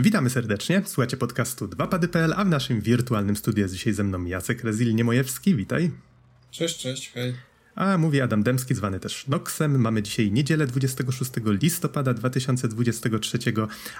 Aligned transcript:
Witamy 0.00 0.30
serdecznie. 0.30 0.82
Słuchacie 0.86 1.16
podcastu 1.16 1.66
2pady.pl, 1.66 2.32
a 2.36 2.44
w 2.44 2.48
naszym 2.48 2.80
wirtualnym 2.80 3.36
studiu 3.36 3.62
jest 3.62 3.74
dzisiaj 3.74 3.92
ze 3.92 4.04
mną 4.04 4.24
Jacek 4.24 4.64
Rezil-Niemojewski. 4.64 5.56
Witaj. 5.56 5.90
Cześć, 6.50 6.78
cześć, 6.78 7.12
hej. 7.12 7.34
A 7.74 7.98
mówi 7.98 8.20
Adam 8.20 8.42
Demski, 8.42 8.74
zwany 8.74 9.00
też 9.00 9.28
Noxem. 9.28 9.80
Mamy 9.80 10.02
dzisiaj 10.02 10.32
niedzielę 10.32 10.66
26 10.66 11.30
listopada 11.44 12.14
2023, 12.14 13.38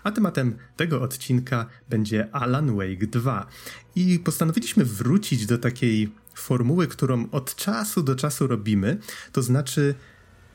a 0.03 0.11
tematem 0.11 0.57
tego 0.77 1.03
odcinka 1.03 1.67
będzie 1.91 2.35
Alan 2.35 2.77
Wake 2.77 3.07
2. 3.07 3.47
I 3.95 4.19
postanowiliśmy 4.19 4.85
wrócić 4.85 5.47
do 5.47 5.59
takiej 5.59 6.13
formuły, 6.35 6.87
którą 6.87 7.30
od 7.30 7.55
czasu 7.55 8.03
do 8.03 8.17
czasu 8.17 8.47
robimy, 8.47 8.99
to 9.33 9.43
znaczy 9.43 9.95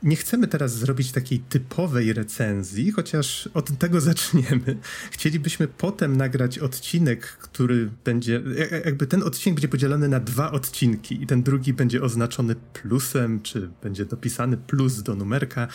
nie 0.02 0.16
chcemy 0.16 0.46
teraz 0.46 0.74
zrobić 0.74 1.12
takiej 1.12 1.38
typowej 1.38 2.12
recenzji, 2.12 2.92
chociaż 2.92 3.48
od 3.54 3.78
tego 3.78 4.00
zaczniemy. 4.10 4.76
Chcielibyśmy 5.10 5.68
potem 5.68 6.16
nagrać 6.16 6.58
odcinek, 6.58 7.26
który 7.26 7.90
będzie, 8.04 8.42
jakby 8.84 9.06
ten 9.06 9.22
odcinek 9.22 9.54
będzie 9.54 9.68
podzielony 9.68 10.08
na 10.08 10.20
dwa 10.20 10.52
odcinki 10.52 11.22
i 11.22 11.26
ten 11.26 11.42
drugi 11.42 11.72
będzie 11.72 12.02
oznaczony 12.02 12.54
plusem, 12.72 13.42
czy 13.42 13.70
będzie 13.82 14.04
dopisany 14.04 14.56
plus 14.56 15.02
do 15.02 15.14
numerka 15.14 15.68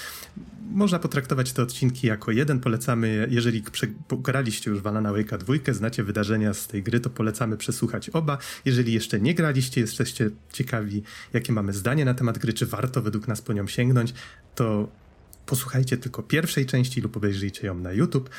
można 0.71 0.99
potraktować 0.99 1.53
te 1.53 1.61
odcinki 1.61 2.07
jako 2.07 2.31
jeden. 2.31 2.59
Polecamy, 2.59 3.27
jeżeli 3.29 3.63
graliście 4.09 4.71
już 4.71 4.81
Valana 4.81 5.13
Wake'a 5.13 5.37
dwójkę, 5.37 5.73
znacie 5.73 6.03
wydarzenia 6.03 6.53
z 6.53 6.67
tej 6.67 6.83
gry, 6.83 6.99
to 6.99 7.09
polecamy 7.09 7.57
przesłuchać 7.57 8.09
oba. 8.09 8.37
Jeżeli 8.65 8.93
jeszcze 8.93 9.21
nie 9.21 9.33
graliście, 9.33 9.81
jesteście 9.81 10.29
ciekawi, 10.53 11.03
jakie 11.33 11.53
mamy 11.53 11.73
zdanie 11.73 12.05
na 12.05 12.13
temat 12.13 12.37
gry, 12.37 12.53
czy 12.53 12.65
warto 12.65 13.01
według 13.01 13.27
nas 13.27 13.41
po 13.41 13.53
nią 13.53 13.67
sięgnąć, 13.67 14.10
to 14.55 14.87
posłuchajcie 15.45 15.97
tylko 15.97 16.23
pierwszej 16.23 16.65
części 16.65 17.01
lub 17.01 17.17
obejrzyjcie 17.17 17.67
ją 17.67 17.75
na 17.75 17.93
YouTube. 17.93 18.29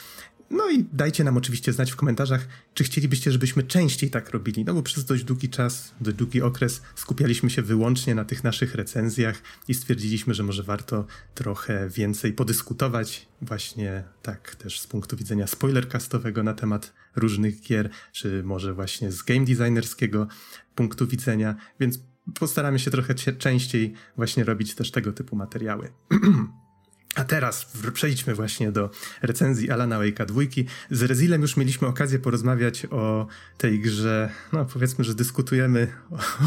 No 0.53 0.71
i 0.71 0.85
dajcie 0.93 1.25
nam 1.25 1.37
oczywiście 1.37 1.73
znać 1.73 1.93
w 1.93 1.97
komentarzach, 1.97 2.49
czy 2.75 2.85
chcielibyście, 2.85 3.33
żebyśmy 3.33 3.63
częściej 3.63 4.11
tak 4.11 4.31
robili. 4.31 4.65
No 4.65 4.75
bo 4.75 4.83
przez 4.83 5.05
dość 5.05 5.25
długi 5.25 5.49
czas, 5.49 5.95
dość 6.01 6.17
długi 6.17 6.43
okres 6.43 6.83
skupialiśmy 6.95 7.51
się 7.51 7.63
wyłącznie 7.63 8.15
na 8.15 8.25
tych 8.25 8.45
naszych 8.45 8.75
recenzjach 8.75 9.43
i 9.69 9.75
stwierdziliśmy, 9.75 10.35
że 10.35 10.43
może 10.43 10.63
warto 10.63 11.07
trochę 11.35 11.89
więcej 11.89 12.33
podyskutować, 12.33 13.27
właśnie 13.43 14.05
tak 14.23 14.55
też 14.55 14.81
z 14.81 14.87
punktu 14.87 15.17
widzenia 15.17 15.47
spoilercastowego 15.47 16.43
na 16.43 16.55
temat 16.55 16.93
różnych 17.17 17.61
gier, 17.61 17.91
czy 18.13 18.43
może 18.43 18.75
właśnie 18.75 19.13
z 19.13 19.23
game 19.23 19.45
designerskiego 19.45 20.27
punktu 20.75 21.07
widzenia, 21.07 21.55
więc 21.81 21.99
postaramy 22.39 22.79
się 22.79 22.91
trochę 22.91 23.15
częściej 23.15 23.95
właśnie 24.17 24.45
robić 24.45 24.75
też 24.75 24.91
tego 24.91 25.13
typu 25.13 25.37
materiały. 25.37 25.93
A 27.15 27.25
teraz 27.25 27.73
przejdźmy 27.93 28.35
właśnie 28.35 28.73
do 28.73 28.91
recenzji 29.23 29.71
Alana 29.71 29.99
Wake'a 29.99 30.27
dwójki. 30.27 30.67
Z 30.91 31.03
Rezilem 31.03 31.43
już 31.43 31.57
mieliśmy 31.57 31.89
okazję 31.89 32.19
porozmawiać 32.19 32.87
o 32.91 33.27
tej 33.59 33.81
grze, 33.81 34.31
no 34.53 34.65
powiedzmy, 34.65 35.05
że 35.05 35.15
dyskutujemy 35.15 35.89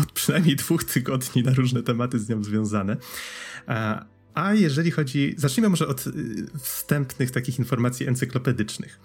od 0.01 0.11
przynajmniej 0.21 0.55
dwóch 0.55 0.83
tygodni 0.83 1.43
na 1.43 1.53
różne 1.53 1.83
tematy 1.83 2.19
z 2.19 2.29
nią 2.29 2.43
związane. 2.43 2.97
A, 4.33 4.53
jeżeli 4.53 4.91
chodzi, 4.91 5.35
zacznijmy 5.37 5.69
może 5.69 5.87
od 5.87 6.07
y, 6.07 6.11
wstępnych 6.59 7.31
takich 7.31 7.59
informacji 7.59 8.07
encyklopedycznych. 8.07 8.99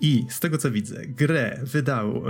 I 0.00 0.26
z 0.30 0.40
tego 0.40 0.58
co 0.58 0.70
widzę, 0.70 1.06
grę 1.06 1.60
wydał. 1.62 2.22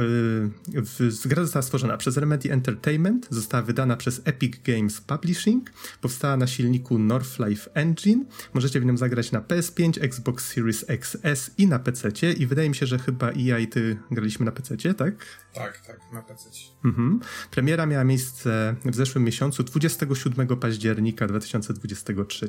Yy, 1.04 1.12
gra 1.26 1.42
została 1.42 1.62
stworzona 1.62 1.96
przez 1.96 2.16
Remedy 2.16 2.52
Entertainment, 2.52 3.26
została 3.30 3.62
wydana 3.62 3.96
przez 3.96 4.20
Epic 4.24 4.56
Games 4.64 5.00
Publishing, 5.00 5.70
powstała 6.00 6.36
na 6.36 6.46
silniku 6.46 6.98
Northlife 6.98 7.74
Engine. 7.74 8.24
Możecie 8.54 8.80
w 8.80 8.84
nią 8.84 8.96
zagrać 8.96 9.32
na 9.32 9.40
PS5, 9.40 10.04
Xbox 10.04 10.46
Series 10.46 10.84
XS 10.88 11.50
i 11.58 11.66
na 11.66 11.78
PC. 11.78 12.32
I 12.32 12.46
wydaje 12.46 12.68
mi 12.68 12.74
się, 12.74 12.86
że 12.86 12.98
chyba 12.98 13.32
ja 13.36 13.58
i 13.58 13.68
ty 13.68 13.96
graliśmy 14.10 14.46
na 14.46 14.52
PC, 14.52 14.94
tak? 14.94 15.14
Tak, 15.54 15.86
tak, 15.86 16.00
na 16.12 16.22
PC. 16.22 16.50
Mhm. 16.84 17.20
Premiera 17.50 17.86
miała 17.86 18.04
miejsce 18.04 18.74
w 18.84 18.94
zeszłym 18.94 19.24
miesiącu, 19.24 19.62
27 19.62 20.56
października 20.56 21.26
2023. 21.26 22.48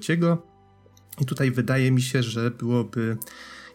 I 1.21 1.25
tutaj 1.25 1.51
wydaje 1.51 1.91
mi 1.91 2.01
się, 2.01 2.23
że 2.23 2.51
byłoby 2.51 3.17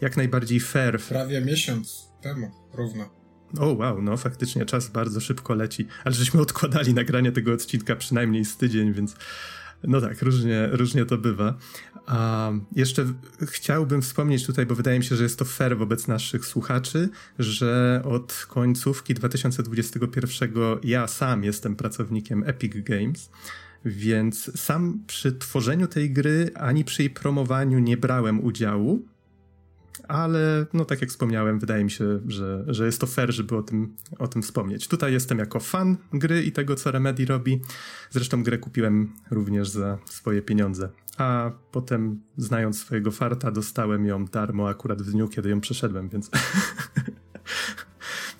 jak 0.00 0.16
najbardziej 0.16 0.60
fair. 0.60 1.00
Prawie 1.00 1.40
miesiąc 1.40 2.08
temu, 2.22 2.50
równo. 2.74 3.20
O, 3.58 3.74
wow, 3.74 4.02
no 4.02 4.16
faktycznie 4.16 4.64
czas 4.64 4.88
bardzo 4.88 5.20
szybko 5.20 5.54
leci, 5.54 5.86
ale 6.04 6.14
żeśmy 6.14 6.40
odkładali 6.40 6.94
nagranie 6.94 7.32
tego 7.32 7.52
odcinka 7.52 7.96
przynajmniej 7.96 8.44
z 8.44 8.56
tydzień, 8.56 8.92
więc 8.92 9.16
no 9.82 10.00
tak, 10.00 10.22
różnie, 10.22 10.68
różnie 10.72 11.04
to 11.04 11.18
bywa. 11.18 11.54
A 12.06 12.50
jeszcze 12.76 13.04
chciałbym 13.42 14.02
wspomnieć 14.02 14.46
tutaj, 14.46 14.66
bo 14.66 14.74
wydaje 14.74 14.98
mi 14.98 15.04
się, 15.04 15.16
że 15.16 15.22
jest 15.22 15.38
to 15.38 15.44
fair 15.44 15.78
wobec 15.78 16.08
naszych 16.08 16.46
słuchaczy, 16.46 17.08
że 17.38 18.02
od 18.04 18.46
końcówki 18.48 19.14
2021 19.14 20.52
ja 20.82 21.06
sam 21.06 21.44
jestem 21.44 21.76
pracownikiem 21.76 22.44
Epic 22.46 22.72
Games. 22.74 23.30
Więc 23.84 24.60
sam 24.60 25.02
przy 25.06 25.32
tworzeniu 25.32 25.86
tej 25.86 26.10
gry 26.10 26.50
ani 26.54 26.84
przy 26.84 27.02
jej 27.02 27.10
promowaniu 27.10 27.78
nie 27.78 27.96
brałem 27.96 28.44
udziału, 28.44 29.04
ale 30.10 30.66
no 30.72 30.84
tak 30.84 31.00
jak 31.00 31.10
wspomniałem, 31.10 31.58
wydaje 31.58 31.84
mi 31.84 31.90
się, 31.90 32.20
że, 32.26 32.64
że 32.66 32.86
jest 32.86 33.00
to 33.00 33.06
fair, 33.06 33.32
żeby 33.32 33.56
o 33.56 33.62
tym, 33.62 33.96
o 34.18 34.28
tym 34.28 34.42
wspomnieć. 34.42 34.88
Tutaj 34.88 35.12
jestem 35.12 35.38
jako 35.38 35.60
fan 35.60 35.96
gry 36.12 36.42
i 36.42 36.52
tego, 36.52 36.74
co 36.74 36.90
Remedy 36.90 37.26
robi. 37.26 37.60
Zresztą 38.10 38.42
grę 38.42 38.58
kupiłem 38.58 39.12
również 39.30 39.68
za 39.68 39.98
swoje 40.04 40.42
pieniądze. 40.42 40.88
A 41.18 41.50
potem, 41.72 42.20
znając 42.36 42.78
swojego 42.78 43.10
farta, 43.10 43.50
dostałem 43.50 44.06
ją 44.06 44.24
darmo 44.24 44.68
akurat 44.68 45.02
w 45.02 45.10
dniu, 45.10 45.28
kiedy 45.28 45.50
ją 45.50 45.60
przeszedłem, 45.60 46.08
więc 46.08 46.30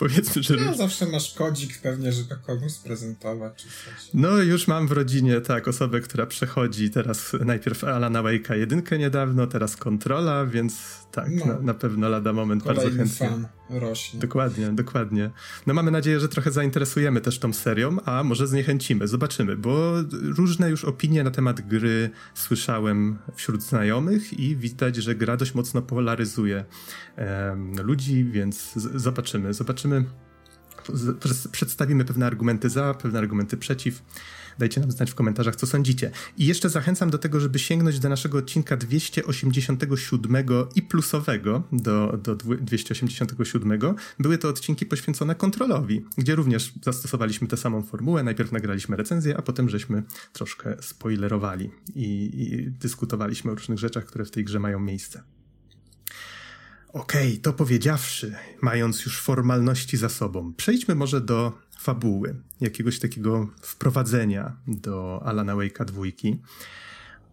Powiedzmy, 0.01 0.43
że... 0.43 0.57
No, 0.57 0.75
zawsze 0.75 1.07
masz 1.07 1.35
kodzik 1.35 1.79
pewnie, 1.79 2.13
żeby 2.13 2.37
komuś 2.47 2.73
sprezentować 2.73 3.55
czy 3.57 3.65
coś. 3.65 4.11
No, 4.15 4.39
już 4.39 4.69
mam 4.69 4.89
w 4.89 4.93
rodzinie, 4.93 5.41
tak, 5.41 5.69
osobę, 5.69 6.01
która 6.01 6.27
przechodzi 6.27 6.91
teraz 6.91 7.33
najpierw 7.45 7.85
Alana 7.85 8.23
Wake'a 8.23 8.55
jedynkę 8.55 8.99
niedawno, 8.99 9.47
teraz 9.47 9.77
Kontrola, 9.77 10.47
więc 10.47 10.75
tak, 11.13 11.31
no. 11.31 11.47
na, 11.47 11.61
na, 11.61 11.75
pewno 11.75 12.09
lada 12.09 12.33
moment 12.33 12.63
Kolejny 12.63 12.83
bardzo 12.85 12.97
chętnie. 12.99 13.29
fan 13.29 13.60
rośnie. 13.71 14.21
Dokładnie, 14.21 14.69
dokładnie. 14.69 15.31
No 15.67 15.75
mamy 15.75 15.91
nadzieję, 15.91 16.21
że 16.21 16.29
trochę 16.29 16.51
zainteresujemy 16.51 17.21
też 17.21 17.39
tą 17.39 17.53
serią, 17.53 17.97
a 18.05 18.25
może 18.25 18.47
zniechęcimy, 18.47 19.09
zobaczymy, 19.09 19.57
bo 19.57 19.93
różne 20.23 20.71
już 20.71 20.85
opinie 20.85 21.25
na 21.25 21.31
temat 21.31 21.61
gry 21.61 22.11
słyszałem 22.35 23.19
wśród 23.35 23.63
znajomych 23.63 24.39
i 24.39 24.57
widać, 24.57 24.97
że 24.97 25.15
gra 25.15 25.37
dość 25.37 25.55
mocno 25.55 25.83
polaryzuje 25.83 26.65
ludzi, 27.85 28.25
więc 28.25 28.73
zobaczymy, 28.95 29.55
zobaczymy. 29.55 30.05
Przedstawimy 31.53 32.05
pewne 32.05 32.27
argumenty 32.27 32.71
za, 32.71 32.95
pewne 32.95 33.19
argumenty 33.19 33.57
przeciw. 33.57 34.03
Dajcie 34.61 34.81
nam 34.81 34.91
znać 34.91 35.11
w 35.11 35.15
komentarzach, 35.15 35.57
co 35.57 35.67
sądzicie. 35.67 36.11
I 36.39 36.47
jeszcze 36.47 36.71
zachęcam 36.71 37.11
do 37.11 37.19
tego, 37.19 37.41
żeby 37.41 37.59
sięgnąć 37.59 37.99
do 37.99 38.09
naszego 38.09 38.39
odcinka 38.39 38.77
287 38.77 40.37
i 40.75 40.83
plusowego 40.83 41.63
do, 41.73 42.19
do 42.23 42.37
287. 42.37 43.81
Były 44.19 44.39
to 44.39 44.49
odcinki 44.49 44.87
poświęcone 44.87 45.35
kontrolowi, 45.35 46.05
gdzie 46.19 46.35
również 46.35 46.73
zastosowaliśmy 46.83 47.49
tę 47.49 47.57
samą 47.57 47.83
formułę. 47.83 48.23
Najpierw 48.23 48.53
nagraliśmy 48.53 48.97
recenzję, 48.97 49.37
a 49.37 49.43
potem 49.43 49.69
żeśmy 49.69 50.03
troszkę 50.33 50.77
spoilerowali 50.83 51.71
i, 51.95 52.31
i 52.43 52.71
dyskutowaliśmy 52.71 53.51
o 53.51 53.55
różnych 53.55 53.79
rzeczach, 53.79 54.05
które 54.05 54.25
w 54.25 54.31
tej 54.31 54.45
grze 54.45 54.59
mają 54.59 54.81
miejsce. 54.81 55.23
Okej, 56.93 57.29
okay, 57.29 57.41
to 57.43 57.53
powiedziawszy, 57.53 58.35
mając 58.61 59.05
już 59.05 59.21
formalności 59.21 59.97
za 59.97 60.09
sobą, 60.09 60.55
przejdźmy 60.55 60.95
może 60.95 61.21
do 61.21 61.53
fabuły, 61.81 62.35
jakiegoś 62.61 62.99
takiego 62.99 63.49
wprowadzenia 63.63 64.57
do 64.67 65.23
Alana 65.25 65.55
Wake'a 65.55 65.85
dwójki. 65.85 66.41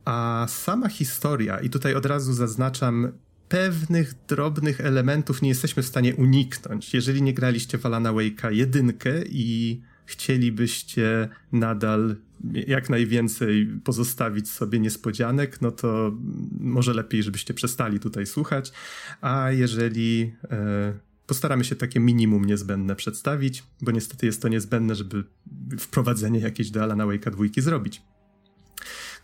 A 0.06 0.46
sama 0.50 0.90
historia, 0.90 1.60
i 1.60 1.70
tutaj 1.70 1.96
od 1.96 2.06
razu 2.06 2.34
zaznaczam, 2.34 3.12
pewnych 3.50 4.14
drobnych 4.28 4.82
elementów 4.82 5.42
nie 5.42 5.50
jesteśmy 5.50 5.84
w 5.84 5.88
stanie 5.88 6.16
uniknąć. 6.16 6.94
Jeżeli 6.94 7.22
nie 7.22 7.34
graliście 7.34 7.78
w 7.78 7.86
Alana 7.86 8.14
Wake'a 8.14 8.52
jedynkę 8.52 9.12
i 9.26 9.82
chcielibyście 10.06 11.30
nadal 11.52 12.16
jak 12.54 12.90
najwięcej 12.90 13.68
pozostawić 13.84 14.52
sobie 14.52 14.80
niespodzianek, 14.80 15.62
no 15.62 15.72
to 15.72 16.12
może 16.60 16.94
lepiej, 16.94 17.24
żebyście 17.24 17.54
przestali 17.54 18.00
tutaj 18.00 18.26
słuchać. 18.26 18.72
A 19.22 19.52
jeżeli 19.52 20.34
e, 20.52 21.06
postaramy 21.27 21.63
się 21.63 21.75
takie 21.75 22.00
minimum 22.00 22.45
niezbędne 22.45 22.95
przedstawić, 22.95 23.63
bo 23.81 23.91
niestety 23.91 24.25
jest 24.25 24.41
to 24.41 24.47
niezbędne, 24.47 24.95
żeby 24.95 25.24
wprowadzenie 25.79 26.39
jakieś 26.39 26.71
do 26.71 26.83
Alana 26.83 27.03
Wake'a 27.03 27.31
dwójki 27.31 27.62
zrobić. 27.62 28.01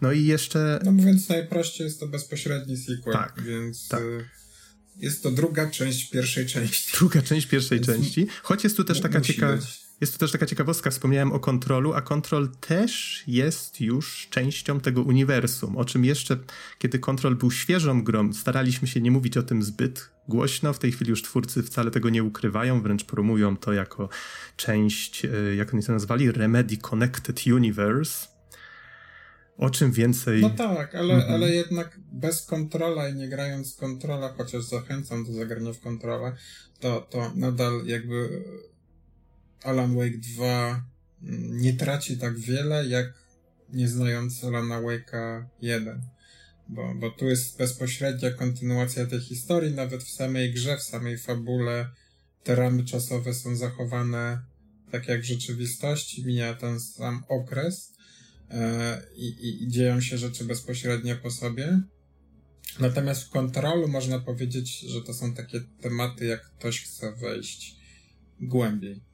No 0.01 0.11
i 0.11 0.25
jeszcze... 0.25 0.79
No 0.85 0.91
mówiąc 0.91 1.29
najprościej, 1.29 1.85
jest 1.85 1.99
to 1.99 2.07
bezpośredni 2.07 2.77
sequel, 2.77 3.13
tak, 3.13 3.41
więc... 3.45 3.87
Tak. 3.87 4.01
Y, 4.01 4.25
jest 4.97 5.23
to 5.23 5.31
druga 5.31 5.69
część 5.69 6.09
pierwszej 6.09 6.45
części. 6.45 6.97
Druga 6.97 7.21
część 7.21 7.47
pierwszej 7.47 7.81
części, 7.81 8.27
choć 8.43 8.63
jest 8.63 8.77
tu 8.77 8.83
też 8.83 9.01
taka 9.01 9.21
ciekawa 9.21 9.57
jest 10.03 10.13
to 10.13 10.19
też 10.19 10.31
taka 10.31 10.45
ciekawostka, 10.45 10.89
wspomniałem 10.89 11.31
o 11.31 11.39
kontrolu, 11.39 11.93
a 11.93 12.01
kontrol 12.01 12.49
też 12.59 13.23
jest 13.27 13.81
już 13.81 14.27
częścią 14.29 14.79
tego 14.79 15.01
uniwersum, 15.01 15.77
o 15.77 15.85
czym 15.85 16.05
jeszcze, 16.05 16.37
kiedy 16.79 16.99
kontrol 16.99 17.35
był 17.35 17.51
świeżą 17.51 18.03
grą, 18.03 18.33
staraliśmy 18.33 18.87
się 18.87 19.01
nie 19.01 19.11
mówić 19.11 19.37
o 19.37 19.43
tym 19.43 19.63
zbyt 19.63 20.09
głośno. 20.27 20.73
W 20.73 20.79
tej 20.79 20.91
chwili 20.91 21.09
już 21.09 21.23
twórcy 21.23 21.63
wcale 21.63 21.91
tego 21.91 22.09
nie 22.09 22.23
ukrywają, 22.23 22.81
wręcz 22.81 23.03
promują 23.03 23.57
to 23.57 23.73
jako 23.73 24.09
część, 24.55 25.25
e, 25.25 25.55
jak 25.55 25.73
oni 25.73 25.83
to 25.83 25.91
nazwali, 25.91 26.31
Remedy 26.31 26.77
Connected 26.77 27.47
Universe. 27.47 28.27
O 29.57 29.69
czym 29.69 29.91
więcej. 29.91 30.41
No 30.41 30.49
tak, 30.49 30.95
ale, 30.95 31.13
mhm. 31.13 31.33
ale 31.33 31.51
jednak 31.51 31.99
bez 32.11 32.45
kontrola 32.45 33.09
i 33.09 33.13
nie 33.13 33.29
grając 33.29 33.75
kontrola, 33.75 34.33
chociaż 34.37 34.63
zachęcam 34.63 35.25
do 35.25 35.33
zagrania 35.33 35.73
w 35.73 35.79
kontrolę, 35.79 36.35
to, 36.79 37.01
to 37.01 37.31
nadal 37.35 37.85
jakby 37.85 38.43
Alan 39.63 39.95
Wake 39.95 40.17
2 40.17 40.85
nie 41.49 41.73
traci 41.73 42.17
tak 42.17 42.39
wiele, 42.39 42.87
jak 42.87 43.13
nie 43.69 43.87
znając 43.87 44.43
Alana 44.43 44.81
Wake'a 44.81 45.45
1. 45.61 46.01
Bo, 46.69 46.95
bo 46.95 47.09
tu 47.09 47.29
jest 47.29 47.57
bezpośrednia 47.57 48.31
kontynuacja 48.31 49.05
tej 49.05 49.19
historii, 49.19 49.73
nawet 49.73 50.03
w 50.03 50.11
samej 50.11 50.53
grze, 50.53 50.77
w 50.77 50.83
samej 50.83 51.17
fabule 51.17 51.89
te 52.43 52.55
ramy 52.55 52.83
czasowe 52.83 53.33
są 53.33 53.55
zachowane 53.55 54.41
tak 54.91 55.07
jak 55.07 55.21
w 55.21 55.25
rzeczywistości, 55.25 56.25
mija 56.25 56.53
ten 56.53 56.79
sam 56.79 57.23
okres 57.29 57.93
e, 58.49 59.01
i, 59.15 59.63
i 59.63 59.67
dzieją 59.67 60.01
się 60.01 60.17
rzeczy 60.17 60.45
bezpośrednio 60.45 61.15
po 61.15 61.31
sobie. 61.31 61.81
Natomiast 62.79 63.23
w 63.23 63.29
kontrolu 63.29 63.87
można 63.87 64.19
powiedzieć, 64.19 64.79
że 64.79 65.01
to 65.01 65.13
są 65.13 65.33
takie 65.33 65.61
tematy, 65.81 66.25
jak 66.25 66.51
ktoś 66.59 66.81
chce 66.81 67.15
wejść 67.15 67.75
głębiej. 68.39 69.12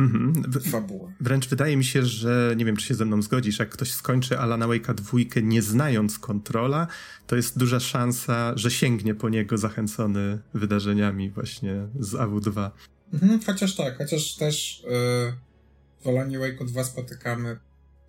Mhm. 0.00 0.62
Fabułę. 0.62 1.12
Wręcz 1.20 1.48
wydaje 1.48 1.76
mi 1.76 1.84
się, 1.84 2.06
że 2.06 2.54
nie 2.56 2.64
wiem, 2.64 2.76
czy 2.76 2.86
się 2.86 2.94
ze 2.94 3.04
mną 3.04 3.22
zgodzisz, 3.22 3.58
jak 3.58 3.68
ktoś 3.68 3.92
skończy 3.92 4.38
Alana 4.38 4.66
Wake'a 4.66 4.94
dwójkę 4.94 5.42
nie 5.42 5.62
znając 5.62 6.18
kontrola, 6.18 6.86
to 7.26 7.36
jest 7.36 7.58
duża 7.58 7.80
szansa, 7.80 8.52
że 8.56 8.70
sięgnie 8.70 9.14
po 9.14 9.28
niego 9.28 9.58
zachęcony 9.58 10.38
wydarzeniami 10.54 11.30
właśnie 11.30 11.88
z 12.00 12.12
AW2. 12.12 12.70
Mhm, 13.12 13.40
chociaż 13.46 13.76
tak, 13.76 13.98
chociaż 13.98 14.36
też 14.36 14.82
yy, 14.84 15.32
w 16.04 16.08
Alanie 16.08 16.38
Wake'u 16.38 16.66
2 16.66 16.84
spotykamy 16.84 17.58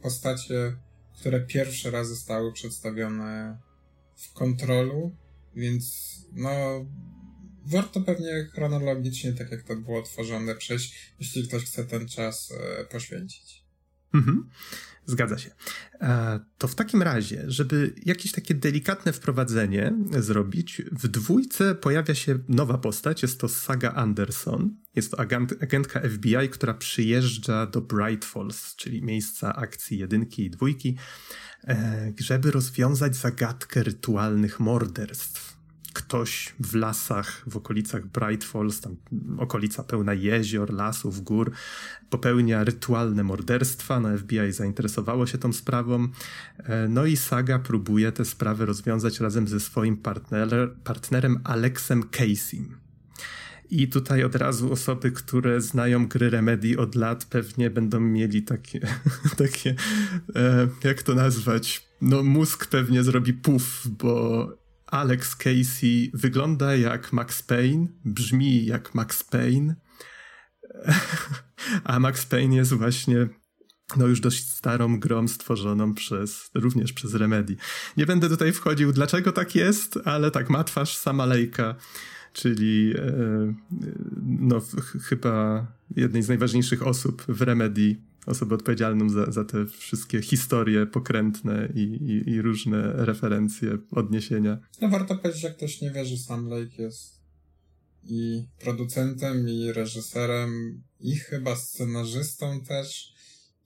postacie, 0.01 0.75
które 1.19 1.39
pierwszy 1.39 1.91
raz 1.91 2.09
zostały 2.09 2.53
przedstawione 2.53 3.57
w 4.15 4.33
kontrolu, 4.33 5.15
więc 5.55 6.11
no 6.33 6.49
warto 7.65 8.01
pewnie 8.01 8.49
chronologicznie, 8.53 9.33
tak 9.33 9.51
jak 9.51 9.63
to 9.63 9.75
było 9.75 10.01
tworzone, 10.01 10.55
przejść, 10.55 11.13
jeśli 11.19 11.47
ktoś 11.47 11.63
chce 11.63 11.85
ten 11.85 12.07
czas 12.07 12.51
e, 12.51 12.85
poświęcić. 12.85 13.63
Mhm. 14.13 14.49
Zgadza 15.05 15.37
się. 15.37 15.51
E, 16.01 16.39
to 16.57 16.67
w 16.67 16.75
takim 16.75 17.01
razie, 17.01 17.43
żeby 17.47 17.93
jakieś 18.05 18.31
takie 18.31 18.53
delikatne 18.53 19.13
wprowadzenie 19.13 19.93
zrobić, 20.19 20.81
w 20.91 21.07
dwójce 21.07 21.75
pojawia 21.75 22.15
się 22.15 22.39
nowa 22.49 22.77
postać, 22.77 23.21
jest 23.21 23.39
to 23.39 23.49
Saga 23.49 23.91
Anderson. 23.91 24.77
Jest 24.95 25.11
to 25.11 25.19
agent, 25.19 25.53
agentka 25.61 26.01
FBI, 26.09 26.49
która 26.51 26.73
przyjeżdża 26.73 27.65
do 27.65 27.81
Bright 27.81 28.25
Falls, 28.25 28.75
czyli 28.75 29.03
miejsca 29.03 29.55
akcji 29.55 29.97
jedynki 29.97 30.45
i 30.45 30.49
dwójki, 30.49 30.97
e, 31.63 32.13
żeby 32.19 32.51
rozwiązać 32.51 33.15
zagadkę 33.15 33.83
rytualnych 33.83 34.59
morderstw 34.59 35.50
ktoś 35.93 36.55
w 36.59 36.75
lasach, 36.75 37.43
w 37.47 37.57
okolicach 37.57 38.05
Bright 38.05 38.43
Falls, 38.43 38.81
tam 38.81 38.95
okolica 39.37 39.83
pełna 39.83 40.13
jezior, 40.13 40.73
lasów, 40.73 41.23
gór, 41.23 41.51
popełnia 42.09 42.63
rytualne 42.63 43.23
morderstwa. 43.23 43.99
No 43.99 44.17
FBI 44.17 44.51
zainteresowało 44.51 45.27
się 45.27 45.37
tą 45.37 45.53
sprawą. 45.53 46.07
E, 46.57 46.87
no 46.87 47.05
i 47.05 47.17
Saga 47.17 47.59
próbuje 47.59 48.11
tę 48.11 48.25
sprawę 48.25 48.65
rozwiązać 48.65 49.19
razem 49.19 49.47
ze 49.47 49.59
swoim 49.59 49.97
partner, 49.97 50.49
partnerem 50.83 51.39
Alexem 51.43 52.03
Casey. 52.03 52.81
I 53.69 53.87
tutaj 53.87 54.23
od 54.23 54.35
razu 54.35 54.71
osoby, 54.71 55.11
które 55.11 55.61
znają 55.61 56.07
gry 56.07 56.29
Remedy 56.29 56.77
od 56.77 56.95
lat, 56.95 57.25
pewnie 57.25 57.69
będą 57.69 57.99
mieli 57.99 58.43
takie, 58.43 58.79
takie 59.37 59.75
e, 60.35 60.67
jak 60.83 61.03
to 61.03 61.15
nazwać? 61.15 61.87
No, 62.01 62.23
mózg 62.23 62.65
pewnie 62.65 63.03
zrobi 63.03 63.33
puf, 63.33 63.87
bo 63.87 64.60
Alex 64.91 65.35
Casey 65.35 66.11
wygląda 66.13 66.75
jak 66.75 67.13
Max 67.13 67.43
Payne, 67.43 67.87
brzmi 68.05 68.65
jak 68.65 68.95
Max 68.95 69.23
Payne, 69.23 69.75
a 71.83 71.99
Max 71.99 72.25
Payne 72.25 72.55
jest 72.55 72.73
właśnie 72.73 73.27
no 73.97 74.07
już 74.07 74.19
dość 74.19 74.49
starą 74.49 74.99
grą 74.99 75.27
stworzoną 75.27 75.93
przez, 75.93 76.49
również 76.53 76.93
przez 76.93 77.13
Remedy. 77.13 77.55
Nie 77.97 78.05
będę 78.05 78.29
tutaj 78.29 78.51
wchodził, 78.51 78.91
dlaczego 78.93 79.31
tak 79.31 79.55
jest, 79.55 79.99
ale 80.05 80.31
tak, 80.31 80.49
ma 80.49 80.63
twarz 80.63 80.97
sama 80.97 81.25
Lejka, 81.25 81.75
czyli 82.33 82.93
e, 82.97 83.53
no 84.21 84.61
chyba 85.03 85.67
jednej 85.95 86.23
z 86.23 86.27
najważniejszych 86.27 86.87
osób 86.87 87.23
w 87.27 87.41
Remedy 87.41 87.95
osobę 88.25 88.55
odpowiedzialną 88.55 89.09
za, 89.09 89.31
za 89.31 89.45
te 89.45 89.65
wszystkie 89.65 90.21
historie 90.21 90.85
pokrętne 90.85 91.69
i, 91.75 91.79
i, 91.79 92.29
i, 92.29 92.41
różne 92.41 92.93
referencje, 93.05 93.77
odniesienia. 93.91 94.57
No 94.81 94.89
warto 94.89 95.15
powiedzieć, 95.15 95.41
że 95.41 95.51
ktoś 95.51 95.81
nie 95.81 95.91
wie, 95.91 96.05
że 96.05 96.17
Sam 96.17 96.49
Lake 96.49 96.83
jest 96.83 97.21
i 98.03 98.47
producentem, 98.59 99.49
i 99.49 99.71
reżyserem, 99.71 100.81
i 100.99 101.15
chyba 101.15 101.55
scenarzystą 101.55 102.61
też. 102.61 103.13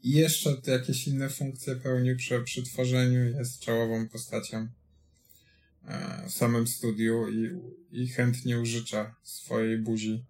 I 0.04 0.12
jeszcze 0.12 0.62
jakieś 0.68 1.08
inne 1.08 1.30
funkcje 1.30 1.75
pełnił 1.75 2.18
przy, 2.18 2.42
przy 2.42 2.63
tworzeniu, 2.63 3.25
jest 3.25 3.60
czołową 3.60 4.10
postacią 4.10 4.68
e, 5.88 6.25
w 6.30 6.31
samym 6.31 6.68
studiu 6.68 7.28
i, 7.30 7.50
i 7.92 8.08
chętnie 8.08 8.60
użycza 8.60 9.16
swojej 9.24 9.78
buzi 9.78 10.25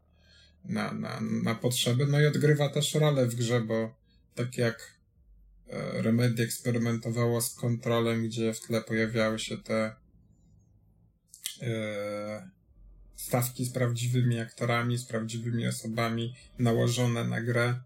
na, 0.66 0.94
na, 0.94 1.22
na 1.44 1.56
potrzeby. 1.56 2.08
No 2.08 2.22
i 2.22 2.26
odgrywa 2.26 2.70
też 2.70 2.94
rolę 2.94 3.28
w 3.28 3.36
grze, 3.36 3.62
bo 3.62 4.05
tak 4.36 4.58
jak 4.58 4.98
e, 5.68 6.02
Remedy 6.02 6.44
eksperymentowało 6.44 7.42
z 7.42 7.56
kontrolem, 7.56 8.24
gdzie 8.24 8.54
w 8.54 8.60
tle 8.60 8.82
pojawiały 8.82 9.40
się 9.40 9.58
te 9.58 9.96
e, 11.62 12.50
stawki 13.16 13.66
z 13.66 13.72
prawdziwymi 13.72 14.40
aktorami, 14.40 14.98
z 14.98 15.06
prawdziwymi 15.06 15.68
osobami 15.68 16.36
nałożone 16.60 17.24
na 17.24 17.42
grę, 17.42 17.80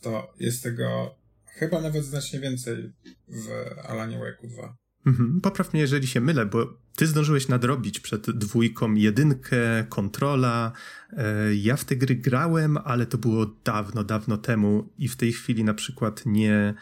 to 0.00 0.34
jest 0.40 0.62
tego 0.62 1.14
chyba 1.46 1.80
nawet 1.80 2.04
znacznie 2.04 2.40
więcej 2.40 2.92
w 3.28 3.48
Alanie 3.84 4.18
Wake'u 4.18 4.48
2. 4.48 4.79
Mhm. 5.06 5.40
Popraw 5.40 5.72
mnie, 5.72 5.82
jeżeli 5.82 6.06
się 6.06 6.20
mylę, 6.20 6.46
bo 6.46 6.78
ty 6.96 7.06
zdążyłeś 7.06 7.48
nadrobić 7.48 8.00
przed 8.00 8.30
dwójką 8.30 8.94
jedynkę, 8.94 9.84
kontrola. 9.88 10.72
E, 11.12 11.54
ja 11.54 11.76
w 11.76 11.84
te 11.84 11.96
gry 11.96 12.14
grałem, 12.14 12.76
ale 12.76 13.06
to 13.06 13.18
było 13.18 13.46
dawno, 13.64 14.04
dawno 14.04 14.36
temu 14.36 14.92
i 14.98 15.08
w 15.08 15.16
tej 15.16 15.32
chwili 15.32 15.64
na 15.64 15.74
przykład 15.74 16.22
nie, 16.26 16.74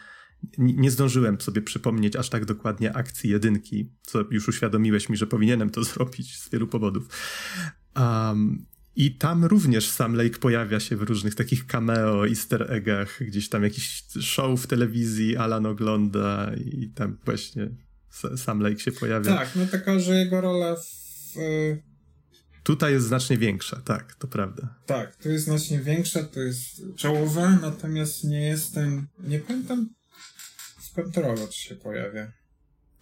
nie 0.57 0.91
zdążyłem 0.91 1.41
sobie 1.41 1.61
przypomnieć 1.61 2.15
aż 2.15 2.29
tak 2.29 2.45
dokładnie 2.45 2.95
akcji 2.95 3.29
jedynki, 3.29 3.91
co 4.01 4.19
już 4.31 4.47
uświadomiłeś 4.47 5.09
mi, 5.09 5.17
że 5.17 5.27
powinienem 5.27 5.69
to 5.69 5.83
zrobić 5.93 6.39
z 6.39 6.49
wielu 6.49 6.67
powodów. 6.67 7.07
Um, 7.95 8.65
i 8.95 9.15
tam 9.15 9.45
również 9.45 9.89
Sam 9.89 10.15
Lake 10.15 10.39
pojawia 10.39 10.79
się 10.79 10.95
w 10.95 11.01
różnych 11.01 11.35
takich 11.35 11.65
cameo, 11.65 12.27
easter 12.27 12.73
eggach, 12.73 13.19
gdzieś 13.23 13.49
tam 13.49 13.63
jakiś 13.63 14.03
show 14.21 14.61
w 14.61 14.67
telewizji 14.67 15.37
Alan 15.37 15.65
ogląda 15.65 16.51
i 16.55 16.89
tam 16.89 17.17
właśnie 17.25 17.69
sam 18.37 18.61
Lake 18.61 18.79
się 18.79 18.91
pojawia. 18.91 19.35
Tak, 19.37 19.55
no 19.55 19.65
taka, 19.65 19.99
że 19.99 20.15
jego 20.15 20.41
rola 20.41 20.75
w... 20.75 21.39
Tutaj 22.63 22.93
jest 22.93 23.07
znacznie 23.07 23.37
większa, 23.37 23.81
tak, 23.85 24.15
to 24.15 24.27
prawda. 24.27 24.75
Tak, 24.85 25.15
tu 25.15 25.29
jest 25.29 25.45
znacznie 25.45 25.79
większa, 25.79 26.23
to 26.23 26.39
jest 26.39 26.81
czołowe, 26.95 27.57
natomiast 27.61 28.23
nie 28.23 28.41
jestem, 28.41 29.07
nie 29.19 29.39
pamiętam 29.39 29.89
czy 31.49 31.59
się 31.59 31.75
pojawia. 31.75 32.31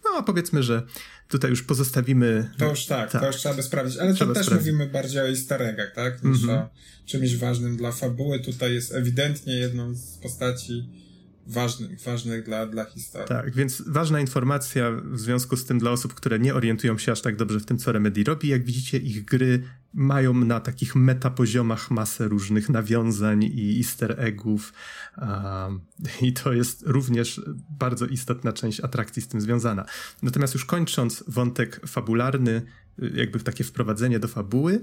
No, 0.04 0.22
powiedzmy, 0.22 0.62
że 0.62 0.82
tutaj 1.28 1.50
już 1.50 1.62
pozostawimy... 1.62 2.50
To 2.58 2.70
już 2.70 2.86
tak, 2.86 3.10
tak. 3.10 3.20
to 3.20 3.26
już 3.26 3.36
trzeba 3.36 3.54
by 3.54 3.62
sprawdzić, 3.62 3.98
ale 3.98 4.14
trzeba 4.14 4.30
to 4.30 4.34
też 4.34 4.46
sprawdzić. 4.46 4.72
mówimy 4.72 4.92
bardziej 4.92 5.20
o 5.20 5.28
easter 5.28 5.62
eggach, 5.62 5.92
tak, 5.94 6.24
niż 6.24 6.42
mm 6.42 6.56
-hmm. 6.56 6.62
o 6.62 6.68
czymś 7.06 7.36
ważnym 7.36 7.76
dla 7.76 7.92
fabuły. 7.92 8.40
Tutaj 8.40 8.74
jest 8.74 8.94
ewidentnie 8.94 9.56
jedną 9.56 9.94
z 9.94 10.18
postaci 10.18 10.88
ważnych, 11.48 12.00
ważnych 12.00 12.44
dla, 12.44 12.66
dla 12.66 12.84
historii. 12.84 13.28
Tak, 13.28 13.54
więc 13.54 13.82
ważna 13.86 14.20
informacja 14.20 14.90
w 15.04 15.18
związku 15.18 15.56
z 15.56 15.64
tym 15.64 15.78
dla 15.78 15.90
osób, 15.90 16.14
które 16.14 16.38
nie 16.38 16.54
orientują 16.54 16.98
się 16.98 17.12
aż 17.12 17.20
tak 17.20 17.36
dobrze 17.36 17.60
w 17.60 17.64
tym, 17.64 17.78
co 17.78 17.92
Remedy 17.92 18.24
robi. 18.24 18.48
Jak 18.48 18.64
widzicie, 18.64 18.98
ich 18.98 19.24
gry 19.24 19.62
mają 19.94 20.34
na 20.34 20.60
takich 20.60 20.96
metapoziomach 20.96 21.90
masę 21.90 22.28
różnych 22.28 22.68
nawiązań 22.68 23.44
i 23.44 23.78
easter 23.78 24.14
eggów 24.18 24.72
um, 25.18 25.80
i 26.28 26.32
to 26.32 26.52
jest 26.52 26.82
również 26.86 27.40
bardzo 27.70 28.06
istotna 28.06 28.52
część 28.52 28.80
atrakcji 28.80 29.22
z 29.22 29.28
tym 29.28 29.40
związana. 29.40 29.84
Natomiast 30.22 30.54
już 30.54 30.64
kończąc 30.64 31.24
wątek 31.28 31.80
fabularny, 31.86 32.62
jakby 33.14 33.40
takie 33.40 33.64
wprowadzenie 33.64 34.18
do 34.18 34.28
fabuły, 34.28 34.80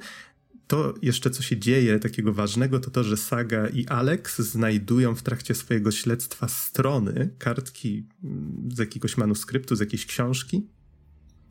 to 0.68 0.94
jeszcze, 1.02 1.30
co 1.30 1.44
się 1.44 1.58
dzieje 1.58 2.00
takiego 2.00 2.34
ważnego, 2.34 2.80
to 2.80 2.92
to, 2.92 3.04
że 3.04 3.18
Saga 3.18 3.68
i 3.68 3.88
Alex 3.88 4.40
znajdują 4.40 5.16
w 5.16 5.24
trakcie 5.24 5.56
swojego 5.56 5.92
śledztwa 5.92 6.48
strony, 6.48 7.36
kartki 7.40 8.08
mm, 8.24 8.70
z 8.76 8.80
jakiegoś 8.80 9.18
manuskryptu, 9.18 9.76
z 9.76 9.80
jakiejś 9.80 10.06
książki, 10.06 10.68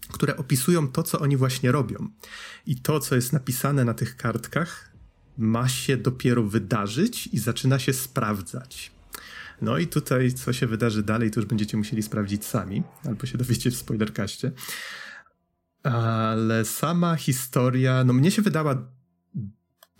które 0.08 0.36
opisują 0.36 0.88
to, 0.88 1.02
co 1.02 1.18
oni 1.18 1.36
właśnie 1.36 1.72
robią. 1.72 2.08
I 2.66 2.76
to, 2.76 3.00
co 3.00 3.14
jest 3.14 3.32
napisane 3.32 3.84
na 3.84 3.94
tych 3.94 4.16
kartkach, 4.16 4.92
ma 5.38 5.68
się 5.68 5.96
dopiero 5.96 6.42
wydarzyć 6.42 7.26
i 7.26 7.38
zaczyna 7.38 7.78
się 7.78 7.92
sprawdzać. 7.92 8.92
No 9.62 9.78
i 9.78 9.86
tutaj, 9.86 10.32
co 10.32 10.52
się 10.52 10.66
wydarzy 10.66 11.02
dalej, 11.02 11.30
to 11.30 11.40
już 11.40 11.48
będziecie 11.48 11.76
musieli 11.76 12.02
sprawdzić 12.02 12.44
sami, 12.44 12.82
albo 13.04 13.26
się 13.26 13.38
dowiecie 13.38 13.70
w 13.70 13.76
spoilerkaście. 13.76 14.52
Ale 15.82 16.64
sama 16.64 17.16
historia, 17.16 18.04
no 18.04 18.12
mnie 18.12 18.30
się 18.30 18.42
wydała 18.42 18.93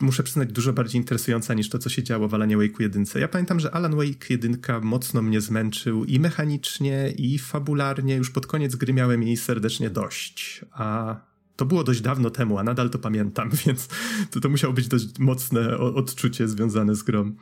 muszę 0.00 0.22
przyznać, 0.22 0.52
dużo 0.52 0.72
bardziej 0.72 1.00
interesująca 1.00 1.54
niż 1.54 1.68
to, 1.68 1.78
co 1.78 1.88
się 1.88 2.02
działo 2.02 2.28
w 2.28 2.34
Alanie 2.34 2.56
Wake 2.56 2.82
1. 2.82 3.04
Ja 3.14 3.28
pamiętam, 3.28 3.60
że 3.60 3.74
Alan 3.74 3.96
Wake 3.96 4.26
1 4.30 4.58
mocno 4.82 5.22
mnie 5.22 5.40
zmęczył 5.40 6.04
i 6.04 6.20
mechanicznie, 6.20 7.12
i 7.16 7.38
fabularnie. 7.38 8.16
Już 8.16 8.30
pod 8.30 8.46
koniec 8.46 8.76
gry 8.76 8.92
miałem 8.92 9.22
jej 9.22 9.36
serdecznie 9.36 9.90
dość. 9.90 10.64
A 10.72 11.16
to 11.56 11.64
było 11.64 11.84
dość 11.84 12.00
dawno 12.00 12.30
temu, 12.30 12.58
a 12.58 12.64
nadal 12.64 12.90
to 12.90 12.98
pamiętam, 12.98 13.50
więc 13.66 13.88
to, 14.30 14.40
to 14.40 14.48
musiało 14.48 14.74
być 14.74 14.88
dość 14.88 15.18
mocne 15.18 15.78
odczucie 15.78 16.48
związane 16.48 16.94
z 16.94 17.02
grą. 17.02 17.32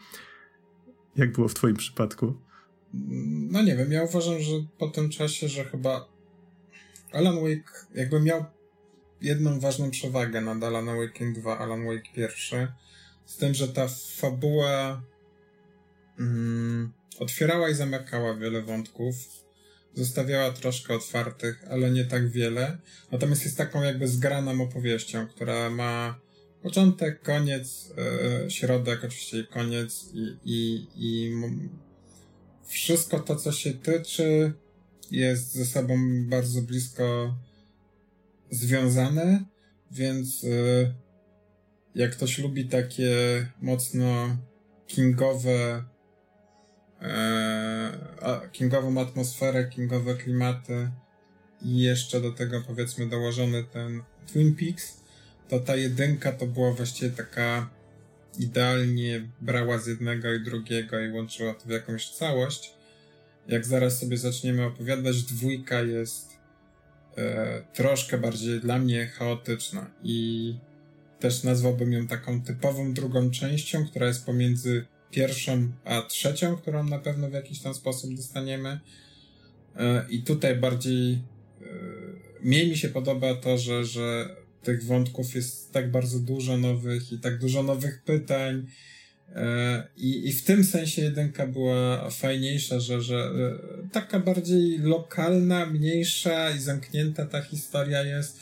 Jak 1.16 1.32
było 1.32 1.48
w 1.48 1.54
twoim 1.54 1.76
przypadku? 1.76 2.34
No 3.50 3.62
nie 3.62 3.76
wiem, 3.76 3.92
ja 3.92 4.02
uważam, 4.02 4.40
że 4.40 4.52
po 4.78 4.88
tym 4.88 5.10
czasie, 5.10 5.48
że 5.48 5.64
chyba 5.64 6.08
Alan 7.12 7.34
Wake 7.34 7.86
jakby 7.94 8.20
miał 8.20 8.44
jedną 9.22 9.60
ważną 9.60 9.90
przewagę 9.90 10.40
nad 10.40 10.64
Alan 10.64 10.86
Wake 10.86 11.32
2, 11.32 11.58
Alan 11.58 11.86
Wake 11.86 12.08
1, 12.16 12.68
z 13.26 13.36
tym, 13.36 13.54
że 13.54 13.68
ta 13.68 13.88
fabuła 14.16 15.02
mm, 16.18 16.92
otwierała 17.18 17.70
i 17.70 17.74
zamykała 17.74 18.34
wiele 18.34 18.62
wątków, 18.62 19.14
zostawiała 19.94 20.52
troszkę 20.52 20.94
otwartych, 20.94 21.64
ale 21.70 21.90
nie 21.90 22.04
tak 22.04 22.28
wiele, 22.28 22.78
natomiast 23.12 23.44
jest 23.44 23.56
taką 23.56 23.82
jakby 23.82 24.08
zgraną 24.08 24.62
opowieścią, 24.62 25.26
która 25.26 25.70
ma 25.70 26.20
początek, 26.62 27.22
koniec, 27.22 27.92
yy, 28.44 28.50
środek, 28.50 29.04
oczywiście 29.04 29.44
koniec 29.44 30.10
i, 30.14 30.36
i, 30.44 30.86
i 30.96 31.32
wszystko 32.66 33.20
to, 33.20 33.36
co 33.36 33.52
się 33.52 33.72
tyczy, 33.72 34.52
jest 35.10 35.52
ze 35.52 35.64
sobą 35.64 35.96
bardzo 36.28 36.62
blisko 36.62 37.34
związane, 38.52 39.44
więc 39.90 40.44
y, 40.44 40.94
jak 41.94 42.12
ktoś 42.12 42.38
lubi 42.38 42.64
takie 42.64 43.10
mocno 43.60 44.36
kingowe 44.86 45.84
e, 47.02 48.48
kingową 48.52 49.00
atmosferę, 49.00 49.64
kingowe 49.68 50.14
klimaty 50.14 50.90
i 51.62 51.78
jeszcze 51.78 52.20
do 52.20 52.32
tego 52.32 52.62
powiedzmy 52.66 53.06
dołożony 53.08 53.64
ten 53.64 54.02
Twin 54.32 54.56
Peaks, 54.56 55.00
to 55.48 55.60
ta 55.60 55.76
jedynka 55.76 56.32
to 56.32 56.46
była 56.46 56.72
właściwie 56.72 57.10
taka 57.10 57.70
idealnie 58.38 59.28
brała 59.40 59.78
z 59.78 59.86
jednego 59.86 60.34
i 60.34 60.40
drugiego 60.40 61.00
i 61.00 61.12
łączyła 61.12 61.54
to 61.54 61.66
w 61.66 61.70
jakąś 61.70 62.10
całość. 62.10 62.74
Jak 63.48 63.66
zaraz 63.66 63.98
sobie 63.98 64.16
zaczniemy 64.16 64.64
opowiadać, 64.64 65.22
dwójka 65.22 65.82
jest 65.82 66.31
e, 67.16 67.62
troszkę 67.74 68.18
bardziej 68.18 68.60
dla 68.60 68.78
mnie 68.78 69.06
chaotyczna 69.06 69.90
i 70.02 70.54
też 71.20 71.42
nazwałbym 71.42 71.92
ją 71.92 72.06
taką 72.06 72.42
typową 72.42 72.92
drugą 72.92 73.30
częścią, 73.30 73.86
która 73.86 74.06
jest 74.06 74.26
pomiędzy 74.26 74.86
pierwszą 75.10 75.72
a 75.84 76.02
trzecią, 76.02 76.56
którą 76.56 76.84
na 76.84 76.98
pewno 76.98 77.30
w 77.30 77.32
jakiś 77.32 77.60
tam 77.60 77.74
sposób 77.74 78.14
dostaniemy. 78.14 78.80
E, 79.76 80.06
I 80.08 80.22
tutaj 80.22 80.56
bardziej 80.56 81.12
e, 81.12 81.18
mniej 82.40 82.68
mi 82.68 82.76
się 82.76 82.88
podoba 82.88 83.34
to, 83.34 83.58
że, 83.58 83.84
że 83.84 84.36
tych 84.62 84.84
wątków 84.84 85.34
jest 85.34 85.72
tak 85.72 85.90
bardzo 85.90 86.18
dużo 86.18 86.56
nowych 86.56 87.12
i 87.12 87.18
tak 87.18 87.38
dużo 87.38 87.62
nowych 87.62 88.02
pytań 88.02 88.66
I, 89.96 90.28
I 90.28 90.32
w 90.32 90.44
tym 90.44 90.64
sensie 90.64 91.02
jedynka 91.02 91.46
była 91.46 92.10
fajniejsza, 92.10 92.80
że, 92.80 93.02
że 93.02 93.16
e, 93.16 93.88
taka 93.92 94.20
bardziej 94.20 94.78
lokalna, 94.78 95.66
mniejsza 95.66 96.50
i 96.50 96.58
zamknięta 96.58 97.26
ta 97.26 97.42
historia 97.42 98.02
jest. 98.02 98.40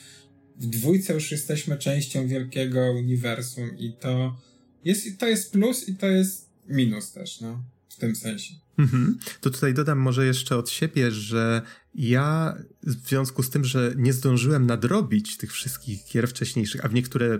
W 0.57 0.67
dwójce 0.67 1.15
już 1.15 1.33
jesteśmy 1.33 1.79
częścią 1.79 2.29
wielkiego 2.29 2.93
uniwersum 2.93 3.79
i 3.79 3.93
to 3.93 4.37
jest, 4.85 5.19
to 5.19 5.29
jest 5.29 5.53
plus 5.53 5.89
i 5.89 5.95
to 5.95 6.07
jest 6.07 6.51
minus 6.69 7.13
też, 7.13 7.41
no, 7.41 7.65
w 7.91 7.97
tym 7.97 8.17
sensie. 8.17 8.55
Mhm. 8.79 9.19
To 9.41 9.51
tutaj 9.51 9.75
dodam 9.75 9.99
może 9.99 10.27
jeszcze 10.27 10.57
od 10.57 10.71
siebie, 10.71 11.11
że 11.11 11.63
ja 11.95 12.57
w 12.83 13.09
związku 13.09 13.43
z 13.43 13.51
tym, 13.51 13.65
że 13.65 13.93
nie 13.97 14.13
zdążyłem 14.13 14.67
nadrobić 14.67 15.37
tych 15.37 15.53
wszystkich 15.53 16.05
gier 16.13 16.29
wcześniejszych, 16.29 16.85
a 16.85 16.89
w 16.89 16.95
niektóre 16.95 17.39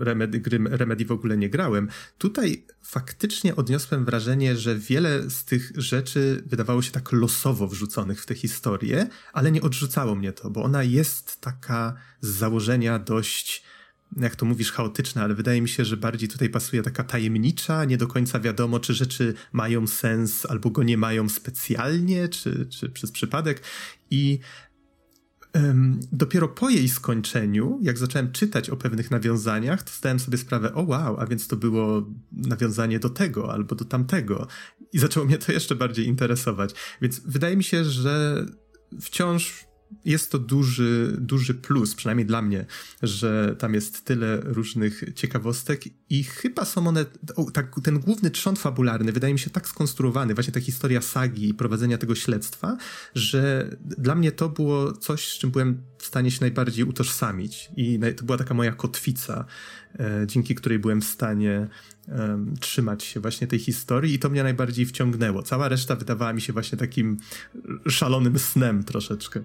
remedy, 0.00 0.40
gry 0.40 0.58
Remedy 0.70 1.04
w 1.04 1.12
ogóle 1.12 1.36
nie 1.36 1.50
grałem, 1.50 1.88
tutaj 2.18 2.66
faktycznie 2.82 3.56
odniosłem 3.56 4.04
wrażenie, 4.04 4.56
że 4.56 4.78
wiele 4.78 5.30
z 5.30 5.44
tych 5.44 5.72
rzeczy 5.76 6.42
wydawało 6.46 6.82
się 6.82 6.90
tak 6.90 7.12
losowo 7.12 7.68
wrzuconych 7.68 8.22
w 8.22 8.26
tę 8.26 8.34
historię, 8.34 9.06
ale 9.32 9.52
nie 9.52 9.62
odrzucało 9.62 10.14
mnie 10.14 10.32
to, 10.32 10.50
bo 10.50 10.62
ona 10.62 10.82
jest 10.82 11.40
taka 11.40 11.94
z 12.20 12.28
założenia 12.28 12.98
dość 12.98 13.62
jak 14.16 14.36
to 14.36 14.46
mówisz, 14.46 14.72
chaotyczna, 14.72 15.22
ale 15.22 15.34
wydaje 15.34 15.62
mi 15.62 15.68
się, 15.68 15.84
że 15.84 15.96
bardziej 15.96 16.28
tutaj 16.28 16.48
pasuje 16.48 16.82
taka 16.82 17.04
tajemnicza, 17.04 17.84
nie 17.84 17.96
do 17.96 18.06
końca 18.06 18.40
wiadomo, 18.40 18.80
czy 18.80 18.94
rzeczy 18.94 19.34
mają 19.52 19.86
sens 19.86 20.46
albo 20.46 20.70
go 20.70 20.82
nie 20.82 20.98
mają 20.98 21.28
specjalnie, 21.28 22.28
czy, 22.28 22.66
czy 22.66 22.88
przez 22.88 23.12
przypadek. 23.12 23.62
I 24.10 24.38
um, 25.54 26.00
dopiero 26.12 26.48
po 26.48 26.70
jej 26.70 26.88
skończeniu, 26.88 27.78
jak 27.82 27.98
zacząłem 27.98 28.32
czytać 28.32 28.70
o 28.70 28.76
pewnych 28.76 29.10
nawiązaniach, 29.10 29.82
to 29.82 29.90
zdałem 29.92 30.20
sobie 30.20 30.38
sprawę, 30.38 30.74
o 30.74 30.82
wow, 30.82 31.20
a 31.20 31.26
więc 31.26 31.48
to 31.48 31.56
było 31.56 32.06
nawiązanie 32.32 32.98
do 32.98 33.10
tego 33.10 33.52
albo 33.52 33.74
do 33.74 33.84
tamtego. 33.84 34.46
I 34.92 34.98
zaczęło 34.98 35.26
mnie 35.26 35.38
to 35.38 35.52
jeszcze 35.52 35.74
bardziej 35.74 36.06
interesować. 36.06 36.74
Więc 37.02 37.20
wydaje 37.20 37.56
mi 37.56 37.64
się, 37.64 37.84
że 37.84 38.46
wciąż 39.00 39.67
jest 40.04 40.30
to 40.30 40.38
duży, 40.38 41.16
duży 41.20 41.54
plus, 41.54 41.94
przynajmniej 41.94 42.26
dla 42.26 42.42
mnie, 42.42 42.66
że 43.02 43.56
tam 43.58 43.74
jest 43.74 44.04
tyle 44.04 44.40
różnych 44.40 45.04
ciekawostek 45.14 45.84
i 46.10 46.24
chyba 46.24 46.64
są 46.64 46.86
one, 46.86 47.06
tak, 47.52 47.76
ten 47.82 47.98
główny 47.98 48.30
trzon 48.30 48.56
fabularny 48.56 49.12
wydaje 49.12 49.32
mi 49.32 49.38
się 49.38 49.50
tak 49.50 49.68
skonstruowany, 49.68 50.34
właśnie 50.34 50.52
ta 50.52 50.60
historia 50.60 51.00
sagi 51.00 51.48
i 51.48 51.54
prowadzenia 51.54 51.98
tego 51.98 52.14
śledztwa, 52.14 52.76
że 53.14 53.70
dla 53.80 54.14
mnie 54.14 54.32
to 54.32 54.48
było 54.48 54.92
coś, 54.92 55.32
z 55.32 55.38
czym 55.38 55.50
byłem 55.50 55.82
w 55.98 56.06
stanie 56.06 56.30
się 56.30 56.38
najbardziej 56.40 56.84
utożsamić 56.84 57.70
i 57.76 58.00
to 58.16 58.24
była 58.24 58.38
taka 58.38 58.54
moja 58.54 58.72
kotwica, 58.72 59.44
e, 60.00 60.26
dzięki 60.26 60.54
której 60.54 60.78
byłem 60.78 61.00
w 61.00 61.04
stanie 61.04 61.68
trzymać 62.60 63.04
się 63.04 63.20
właśnie 63.20 63.46
tej 63.46 63.58
historii 63.58 64.14
i 64.14 64.18
to 64.18 64.28
mnie 64.28 64.42
najbardziej 64.42 64.86
wciągnęło. 64.86 65.42
Cała 65.42 65.68
reszta 65.68 65.96
wydawała 65.96 66.32
mi 66.32 66.40
się 66.40 66.52
właśnie 66.52 66.78
takim 66.78 67.16
szalonym 67.88 68.38
snem 68.38 68.84
troszeczkę. 68.84 69.40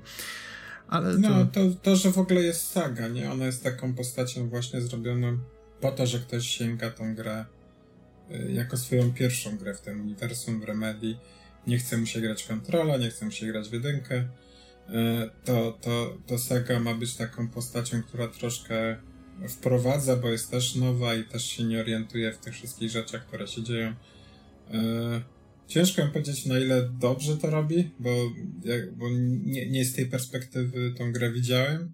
Ale 0.87 1.17
no, 1.17 1.45
to... 1.45 1.45
To, 1.45 1.75
to, 1.81 1.95
że 1.95 2.11
w 2.11 2.17
ogóle 2.17 2.43
jest 2.43 2.71
saga, 2.71 3.07
nie? 3.07 3.31
Ona 3.31 3.45
jest 3.45 3.63
taką 3.63 3.93
postacią 3.93 4.49
właśnie 4.49 4.81
zrobioną 4.81 5.37
po 5.81 5.91
to, 5.91 6.07
że 6.07 6.19
ktoś 6.19 6.47
sięga 6.47 6.91
tą 6.91 7.15
grę 7.15 7.45
y, 8.31 8.51
jako 8.51 8.77
swoją 8.77 9.13
pierwszą 9.13 9.57
grę 9.57 9.73
w 9.73 9.81
tym 9.81 10.01
uniwersum, 10.01 10.59
w 10.59 10.63
Remedy. 10.63 11.17
Nie 11.67 11.77
chce 11.77 11.97
mu 11.97 12.05
się 12.05 12.21
grać 12.21 12.43
kontrola, 12.43 12.97
nie 12.97 13.09
chce 13.09 13.25
mu 13.25 13.31
się 13.31 13.45
grać 13.45 13.69
w 13.69 13.73
jedynkę. 13.73 14.27
Y, 14.89 15.29
to, 15.45 15.79
to, 15.81 16.17
to 16.27 16.39
saga 16.39 16.79
ma 16.79 16.95
być 16.95 17.15
taką 17.15 17.47
postacią, 17.47 18.03
która 18.03 18.27
troszkę 18.27 18.97
wprowadza, 19.49 20.15
bo 20.15 20.29
jest 20.29 20.51
też 20.51 20.75
nowa 20.75 21.15
i 21.15 21.23
też 21.23 21.45
się 21.45 21.63
nie 21.63 21.79
orientuje 21.79 22.31
w 22.31 22.37
tych 22.37 22.53
wszystkich 22.53 22.89
rzeczach, 22.89 23.27
które 23.27 23.47
się 23.47 23.63
dzieją. 23.63 23.93
E, 24.71 25.21
ciężko 25.67 26.05
mi 26.05 26.11
powiedzieć, 26.11 26.45
na 26.45 26.59
ile 26.59 26.89
dobrze 26.99 27.37
to 27.37 27.49
robi, 27.49 27.91
bo, 27.99 28.31
bo 28.97 29.09
nie, 29.43 29.69
nie 29.69 29.85
z 29.85 29.95
tej 29.95 30.05
perspektywy 30.05 30.93
tą 30.97 31.11
grę 31.11 31.31
widziałem, 31.31 31.93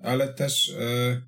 ale 0.00 0.34
też 0.34 0.70
e, 0.70 1.22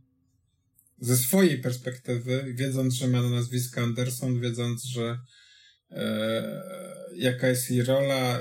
ze 1.01 1.17
swojej 1.17 1.61
perspektywy, 1.61 2.55
wiedząc, 2.55 2.95
że 2.95 3.09
ma 3.09 3.23
na 3.23 3.31
nazwisko 3.31 3.81
Anderson, 3.81 4.41
wiedząc, 4.41 4.85
że 4.85 5.19
e, 5.91 6.63
jaka 7.17 7.49
jest 7.49 7.71
jej 7.71 7.83
rola 7.83 8.41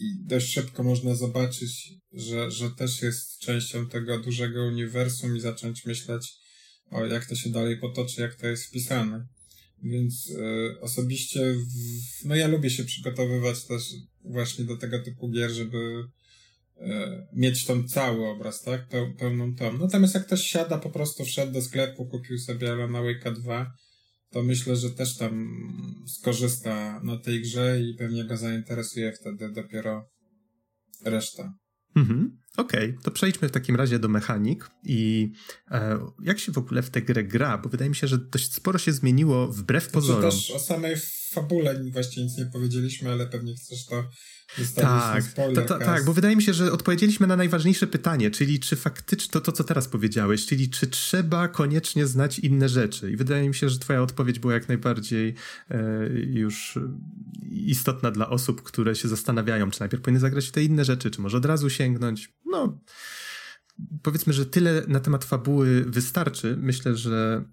i 0.00 0.24
dość 0.24 0.52
szybko 0.52 0.82
można 0.82 1.14
zobaczyć, 1.14 1.94
że, 2.12 2.50
że 2.50 2.70
też 2.70 3.02
jest 3.02 3.38
częścią 3.38 3.88
tego 3.88 4.18
dużego 4.18 4.66
uniwersum 4.66 5.36
i 5.36 5.40
zacząć 5.40 5.86
myśleć 5.86 6.40
o 6.90 7.06
jak 7.06 7.26
to 7.26 7.34
się 7.34 7.50
dalej 7.50 7.78
potoczy, 7.78 8.20
jak 8.20 8.34
to 8.34 8.46
jest 8.46 8.64
wpisane. 8.64 9.26
Więc 9.82 10.30
y, 10.30 10.80
osobiście, 10.80 11.54
w, 11.54 12.24
no 12.24 12.36
ja 12.36 12.48
lubię 12.48 12.70
się 12.70 12.84
przygotowywać 12.84 13.64
też 13.64 13.82
właśnie 14.24 14.64
do 14.64 14.76
tego 14.76 14.98
typu 14.98 15.30
gier, 15.30 15.50
żeby 15.50 16.04
e, 16.76 17.26
mieć 17.32 17.64
ten 17.64 17.88
cały 17.88 18.28
obraz, 18.28 18.62
tak? 18.62 18.88
Peł, 18.88 19.14
pełną 19.14 19.54
tom. 19.54 19.78
Natomiast 19.78 20.14
jak 20.14 20.26
ktoś 20.26 20.42
siada, 20.42 20.78
po 20.78 20.90
prostu 20.90 21.24
wszedł 21.24 21.52
do 21.52 21.62
sklepu, 21.62 22.06
kupił 22.06 22.38
sobie 22.38 22.72
Alana 22.72 23.00
Wake'a 23.02 23.34
2, 23.34 23.72
to 24.30 24.42
myślę, 24.42 24.76
że 24.76 24.90
też 24.90 25.16
tam 25.16 25.48
skorzysta 26.06 27.00
na 27.02 27.16
tej 27.16 27.42
grze 27.42 27.80
i 27.80 27.94
pewnie 27.94 28.24
go 28.24 28.36
zainteresuje 28.36 29.12
wtedy 29.12 29.52
dopiero 29.52 30.10
reszta. 31.04 31.54
Mhm. 31.96 32.39
Okej, 32.56 32.90
okay, 32.90 33.02
to 33.02 33.10
przejdźmy 33.10 33.48
w 33.48 33.52
takim 33.52 33.76
razie 33.76 33.98
do 33.98 34.08
mechanik 34.08 34.70
i 34.84 35.32
e, 35.70 35.98
jak 36.22 36.38
się 36.38 36.52
w 36.52 36.58
ogóle 36.58 36.82
w 36.82 36.90
tę 36.90 37.02
grę 37.02 37.24
gra, 37.24 37.58
bo 37.58 37.68
wydaje 37.68 37.88
mi 37.88 37.96
się, 37.96 38.06
że 38.06 38.18
dość 38.18 38.54
sporo 38.54 38.78
się 38.78 38.92
zmieniło 38.92 39.48
wbrew 39.48 39.82
znaczy, 39.82 39.94
pozorom. 39.94 40.30
Też 40.30 40.50
o 40.50 40.58
samej 40.58 40.96
fabule 41.32 41.84
właściwie 41.92 42.26
nic 42.26 42.38
nie 42.38 42.46
powiedzieliśmy, 42.46 43.10
ale 43.10 43.26
pewnie 43.26 43.54
chcesz 43.54 43.86
to 43.86 44.04
tak, 44.74 45.24
to, 45.54 45.62
to, 45.62 45.78
tak, 45.78 46.04
bo 46.04 46.12
wydaje 46.12 46.36
mi 46.36 46.42
się, 46.42 46.54
że 46.54 46.72
odpowiedzieliśmy 46.72 47.26
na 47.26 47.36
najważniejsze 47.36 47.86
pytanie, 47.86 48.30
czyli 48.30 48.60
czy 48.60 48.76
faktycznie 48.76 49.32
to, 49.32 49.40
to, 49.40 49.52
co 49.52 49.64
teraz 49.64 49.88
powiedziałeś, 49.88 50.46
czyli 50.46 50.70
czy 50.70 50.86
trzeba 50.86 51.48
koniecznie 51.48 52.06
znać 52.06 52.38
inne 52.38 52.68
rzeczy. 52.68 53.10
I 53.10 53.16
wydaje 53.16 53.48
mi 53.48 53.54
się, 53.54 53.68
że 53.68 53.78
Twoja 53.78 54.02
odpowiedź 54.02 54.38
była 54.38 54.54
jak 54.54 54.68
najbardziej 54.68 55.34
e, 55.70 55.78
już 56.26 56.78
istotna 57.50 58.10
dla 58.10 58.28
osób, 58.28 58.62
które 58.62 58.94
się 58.94 59.08
zastanawiają, 59.08 59.70
czy 59.70 59.80
najpierw 59.80 60.02
powinny 60.02 60.20
zagrać 60.20 60.46
w 60.46 60.52
te 60.52 60.64
inne 60.64 60.84
rzeczy, 60.84 61.10
czy 61.10 61.20
może 61.20 61.36
od 61.36 61.44
razu 61.44 61.70
sięgnąć. 61.70 62.32
No, 62.50 62.78
powiedzmy, 64.02 64.32
że 64.32 64.46
tyle 64.46 64.82
na 64.88 65.00
temat 65.00 65.24
fabuły 65.24 65.84
wystarczy. 65.84 66.56
Myślę, 66.60 66.96
że 66.96 67.44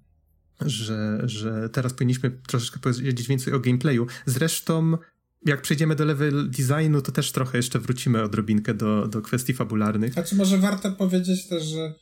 że, 0.66 1.22
że 1.26 1.70
teraz 1.70 1.94
powinniśmy 1.94 2.32
troszeczkę 2.48 2.80
powiedzieć 2.80 3.28
więcej 3.28 3.54
o 3.54 3.60
gameplayu. 3.60 4.08
Zresztą 4.26 4.98
jak 5.46 5.62
przejdziemy 5.62 5.96
do 5.96 6.06
level 6.06 6.50
designu, 6.50 7.02
to 7.02 7.12
też 7.12 7.32
trochę 7.32 7.58
jeszcze 7.58 7.80
wrócimy 7.80 8.24
odrobinkę 8.24 8.74
do, 8.74 9.08
do 9.08 9.22
kwestii 9.22 9.54
fabularnych. 9.54 10.14
Znaczy 10.14 10.36
może 10.36 10.58
warto 10.58 10.92
powiedzieć 10.92 11.48
też, 11.48 11.64
że 11.64 11.94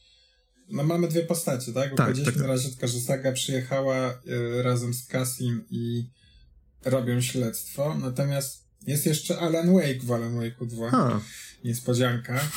no 0.70 0.84
mamy 0.84 1.08
dwie 1.08 1.24
postacie, 1.24 1.74
tak? 1.74 1.90
Bo 1.90 1.98
tak, 1.98 2.06
powiedzieliśmy 2.06 2.34
tak, 2.34 2.42
tak. 2.42 2.48
na 2.48 2.54
razie 2.54 2.70
tylko, 2.70 2.88
że 2.88 3.00
Saga 3.00 3.32
przyjechała 3.32 4.12
y, 4.12 4.64
razem 4.64 4.94
z 4.94 5.08
Cassim 5.08 5.66
i 5.70 6.10
robią 6.86 7.22
śledztwo, 7.22 7.98
natomiast 8.02 8.66
jest 8.88 9.06
jeszcze 9.06 9.40
Alan 9.40 9.74
Wake 9.74 10.00
w 10.04 10.12
Alan 10.12 10.36
Wake'u 10.40 10.68
2. 10.68 10.92
Ha. 10.92 11.22
Niespodzianka. 11.66 12.50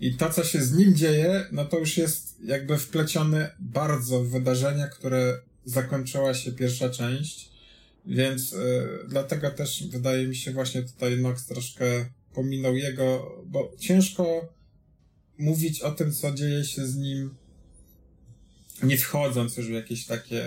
I 0.00 0.14
to, 0.14 0.30
co 0.30 0.44
się 0.44 0.62
z 0.62 0.72
nim 0.72 0.94
dzieje, 0.94 1.46
no 1.52 1.64
to 1.64 1.78
już 1.78 1.96
jest 1.96 2.40
jakby 2.44 2.78
wplecione 2.78 3.54
bardzo 3.58 4.24
w 4.24 4.30
wydarzenia, 4.30 4.88
które 4.88 5.40
zakończyła 5.64 6.34
się 6.34 6.52
pierwsza 6.52 6.90
część 6.90 7.54
więc 8.06 8.52
y, 8.52 8.88
dlatego 9.08 9.50
też 9.50 9.84
wydaje 9.90 10.26
mi 10.26 10.36
się 10.36 10.52
właśnie 10.52 10.82
tutaj 10.82 11.18
Nox 11.18 11.46
troszkę 11.46 11.84
pominął 12.34 12.76
jego, 12.76 13.36
bo 13.46 13.72
ciężko 13.78 14.54
mówić 15.38 15.80
o 15.80 15.90
tym, 15.90 16.12
co 16.12 16.32
dzieje 16.32 16.64
się 16.64 16.86
z 16.86 16.96
nim, 16.96 17.34
nie 18.82 18.98
wchodząc 18.98 19.56
już 19.56 19.66
w 19.66 19.72
jakieś 19.72 20.06
takie 20.06 20.44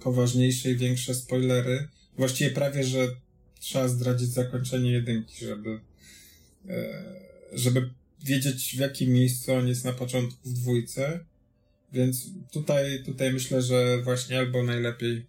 poważniejsze 0.00 0.70
i 0.70 0.76
większe 0.76 1.14
spoilery. 1.14 1.88
Właściwie 2.16 2.50
prawie, 2.50 2.84
że 2.84 3.08
trzeba 3.60 3.88
zdradzić 3.88 4.28
zakończenie 4.28 4.90
jedynki, 4.90 5.46
żeby, 5.46 5.80
żeby 7.52 7.90
wiedzieć 8.24 8.76
w 8.76 8.78
jakim 8.78 9.10
miejscu 9.10 9.54
on 9.54 9.68
jest 9.68 9.84
na 9.84 9.92
początku 9.92 10.48
w 10.48 10.52
dwójce. 10.52 11.20
Więc 11.92 12.26
tutaj, 12.52 13.02
tutaj 13.04 13.32
myślę, 13.32 13.62
że 13.62 14.02
właśnie 14.02 14.38
albo 14.38 14.62
najlepiej 14.62 15.26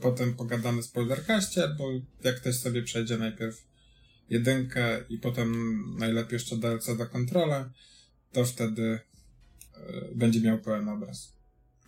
potem 0.00 0.34
pogadamy 0.34 0.82
spoilerkaście, 0.82 1.62
albo 1.62 1.90
jak 2.24 2.36
ktoś 2.36 2.56
sobie 2.56 2.82
przejdzie 2.82 3.18
najpierw 3.18 3.64
jedynkę 4.30 5.04
i 5.08 5.18
potem 5.18 5.80
najlepiej 5.98 6.32
jeszcze 6.32 6.56
DLC 6.56 6.96
do 6.96 7.06
kontrola, 7.06 7.70
to 8.32 8.44
wtedy 8.44 9.00
e, 9.74 10.14
będzie 10.14 10.40
miał 10.40 10.58
pełen 10.58 10.88
obraz. 10.88 11.32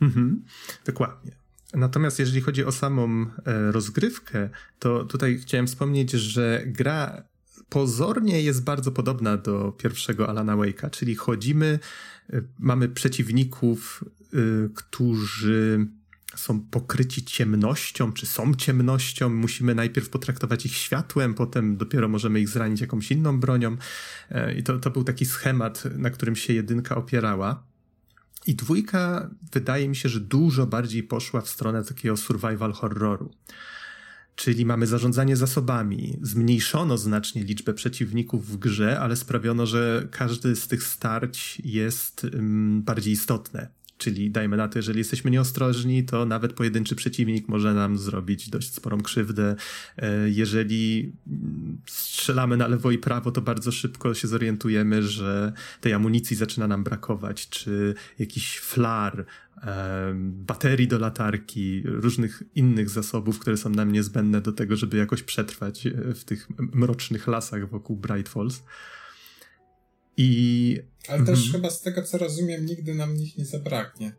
Mhm, 0.01 0.44
dokładnie. 0.87 1.33
Natomiast 1.75 2.18
jeżeli 2.18 2.40
chodzi 2.40 2.64
o 2.64 2.72
samą 2.72 3.27
e, 3.46 3.72
rozgrywkę, 3.72 4.51
to 4.79 5.05
tutaj 5.05 5.38
chciałem 5.38 5.66
wspomnieć, 5.66 6.11
że 6.11 6.62
gra 6.66 7.32
pozornie 7.72 8.42
jest 8.42 8.64
bardzo 8.64 8.92
podobna 8.92 9.37
do 9.37 9.72
pierwszego 9.72 10.28
Alana 10.28 10.56
Wake'a, 10.56 10.90
czyli 10.90 11.14
chodzimy, 11.14 11.78
e, 12.32 12.42
mamy 12.58 12.88
przeciwników, 12.88 14.04
którzy 14.74 15.87
są 16.37 16.61
pokryci 16.61 17.24
ciemnością, 17.24 18.12
czy 18.12 18.26
są 18.26 18.54
ciemnością, 18.54 19.28
musimy 19.28 19.74
najpierw 19.74 20.08
potraktować 20.08 20.66
ich 20.66 20.76
światłem, 20.76 21.35
potem 21.35 21.76
dopiero 21.76 22.08
możemy 22.08 22.40
ich 22.40 22.48
zranić 22.48 22.80
jakąś 22.80 23.11
inną 23.11 23.40
bronią. 23.40 23.76
E, 24.30 24.54
I 24.54 24.62
to, 24.62 24.78
to 24.78 24.90
był 24.90 25.04
taki 25.04 25.26
schemat, 25.26 25.85
na 25.98 26.11
którym 26.11 26.37
się 26.37 26.52
jedynka 26.52 26.96
opierała. 26.96 27.62
I 28.46 28.54
dwójka 28.54 29.30
wydaje 29.52 29.88
mi 29.88 29.96
się, 29.96 30.08
że 30.08 30.20
dużo 30.20 30.66
bardziej 30.66 31.02
poszła 31.02 31.40
w 31.40 31.48
stronę 31.48 31.85
takiego 31.85 32.16
survival 32.16 32.72
horroru. 32.72 33.30
Czyli 34.37 34.66
mamy 34.66 34.87
zarządzanie 34.87 35.37
zasobami. 35.37 36.18
Zmniejszono 36.23 36.99
znacznie 36.99 37.45
liczbę 37.45 37.75
przeciwników 37.75 38.49
w 38.49 38.57
grze, 38.57 39.01
ale 39.01 39.16
sprawiono, 39.16 39.66
że 39.66 40.09
każdy 40.11 40.57
z 40.57 40.68
tych 40.68 40.83
starć 40.83 41.62
jest 41.64 42.25
um, 42.25 42.83
bardziej 42.83 43.12
istotne 43.12 43.82
Czyli 44.02 44.30
dajmy 44.30 44.56
na 44.56 44.68
to, 44.68 44.78
jeżeli 44.78 44.98
jesteśmy 44.98 45.30
nieostrożni, 45.30 46.04
to 46.04 46.26
nawet 46.26 46.52
pojedynczy 46.52 46.96
przeciwnik 46.96 47.48
może 47.48 47.74
nam 47.74 47.98
zrobić 47.98 48.50
dość 48.50 48.74
sporą 48.74 49.00
krzywdę. 49.00 49.56
E, 49.96 50.30
jeżeli 50.30 51.12
strzelamy 51.86 52.56
na 52.56 52.68
lewo 52.68 52.90
i 52.90 52.98
prawo, 52.98 53.32
to 53.32 53.42
bardzo 53.42 53.72
szybko 53.72 54.14
się 54.14 54.28
zorientujemy, 54.28 55.02
że 55.02 55.52
tej 55.80 55.92
amunicji 55.92 56.36
zaczyna 56.36 56.68
nam 56.68 56.84
brakować, 56.84 57.48
czy 57.48 57.94
jakiś 58.18 58.58
flar, 58.58 59.24
e, 59.62 60.12
baterii 60.16 60.88
do 60.88 60.98
latarki, 60.98 61.82
różnych 61.84 62.42
innych 62.54 62.90
zasobów, 62.90 63.38
które 63.38 63.56
są 63.56 63.70
nam 63.70 63.92
niezbędne 63.92 64.40
do 64.40 64.52
tego, 64.52 64.76
żeby 64.76 64.96
jakoś 64.96 65.22
przetrwać 65.22 65.88
w 66.14 66.24
tych 66.24 66.48
mrocznych 66.58 67.26
lasach 67.26 67.68
wokół 67.68 67.96
Bright 67.96 68.28
Falls. 68.28 68.62
I. 70.16 70.79
Ale 71.09 71.18
mhm. 71.18 71.37
też 71.37 71.53
chyba 71.53 71.70
z 71.70 71.81
tego 71.81 72.03
co 72.03 72.18
rozumiem, 72.18 72.66
nigdy 72.66 72.94
nam 72.94 73.16
nich 73.16 73.38
nie 73.38 73.44
zabraknie. 73.44 74.12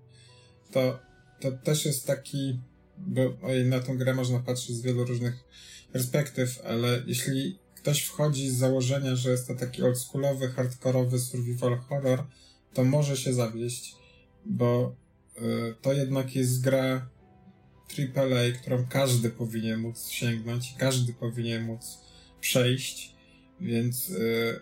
To, 0.71 0.99
to 1.39 1.51
też 1.51 1.86
jest 1.86 2.08
taki. 2.08 2.60
Bo 2.97 3.38
oj, 3.41 3.65
na 3.65 3.79
tą 3.79 3.97
grę 3.97 4.13
można 4.13 4.39
patrzeć 4.39 4.75
z 4.75 4.82
wielu 4.82 5.06
różnych 5.06 5.43
perspektyw, 5.91 6.62
ale 6.65 7.03
jeśli 7.08 7.60
ktoś 7.75 8.01
wchodzi 8.01 8.49
z 8.49 8.58
założenia, 8.58 9.15
że 9.15 9.32
jest 9.32 9.47
to 9.47 9.56
taki 9.56 9.84
oldschoolowy, 9.84 10.47
hardkorowy 10.47 11.19
survival 11.19 11.77
horror, 11.77 12.23
to 12.73 12.84
może 12.84 13.17
się 13.17 13.34
zawieść, 13.34 13.95
bo 14.45 14.95
y, 15.38 15.75
to 15.82 15.93
jednak 15.93 16.36
jest 16.36 16.62
gra 16.62 17.10
AAA, 18.15 18.60
którą 18.62 18.86
każdy 18.89 19.29
powinien 19.29 19.79
móc 19.79 20.08
sięgnąć, 20.08 20.75
każdy 20.77 21.13
powinien 21.13 21.63
móc 21.63 21.99
przejść, 22.41 23.15
więc 23.62 24.10
y, 24.10 24.60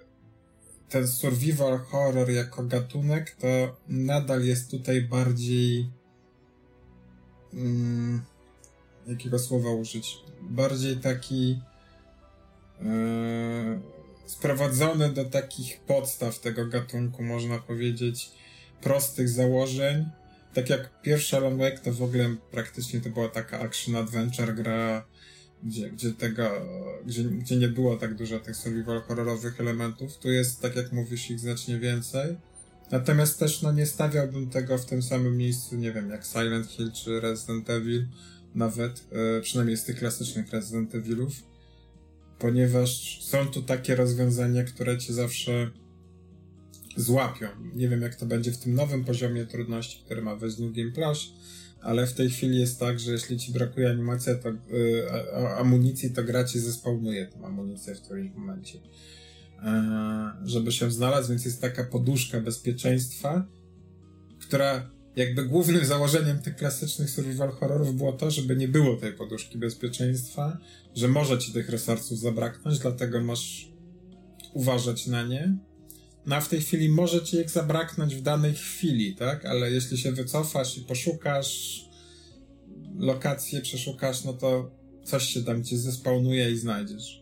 ten 0.91 1.07
survival 1.07 1.77
horror 1.77 2.29
jako 2.29 2.63
gatunek 2.63 3.35
to 3.35 3.77
nadal 3.87 4.43
jest 4.43 4.71
tutaj 4.71 5.01
bardziej 5.01 5.89
mm, 7.53 8.21
jakiego 9.07 9.39
słowa 9.39 9.71
użyć? 9.71 10.17
Bardziej 10.41 10.97
taki 10.97 11.59
yy, 12.81 13.79
sprowadzony 14.25 15.09
do 15.09 15.25
takich 15.25 15.79
podstaw 15.79 16.39
tego 16.39 16.65
gatunku, 16.65 17.23
można 17.23 17.59
powiedzieć, 17.59 18.31
prostych 18.81 19.29
założeń. 19.29 20.05
Tak 20.53 20.69
jak 20.69 21.01
pierwszy 21.01 21.37
Alan 21.37 21.57
Wake 21.57 21.79
to 21.79 21.93
w 21.93 22.03
ogóle 22.03 22.35
praktycznie 22.51 23.01
to 23.01 23.09
była 23.09 23.29
taka 23.29 23.59
action 23.59 23.95
adventure 23.95 24.53
gra 24.53 25.05
gdzie, 25.63 25.89
gdzie 25.89 26.11
tego, 26.11 26.49
gdzie, 27.05 27.23
gdzie 27.23 27.57
nie 27.57 27.67
było 27.67 27.97
tak 27.97 28.15
dużo 28.15 28.39
tych 28.39 28.55
survival 28.55 29.01
horrorowych 29.01 29.59
elementów. 29.59 30.17
Tu 30.17 30.31
jest, 30.31 30.61
tak 30.61 30.75
jak 30.75 30.91
mówisz, 30.91 31.31
ich 31.31 31.39
znacznie 31.39 31.79
więcej. 31.79 32.37
Natomiast 32.91 33.39
też, 33.39 33.61
no, 33.61 33.71
nie 33.71 33.85
stawiałbym 33.85 34.49
tego 34.49 34.77
w 34.77 34.85
tym 34.85 35.01
samym 35.01 35.37
miejscu, 35.37 35.75
nie 35.75 35.91
wiem, 35.91 36.09
jak 36.09 36.25
Silent 36.25 36.67
Hill 36.67 36.91
czy 36.91 37.19
Resident 37.19 37.69
Evil, 37.69 38.07
nawet, 38.55 39.11
yy, 39.11 39.41
przynajmniej 39.41 39.77
z 39.77 39.83
tych 39.83 39.99
klasycznych 39.99 40.51
Resident 40.51 40.95
Evilów, 40.95 41.33
ponieważ 42.39 43.19
są 43.23 43.47
tu 43.47 43.61
takie 43.61 43.95
rozwiązania, 43.95 44.63
które 44.63 44.97
cię 44.97 45.13
zawsze 45.13 45.71
złapią. 46.97 47.47
Nie 47.75 47.89
wiem, 47.89 48.01
jak 48.01 48.15
to 48.15 48.25
będzie 48.25 48.51
w 48.51 48.57
tym 48.57 48.73
nowym 48.73 49.05
poziomie 49.05 49.45
trudności, 49.45 50.03
który 50.05 50.21
ma 50.21 50.35
wejść 50.35 50.57
Game 50.57 50.91
Plus, 50.91 51.33
ale 51.81 52.07
w 52.07 52.13
tej 52.13 52.29
chwili 52.29 52.59
jest 52.59 52.79
tak, 52.79 52.99
że 52.99 53.11
jeśli 53.11 53.37
ci 53.37 53.51
brakuje 53.51 53.89
animacji, 53.89 54.33
to, 54.43 54.49
y, 54.49 55.55
amunicji, 55.57 56.11
to 56.11 56.23
gra 56.23 56.43
ci 56.43 56.59
zespełnuje 56.59 57.27
tą 57.27 57.45
amunicję 57.45 57.95
w 57.95 58.01
którymś 58.01 58.31
momencie. 58.35 58.79
E, 59.63 60.31
żeby 60.45 60.71
się 60.71 60.91
znalazł, 60.91 61.29
więc 61.29 61.45
jest 61.45 61.61
taka 61.61 61.83
poduszka 61.83 62.41
bezpieczeństwa, 62.41 63.45
która 64.39 64.89
jakby 65.15 65.45
głównym 65.45 65.85
założeniem 65.85 66.39
tych 66.39 66.55
klasycznych 66.55 67.09
survival 67.09 67.51
horrorów 67.51 67.95
było 67.95 68.13
to, 68.13 68.31
żeby 68.31 68.55
nie 68.55 68.67
było 68.67 68.95
tej 68.95 69.13
poduszki 69.13 69.57
bezpieczeństwa, 69.57 70.57
że 70.95 71.07
może 71.07 71.37
ci 71.37 71.53
tych 71.53 71.69
resursów 71.69 72.19
zabraknąć, 72.19 72.79
dlatego 72.79 73.21
masz 73.21 73.71
uważać 74.53 75.07
na 75.07 75.23
nie. 75.23 75.57
No 76.25 76.41
w 76.41 76.49
tej 76.49 76.61
chwili 76.61 76.89
może 76.89 77.23
ci 77.23 77.37
ich 77.37 77.49
zabraknąć 77.49 78.15
w 78.15 78.21
danej 78.21 78.53
chwili, 78.53 79.15
tak? 79.15 79.45
Ale 79.45 79.71
jeśli 79.71 79.97
się 79.97 80.11
wycofasz 80.11 80.77
i 80.77 80.81
poszukasz 80.81 81.81
lokację, 82.97 83.61
przeszukasz, 83.61 84.23
no 84.23 84.33
to 84.33 84.71
coś 85.03 85.23
się 85.23 85.43
tam 85.43 85.63
ci 85.63 85.77
zespawnuje 85.77 86.51
i 86.51 86.57
znajdziesz. 86.57 87.21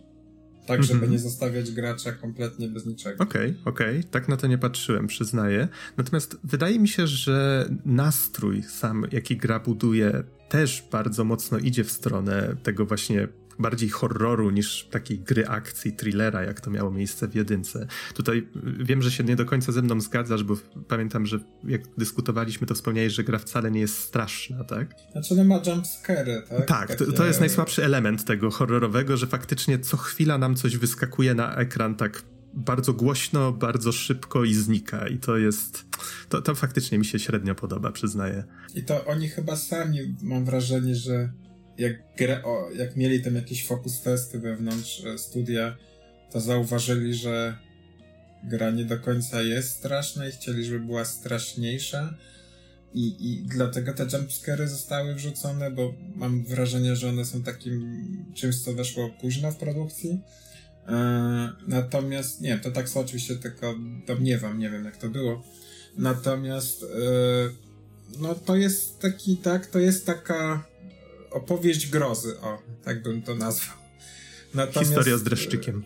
Tak, 0.66 0.84
żeby 0.84 0.98
mm 0.98 1.10
-hmm. 1.10 1.12
nie 1.12 1.20
zostawiać 1.20 1.72
gracza 1.72 2.12
kompletnie 2.12 2.68
bez 2.68 2.86
niczego. 2.86 3.24
Okej, 3.24 3.50
okay, 3.50 3.62
okej. 3.66 4.00
Okay. 4.00 4.12
Tak 4.12 4.28
na 4.28 4.38
to 4.38 4.48
nie 4.48 4.58
patrzyłem, 4.58 5.08
przyznaję. 5.08 5.68
Natomiast 5.98 6.38
wydaje 6.44 6.80
mi 6.80 6.88
się, 6.88 7.08
że 7.08 7.70
nastrój 7.86 8.64
sam, 8.64 9.06
jaki 9.12 9.38
gra 9.38 9.60
buduje, 9.60 10.24
też 10.50 10.84
bardzo 10.92 11.24
mocno 11.24 11.58
idzie 11.58 11.84
w 11.84 11.92
stronę 11.92 12.56
tego 12.64 12.86
właśnie 12.86 13.28
bardziej 13.60 13.90
horroru 13.90 14.50
niż 14.50 14.88
takiej 14.92 15.20
gry 15.20 15.48
akcji, 15.48 15.94
thrillera, 15.94 16.44
jak 16.44 16.62
to 16.62 16.72
miało 16.72 16.92
miejsce 16.92 17.28
w 17.28 17.36
jedynce. 17.36 17.88
Tutaj 18.14 18.48
wiem, 18.80 19.02
że 19.02 19.12
się 19.12 19.24
nie 19.24 19.36
do 19.36 19.46
końca 19.46 19.72
ze 19.72 19.82
mną 19.82 20.02
zgadzasz, 20.02 20.44
bo 20.44 20.58
pamiętam, 20.88 21.26
że 21.26 21.40
jak 21.64 21.82
dyskutowaliśmy, 21.98 22.68
to 22.68 22.76
wspomniałeś, 22.76 23.14
że 23.14 23.24
gra 23.24 23.40
wcale 23.40 23.72
nie 23.72 23.80
jest 23.80 23.98
straszna, 23.98 24.64
tak? 24.64 24.96
Znaczy 25.12 25.36
no 25.36 25.44
ma 25.44 25.62
jumpscary, 25.66 26.44
tak? 26.50 26.66
Tak, 26.66 26.96
to, 26.96 27.12
to 27.12 27.26
jest 27.26 27.40
najsłabszy 27.40 27.86
element 27.86 28.26
tego 28.26 28.52
horrorowego, 28.52 29.18
że 29.18 29.28
faktycznie 29.28 29.80
co 29.80 29.98
chwila 29.98 30.38
nam 30.38 30.56
coś 30.56 30.78
wyskakuje 30.78 31.34
na 31.34 31.56
ekran 31.56 31.96
tak 31.96 32.24
bardzo 32.54 32.94
głośno, 32.94 33.52
bardzo 33.52 33.92
szybko 33.92 34.44
i 34.44 34.54
znika. 34.54 35.08
I 35.08 35.18
to 35.18 35.38
jest. 35.38 35.86
To, 36.30 36.42
to 36.42 36.56
faktycznie 36.56 36.98
mi 36.98 37.06
się 37.06 37.20
średnio 37.20 37.56
podoba, 37.56 37.92
przyznaję. 37.92 38.44
I 38.76 38.84
to 38.84 39.06
oni 39.06 39.30
chyba 39.30 39.56
sami, 39.56 40.16
mam 40.22 40.46
wrażenie, 40.46 40.96
że 40.96 41.30
jak, 41.80 42.46
o, 42.46 42.70
jak 42.76 42.96
mieli 42.96 43.24
tam 43.24 43.36
jakieś 43.36 43.68
focus 43.68 44.02
testy 44.02 44.40
wewnątrz 44.40 45.06
e, 45.06 45.18
studia, 45.18 45.78
to 46.32 46.42
zauważyli, 46.42 47.14
że 47.14 47.58
gra 48.44 48.72
nie 48.72 48.86
do 48.86 49.00
końca 49.00 49.42
jest 49.42 49.70
straszna 49.70 50.28
i 50.28 50.32
chcieli, 50.32 50.66
żeby 50.66 50.80
była 50.80 51.06
straszniejsza. 51.06 52.14
I, 52.94 53.32
I 53.32 53.44
dlatego 53.44 53.94
te 53.94 54.08
jumpscary 54.14 54.68
zostały 54.68 55.16
wrzucone, 55.16 55.72
bo 55.72 55.94
mam 56.16 56.44
wrażenie, 56.44 56.96
że 56.96 57.10
one 57.10 57.26
są 57.26 57.44
takim 57.44 58.06
czymś, 58.34 58.62
co 58.62 58.74
weszło 58.74 59.10
późno 59.22 59.52
w 59.52 59.58
produkcji. 59.58 60.22
E, 60.88 61.50
natomiast, 61.68 62.42
nie, 62.42 62.58
to 62.58 62.72
tak 62.72 62.90
są 62.90 63.00
oczywiście 63.00 63.36
tylko 63.36 63.76
domniewam, 64.08 64.60
nie 64.60 64.70
wiem 64.70 64.86
jak 64.86 64.98
to 64.98 65.10
było. 65.10 65.44
Natomiast, 65.98 66.84
e, 66.84 66.88
no 68.20 68.36
to 68.36 68.56
jest 68.56 69.00
taki, 69.00 69.38
tak, 69.38 69.68
to 69.68 69.80
jest 69.80 70.06
taka 70.06 70.70
opowieść 71.32 71.90
grozy, 71.90 72.40
o, 72.42 72.62
tak 72.84 73.04
bym 73.04 73.22
to 73.22 73.36
nazwał. 73.36 73.78
Natomiast, 74.54 74.90
Historia 74.90 75.18
z 75.18 75.24
dreszczykiem. 75.24 75.84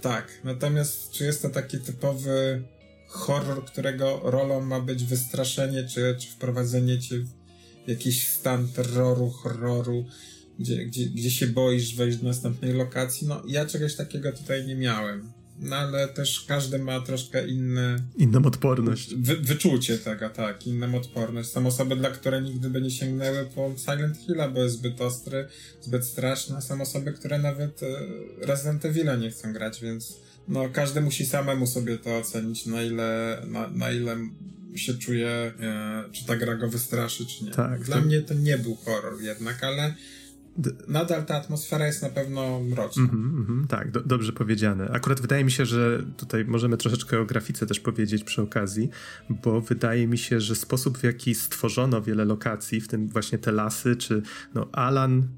Tak, 0.00 0.40
natomiast 0.44 1.10
czy 1.10 1.24
jest 1.24 1.42
to 1.42 1.50
taki 1.50 1.78
typowy 1.78 2.62
horror, 3.08 3.64
którego 3.64 4.20
rolą 4.24 4.60
ma 4.60 4.80
być 4.80 5.04
wystraszenie, 5.04 5.88
czy, 5.88 6.16
czy 6.18 6.28
wprowadzenie 6.28 6.98
cię 6.98 7.18
w 7.86 7.88
jakiś 7.88 8.28
stan 8.28 8.68
terroru, 8.68 9.30
horroru, 9.30 10.06
gdzie, 10.58 10.84
gdzie, 10.84 11.06
gdzie 11.06 11.30
się 11.30 11.46
boisz 11.46 11.94
wejść 11.94 12.18
do 12.18 12.28
następnej 12.28 12.72
lokacji? 12.72 13.26
No, 13.26 13.42
ja 13.46 13.66
czegoś 13.66 13.96
takiego 13.96 14.32
tutaj 14.32 14.66
nie 14.66 14.74
miałem 14.74 15.32
no 15.60 15.76
ale 15.76 16.08
też 16.08 16.44
każdy 16.48 16.78
ma 16.78 17.00
troszkę 17.00 17.48
inny... 17.48 17.96
Inną 18.16 18.42
odporność. 18.44 19.14
Wy, 19.14 19.36
wyczucie 19.36 19.98
tego, 19.98 20.30
tak, 20.30 20.66
inną 20.66 20.94
odporność. 20.94 21.50
Są 21.50 21.66
osoby, 21.66 21.96
dla 21.96 22.10
które 22.10 22.42
nigdy 22.42 22.70
by 22.70 22.82
nie 22.82 22.90
sięgnęły 22.90 23.46
po 23.54 23.74
Silent 23.76 24.16
Hilla, 24.16 24.48
bo 24.48 24.62
jest 24.62 24.74
zbyt 24.74 25.00
ostry, 25.00 25.48
zbyt 25.80 26.04
straszny. 26.04 26.62
Są 26.62 26.80
osoby, 26.80 27.12
które 27.12 27.38
nawet 27.38 27.82
e, 27.82 27.86
Resident 28.46 28.84
Evil 28.84 29.18
nie 29.20 29.30
chcą 29.30 29.52
grać, 29.52 29.80
więc 29.80 30.16
no 30.48 30.68
każdy 30.72 31.00
musi 31.00 31.26
samemu 31.26 31.66
sobie 31.66 31.98
to 31.98 32.18
ocenić, 32.18 32.66
na 32.66 32.82
ile, 32.82 33.42
na, 33.46 33.68
na 33.68 33.90
ile 33.90 34.16
się 34.74 34.94
czuje, 34.94 35.28
e, 35.28 35.52
czy 36.12 36.26
ta 36.26 36.36
gra 36.36 36.54
go 36.56 36.68
wystraszy, 36.68 37.26
czy 37.26 37.44
nie. 37.44 37.50
Tak, 37.50 37.84
Dla 37.84 37.96
to... 37.96 38.02
mnie 38.02 38.20
to 38.20 38.34
nie 38.34 38.58
był 38.58 38.74
horror 38.74 39.22
jednak, 39.22 39.64
ale 39.64 39.94
nadal 40.88 41.24
ta 41.24 41.36
atmosfera 41.36 41.86
jest 41.86 42.02
na 42.02 42.08
pewno 42.08 42.60
mroczna. 42.60 43.02
Mm 43.02 43.46
-hmm, 43.46 43.66
tak, 43.66 43.90
do, 43.90 44.00
dobrze 44.00 44.32
powiedziane. 44.32 44.90
Akurat 44.90 45.20
wydaje 45.20 45.44
mi 45.44 45.50
się, 45.50 45.66
że 45.66 46.02
tutaj 46.16 46.44
możemy 46.44 46.76
troszeczkę 46.76 47.20
o 47.20 47.24
grafice 47.24 47.66
też 47.66 47.80
powiedzieć 47.80 48.24
przy 48.24 48.42
okazji, 48.42 48.90
bo 49.30 49.60
wydaje 49.60 50.06
mi 50.06 50.18
się, 50.18 50.40
że 50.40 50.56
sposób 50.56 50.98
w 50.98 51.02
jaki 51.02 51.34
stworzono 51.34 52.02
wiele 52.02 52.24
lokacji, 52.24 52.80
w 52.80 52.88
tym 52.88 53.08
właśnie 53.08 53.38
te 53.38 53.52
lasy, 53.52 53.96
czy 53.96 54.22
no 54.54 54.68
Alan 54.72 55.28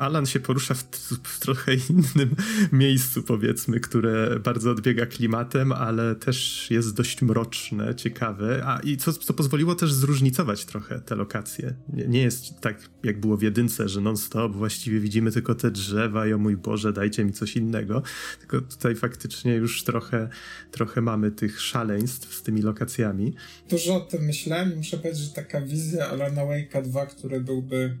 Alan 0.00 0.26
się 0.26 0.40
porusza 0.40 0.74
w, 0.74 0.84
w, 1.24 1.40
trochę 1.40 1.74
innym 1.74 2.36
miejscu, 2.72 3.22
powiedzmy, 3.22 3.80
które 3.80 4.40
bardzo 4.40 4.70
odbiega 4.70 5.06
klimatem, 5.06 5.72
ale 5.72 6.14
też 6.14 6.66
jest 6.70 6.94
dość 6.94 7.22
mroczne, 7.22 7.94
ciekawe, 7.94 8.62
a 8.66 8.80
i 8.80 8.96
co, 8.96 9.12
co 9.12 9.34
pozwoliło 9.34 9.74
też 9.74 9.92
zróżnicować 9.92 10.64
trochę 10.64 11.00
te 11.00 11.14
lokacje. 11.16 11.74
Nie, 11.92 12.08
nie 12.08 12.22
jest 12.22 12.60
tak, 12.60 12.90
jak 13.02 13.20
było 13.20 13.36
w 13.36 13.42
jedynce, 13.42 13.88
że 13.88 14.00
non-stop 14.00 14.52
właściwie 14.52 15.00
widzimy 15.00 15.32
tylko 15.32 15.54
te 15.54 15.70
drzewa 15.70 16.26
i 16.26 16.32
o 16.32 16.38
mój 16.38 16.56
Boże, 16.56 16.92
dajcie 16.92 17.24
mi 17.24 17.32
coś 17.32 17.56
innego, 17.56 18.02
tylko 18.38 18.60
tutaj 18.60 18.96
faktycznie 18.96 19.54
już 19.54 19.84
trochę, 19.84 20.28
trochę 20.70 21.00
mamy 21.00 21.30
tych 21.30 21.60
szaleństw 21.60 22.34
z 22.34 22.42
tymi 22.42 22.62
lokacjami. 22.62 23.34
Dużo 23.68 23.96
o 23.96 24.00
tym 24.00 24.22
myślałem 24.22 24.76
muszę 24.76 24.98
powiedzieć, 24.98 25.22
że 25.24 25.30
taka 25.30 25.60
wizja 25.60 26.08
Alana 26.08 26.42
Wake'a 26.42 26.82
2, 26.82 27.06
który 27.06 27.40
byłby 27.40 27.98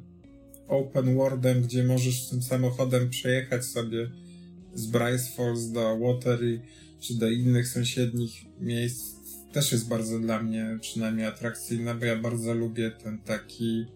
open 0.70 1.14
worldem, 1.14 1.62
gdzie 1.62 1.84
możesz 1.84 2.28
tym 2.28 2.42
samochodem 2.42 3.10
przejechać 3.10 3.64
sobie 3.64 4.10
z 4.74 4.86
Bryce 4.86 5.32
Falls 5.36 5.70
do 5.70 5.98
Watery 5.98 6.60
czy 7.00 7.14
do 7.14 7.30
innych 7.30 7.68
sąsiednich 7.68 8.32
miejsc, 8.60 9.14
też 9.52 9.72
jest 9.72 9.88
bardzo 9.88 10.18
dla 10.18 10.42
mnie 10.42 10.78
przynajmniej 10.80 11.26
atrakcyjna, 11.26 11.94
bo 11.94 12.04
ja 12.04 12.16
bardzo 12.16 12.54
lubię 12.54 12.90
ten 12.90 13.18
taki 13.18 13.86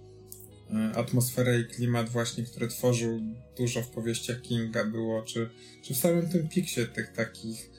e, 0.70 0.96
atmosferę 0.96 1.60
i 1.60 1.64
klimat 1.64 2.08
właśnie, 2.08 2.44
który 2.44 2.68
tworzył 2.68 3.20
dużo 3.58 3.82
w 3.82 3.90
powieściach 3.90 4.42
Kinga 4.42 4.84
było, 4.84 5.22
czy, 5.22 5.50
czy 5.82 5.94
w 5.94 5.96
samym 5.96 6.28
tym 6.28 6.48
piksie 6.48 6.80
tych 6.94 7.12
takich 7.12 7.70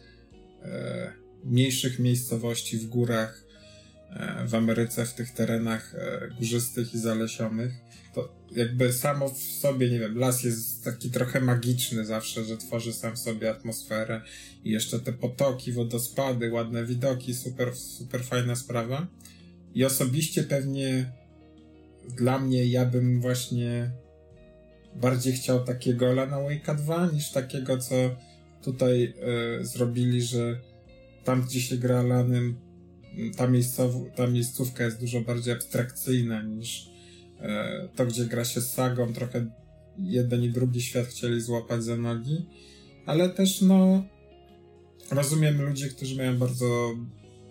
e, 0.64 1.14
mniejszych 1.44 2.00
miejscowości 2.00 2.78
w 2.78 2.86
górach 2.86 3.44
e, 4.10 4.48
w 4.48 4.56
Ameryce, 4.56 5.06
w 5.06 5.14
tych 5.14 5.32
terenach 5.32 5.96
e, 5.96 6.30
górzystych 6.40 6.94
i 6.94 7.00
zalesionych 7.00 7.85
to 8.16 8.30
jakby 8.52 8.94
samo 8.94 9.30
w 9.30 9.38
sobie, 9.38 9.90
nie 9.90 10.00
wiem, 10.00 10.18
las 10.18 10.44
jest 10.44 10.84
taki 10.84 11.10
trochę 11.12 11.42
magiczny 11.42 12.06
zawsze, 12.06 12.44
że 12.46 12.58
tworzy 12.58 12.94
sam 12.94 13.16
w 13.16 13.20
sobie 13.20 13.50
atmosferę 13.50 14.22
i 14.64 14.72
jeszcze 14.72 15.00
te 15.00 15.14
potoki, 15.14 15.72
wodospady, 15.72 16.52
ładne 16.52 16.86
widoki, 16.86 17.34
super, 17.34 17.76
super 17.76 18.24
fajna 18.24 18.56
sprawa. 18.56 19.08
I 19.74 19.86
osobiście 19.86 20.44
pewnie 20.44 21.12
dla 22.18 22.40
mnie 22.40 22.66
ja 22.66 22.86
bym 22.86 23.22
właśnie 23.22 23.92
bardziej 24.96 25.34
chciał 25.34 25.64
takiego 25.64 26.14
Lana 26.14 26.38
Wake'a 26.38 26.76
2 26.76 27.12
niż 27.12 27.32
takiego, 27.32 27.78
co 27.78 27.96
tutaj 28.62 29.14
y, 29.62 29.66
zrobili, 29.66 30.22
że 30.22 30.60
tam, 31.24 31.42
gdzie 31.42 31.62
się 31.62 31.78
gra 31.78 32.02
Lanem, 32.02 32.56
ta, 33.38 33.48
miejscow- 33.48 34.12
ta 34.16 34.28
miejscówka 34.28 34.84
jest 34.84 35.00
dużo 35.00 35.22
bardziej 35.22 35.54
abstrakcyjna 35.54 36.42
niż 36.42 36.95
to, 37.96 38.06
gdzie 38.06 38.26
gra 38.26 38.46
się 38.46 38.62
z 38.62 38.74
sagą, 38.74 39.14
trochę 39.14 39.46
jeden 39.98 40.44
i 40.44 40.50
drugi 40.50 40.82
świat 40.82 41.06
chcieli 41.06 41.42
złapać 41.42 41.84
za 41.84 41.98
nogi, 41.98 42.46
ale 43.06 43.30
też 43.30 43.62
no 43.62 44.04
rozumiem 45.12 45.62
ludzi, 45.62 45.90
którzy 45.90 46.16
mają 46.16 46.38
bardzo 46.38 46.96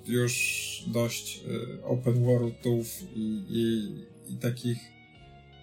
już 0.07 0.85
dość 0.87 1.41
e, 1.81 1.85
open 1.85 2.25
worldów 2.25 3.03
i, 3.17 3.45
i, 3.49 4.33
i 4.33 4.37
takich 4.37 4.79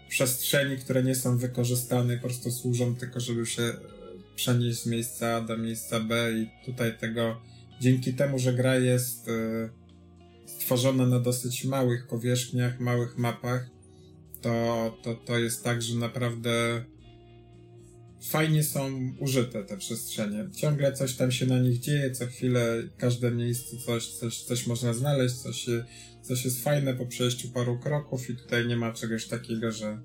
przestrzeni, 0.10 0.78
które 0.78 1.04
nie 1.04 1.16
są 1.16 1.38
wykorzystane, 1.38 2.16
po 2.16 2.22
prostu 2.22 2.52
służą 2.52 2.96
tylko, 2.96 3.20
żeby 3.20 3.46
się 3.46 3.74
przenieść 4.36 4.82
z 4.82 4.86
miejsca 4.86 5.36
A 5.36 5.42
do 5.42 5.58
miejsca 5.58 6.00
B 6.00 6.32
i 6.34 6.66
tutaj 6.66 6.98
tego, 6.98 7.42
dzięki 7.82 8.14
temu, 8.14 8.40
że 8.40 8.54
gra 8.54 8.76
jest 8.76 9.28
e, 9.30 9.70
stworzona 10.46 11.06
na 11.06 11.20
dosyć 11.20 11.66
małych 11.66 12.08
powierzchniach, 12.08 12.80
małych 12.80 13.18
mapach, 13.18 13.70
to, 14.42 14.98
to, 15.04 15.16
to 15.16 15.40
jest 15.40 15.64
tak, 15.64 15.82
że 15.82 15.96
naprawdę 15.96 16.86
fajnie 18.22 18.64
są 18.64 19.14
użyte 19.20 19.64
te 19.64 19.78
przestrzenie. 19.78 20.50
Ciągle 20.56 20.94
coś 20.94 21.16
tam 21.16 21.32
się 21.32 21.46
na 21.46 21.60
nich 21.60 21.80
dzieje, 21.80 22.12
co 22.12 22.28
chwilę 22.28 22.84
każde 22.98 23.32
miejsce 23.32 23.78
coś, 23.78 24.08
coś, 24.08 24.42
coś 24.42 24.68
można 24.68 24.94
znaleźć, 24.94 25.36
coś, 25.36 25.66
coś 26.22 26.46
jest 26.46 26.64
fajne 26.64 26.94
po 26.94 27.06
przejściu 27.06 27.50
paru 27.50 27.80
kroków 27.80 28.30
i 28.30 28.36
tutaj 28.36 28.68
nie 28.68 28.78
ma 28.78 28.94
czegoś 28.94 29.26
takiego, 29.28 29.72
że 29.72 30.02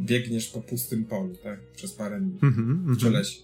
biegniesz 0.00 0.48
po 0.48 0.60
pustym 0.60 1.04
polu, 1.04 1.36
tak? 1.42 1.60
Przez 1.72 1.92
parę 1.92 2.20
dni. 2.20 2.38
Mm 2.42 2.86
-hmm, 2.86 3.00
czy 3.00 3.10
lesie. 3.10 3.40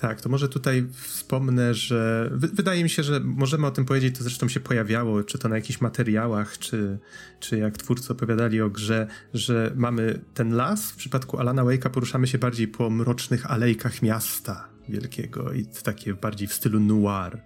Tak, 0.00 0.20
to 0.20 0.28
może 0.28 0.48
tutaj 0.48 0.86
wspomnę, 0.92 1.74
że 1.74 2.30
wydaje 2.32 2.82
mi 2.82 2.90
się, 2.90 3.02
że 3.02 3.20
możemy 3.20 3.66
o 3.66 3.70
tym 3.70 3.84
powiedzieć, 3.84 4.18
to 4.18 4.22
zresztą 4.22 4.48
się 4.48 4.60
pojawiało, 4.60 5.24
czy 5.24 5.38
to 5.38 5.48
na 5.48 5.56
jakichś 5.56 5.80
materiałach, 5.80 6.58
czy, 6.58 6.98
czy 7.40 7.58
jak 7.58 7.78
twórcy 7.78 8.12
opowiadali 8.12 8.60
o 8.60 8.70
grze, 8.70 9.06
że 9.34 9.72
mamy 9.76 10.20
ten 10.34 10.54
las, 10.54 10.90
w 10.90 10.96
przypadku 10.96 11.38
Alana 11.38 11.62
Wake'a 11.62 11.90
poruszamy 11.90 12.26
się 12.26 12.38
bardziej 12.38 12.68
po 12.68 12.90
mrocznych 12.90 13.50
alejkach 13.50 14.02
miasta, 14.02 14.68
wielkiego 14.88 15.52
i 15.52 15.66
takie 15.66 16.14
bardziej 16.14 16.48
w 16.48 16.52
stylu 16.52 16.80
noir. 16.80 17.42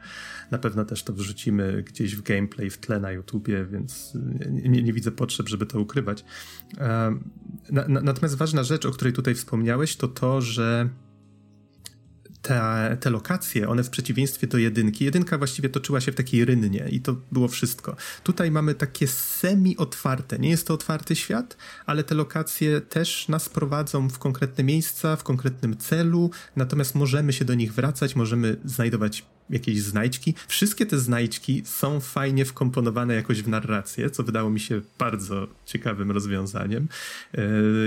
Na 0.51 0.59
pewno 0.59 0.85
też 0.85 1.03
to 1.03 1.13
wrzucimy 1.13 1.83
gdzieś 1.83 2.17
w 2.17 2.23
gameplay, 2.23 2.71
w 2.71 2.79
tle 2.79 3.01
na 3.01 3.13
YouTubie, 3.13 3.65
więc 3.65 4.13
nie, 4.51 4.83
nie 4.83 4.93
widzę 4.93 5.11
potrzeb, 5.11 5.49
żeby 5.49 5.67
to 5.67 5.81
ukrywać. 5.81 6.25
Na, 7.71 7.89
na, 7.89 8.01
natomiast 8.01 8.35
ważna 8.35 8.65
rzecz, 8.65 8.87
o 8.87 8.91
której 8.91 9.13
tutaj 9.13 9.35
wspomniałeś, 9.35 9.97
to 9.97 10.09
to, 10.09 10.41
że 10.41 10.89
te, 12.43 12.97
te 13.01 13.11
lokacje, 13.11 13.69
one 13.69 13.85
w 13.85 13.91
przeciwieństwie 13.91 14.47
do 14.47 14.59
jedynki, 14.59 15.05
jedynka 15.05 15.39
właściwie 15.39 15.69
toczyła 15.69 16.01
się 16.01 16.13
w 16.13 16.15
takiej 16.15 16.45
rynnie 16.45 16.89
i 16.91 17.01
to 17.01 17.17
było 17.33 17.49
wszystko. 17.49 17.97
Tutaj 18.23 18.51
mamy 18.51 18.75
takie 18.75 19.09
semi-otwarte, 19.09 20.39
nie 20.39 20.51
jest 20.51 20.67
to 20.67 20.75
otwarty 20.75 21.17
świat, 21.17 21.57
ale 21.87 22.05
te 22.05 22.15
lokacje 22.15 22.81
też 22.81 23.29
nas 23.29 23.49
prowadzą 23.49 24.09
w 24.09 24.19
konkretne 24.19 24.65
miejsca, 24.65 25.17
w 25.17 25.23
konkretnym 25.23 25.77
celu, 25.77 26.31
natomiast 26.57 26.95
możemy 26.95 27.33
się 27.33 27.45
do 27.45 27.55
nich 27.55 27.75
wracać, 27.75 28.17
możemy 28.17 28.57
znajdować 28.65 29.25
jakieś 29.51 29.83
znajdźki. 29.83 30.35
Wszystkie 30.49 30.87
te 30.87 30.99
znajdźki 30.99 31.63
są 31.65 32.01
fajnie 32.01 32.45
wkomponowane 32.45 33.15
jakoś 33.15 33.43
w 33.43 33.49
narrację, 33.49 34.11
co 34.11 34.23
wydało 34.23 34.51
mi 34.51 34.61
się 34.61 34.81
bardzo 34.99 35.49
ciekawym 35.67 36.11
rozwiązaniem. 36.11 36.89
E, 37.35 37.43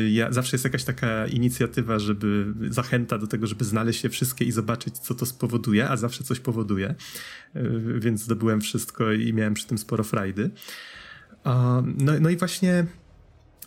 ja, 0.09 0.31
zawsze 0.31 0.55
jest 0.55 0.63
jakaś 0.63 0.83
taka 0.83 1.27
inicjatywa, 1.27 1.99
żeby 1.99 2.53
zachęta 2.69 3.17
do 3.17 3.27
tego, 3.27 3.47
żeby 3.47 3.65
znaleźć 3.65 4.03
je 4.03 4.09
wszystkie 4.09 4.45
i 4.45 4.51
zobaczyć, 4.51 4.97
co 4.97 5.15
to 5.15 5.25
spowoduje, 5.25 5.89
a 5.89 5.97
zawsze 5.97 6.23
coś 6.23 6.39
powoduje. 6.39 6.95
E, 7.53 7.63
więc 7.99 8.21
zdobyłem 8.21 8.61
wszystko 8.61 9.11
i 9.11 9.33
miałem 9.33 9.53
przy 9.53 9.67
tym 9.67 9.77
sporo 9.77 10.03
frajdy. 10.03 10.49
No, 11.97 12.13
no 12.19 12.29
i 12.29 12.37
właśnie 12.37 12.85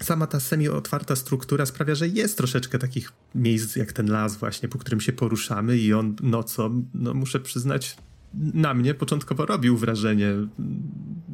sama 0.03 0.27
ta 0.27 0.41
semi-otwarta 0.41 1.17
struktura 1.17 1.67
sprawia, 1.67 1.95
że 1.95 2.09
jest 2.09 2.37
troszeczkę 2.37 2.79
takich 2.79 3.13
miejsc 3.35 3.77
jak 3.77 3.93
ten 3.93 4.11
las 4.11 4.37
właśnie, 4.37 4.69
po 4.69 4.79
którym 4.79 5.01
się 5.01 5.13
poruszamy 5.13 5.79
i 5.79 5.93
on 5.93 6.17
nocą, 6.23 6.85
no 6.95 7.15
muszę 7.15 7.41
przyznać, 7.41 7.97
na 8.35 8.75
mnie 8.75 8.95
początkowo 8.95 9.47
robił 9.47 9.77
wrażenie, 9.77 10.33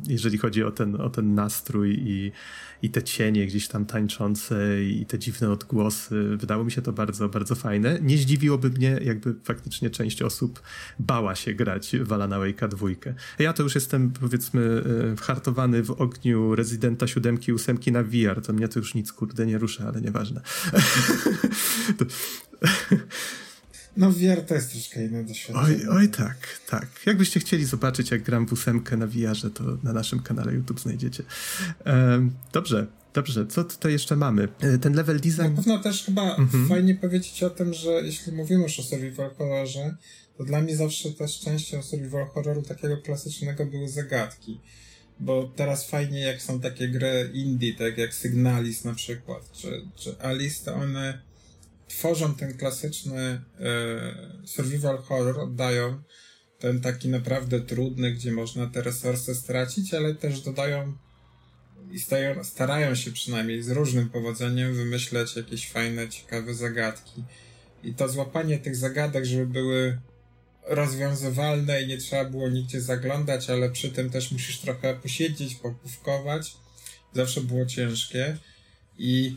jeżeli 0.08 0.38
chodzi 0.38 0.64
o 0.64 0.70
ten, 0.70 1.00
o 1.00 1.10
ten 1.10 1.34
nastrój 1.34 1.98
i, 1.98 2.32
i 2.82 2.90
te 2.90 3.02
cienie 3.02 3.46
gdzieś 3.46 3.68
tam 3.68 3.86
tańczące 3.86 4.84
i 4.84 5.06
te 5.06 5.18
dziwne 5.18 5.50
odgłosy. 5.50 6.36
Wydało 6.36 6.64
mi 6.64 6.72
się 6.72 6.82
to 6.82 6.92
bardzo, 6.92 7.28
bardzo 7.28 7.54
fajne. 7.54 7.98
Nie 8.02 8.18
zdziwiłoby 8.18 8.70
mnie, 8.70 8.98
jakby 9.02 9.34
faktycznie 9.44 9.90
część 9.90 10.22
osób 10.22 10.62
bała 10.98 11.34
się 11.34 11.54
grać 11.54 11.96
w 12.00 12.12
Alana 12.12 12.38
Wake'a 12.38 12.68
dwójkę. 12.68 13.14
Ja 13.38 13.52
to 13.52 13.62
już 13.62 13.74
jestem, 13.74 14.10
powiedzmy, 14.10 14.82
e, 15.12 15.16
hartowany 15.16 15.82
w 15.82 15.90
ogniu 15.90 16.54
Rezydenta 16.54 17.06
7 17.06 17.38
i 17.48 17.52
8 17.52 17.78
na 17.86 18.02
VR, 18.02 18.42
to 18.42 18.52
mnie 18.52 18.68
to 18.68 18.78
już 18.78 18.94
nic 18.94 19.12
kurde 19.12 19.46
nie 19.46 19.58
rusza, 19.58 19.88
ale 19.88 20.00
nieważne. 20.00 20.40
to... 21.98 22.04
No 23.96 24.10
VR 24.10 24.42
to 24.46 24.54
jest 24.54 24.70
troszkę 24.70 25.04
inne 25.04 25.24
doświadczenie. 25.24 25.90
Oj, 25.90 25.96
oj 25.96 26.08
tak, 26.08 26.60
tak. 26.70 26.86
Jakbyście 27.06 27.40
chcieli 27.40 27.64
zobaczyć, 27.64 28.10
jak 28.10 28.22
gram 28.22 28.46
w 28.46 28.52
ósemkę 28.52 28.96
na 28.96 29.06
VR, 29.06 29.52
to 29.54 29.64
na 29.82 29.92
naszym 29.92 30.20
kanale 30.20 30.54
YouTube 30.54 30.80
znajdziecie. 30.80 31.22
Um, 31.86 32.32
dobrze, 32.52 32.86
dobrze. 33.14 33.46
Co 33.46 33.64
tutaj 33.64 33.92
jeszcze 33.92 34.16
mamy? 34.16 34.48
E, 34.60 34.78
ten 34.78 34.94
level 34.94 35.20
design... 35.20 35.42
Na 35.42 35.50
pewno 35.50 35.78
też 35.78 36.04
chyba 36.04 36.36
mhm. 36.36 36.68
fajnie 36.68 36.94
powiedzieć 36.94 37.42
o 37.42 37.50
tym, 37.50 37.74
że 37.74 37.90
jeśli 37.90 38.32
mówimy 38.32 38.62
już 38.62 38.80
o 38.80 38.82
survival 38.82 39.34
horrorze, 39.34 39.96
to 40.38 40.44
dla 40.44 40.60
mnie 40.60 40.76
zawsze 40.76 41.10
też 41.10 41.40
częścią 41.40 41.82
survival 41.82 42.26
horroru 42.26 42.62
takiego 42.62 42.96
klasycznego 42.96 43.66
były 43.66 43.88
zagadki. 43.88 44.60
Bo 45.20 45.52
teraz 45.56 45.90
fajnie, 45.90 46.20
jak 46.20 46.42
są 46.42 46.60
takie 46.60 46.88
gry 46.88 47.30
indie, 47.34 47.74
tak 47.74 47.98
jak 47.98 48.12
Signalis 48.12 48.84
na 48.84 48.94
przykład, 48.94 49.52
czy, 49.52 49.82
czy 49.96 50.20
Alice, 50.20 50.64
to 50.64 50.74
one 50.74 51.18
tworzą 51.98 52.34
ten 52.34 52.58
klasyczny 52.58 53.20
e, 53.20 53.42
survival 54.46 54.98
horror, 54.98 55.40
oddają 55.40 56.02
ten 56.58 56.80
taki 56.80 57.08
naprawdę 57.08 57.60
trudny, 57.60 58.12
gdzie 58.12 58.32
można 58.32 58.66
te 58.66 58.82
resursy 58.82 59.34
stracić, 59.34 59.94
ale 59.94 60.14
też 60.14 60.40
dodają 60.40 60.96
i 61.90 61.98
stają, 61.98 62.44
starają 62.44 62.94
się 62.94 63.12
przynajmniej 63.12 63.62
z 63.62 63.70
różnym 63.70 64.10
powodzeniem 64.10 64.74
wymyśleć 64.74 65.36
jakieś 65.36 65.70
fajne, 65.70 66.08
ciekawe 66.08 66.54
zagadki. 66.54 67.24
I 67.84 67.94
to 67.94 68.08
złapanie 68.08 68.58
tych 68.58 68.76
zagadek, 68.76 69.24
żeby 69.24 69.46
były 69.46 70.00
rozwiązywalne 70.66 71.82
i 71.82 71.86
nie 71.86 71.98
trzeba 71.98 72.24
było 72.24 72.48
nigdzie 72.48 72.80
zaglądać, 72.80 73.50
ale 73.50 73.70
przy 73.70 73.90
tym 73.90 74.10
też 74.10 74.32
musisz 74.32 74.58
trochę 74.58 74.94
posiedzieć, 74.94 75.54
popówkować. 75.54 76.56
Zawsze 77.12 77.40
było 77.40 77.66
ciężkie. 77.66 78.36
I 78.98 79.36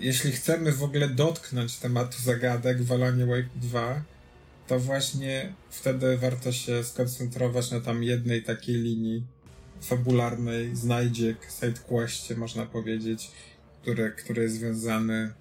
jeśli 0.00 0.32
chcemy 0.32 0.72
w 0.72 0.82
ogóle 0.82 1.08
dotknąć 1.08 1.76
tematu 1.76 2.22
zagadek 2.22 2.82
w 2.82 2.92
Alanie 2.92 3.26
Wake 3.26 3.48
2, 3.56 4.02
to 4.66 4.80
właśnie 4.80 5.52
wtedy 5.70 6.18
warto 6.18 6.52
się 6.52 6.84
skoncentrować 6.84 7.70
na 7.70 7.80
tam 7.80 8.02
jednej 8.02 8.42
takiej 8.42 8.74
linii 8.74 9.22
fabularnej, 9.82 10.76
znajdziek, 10.76 11.36
sidequestie 11.60 12.36
można 12.36 12.66
powiedzieć, 12.66 13.30
który, 13.82 14.10
który 14.10 14.42
jest 14.42 14.54
związany 14.54 15.32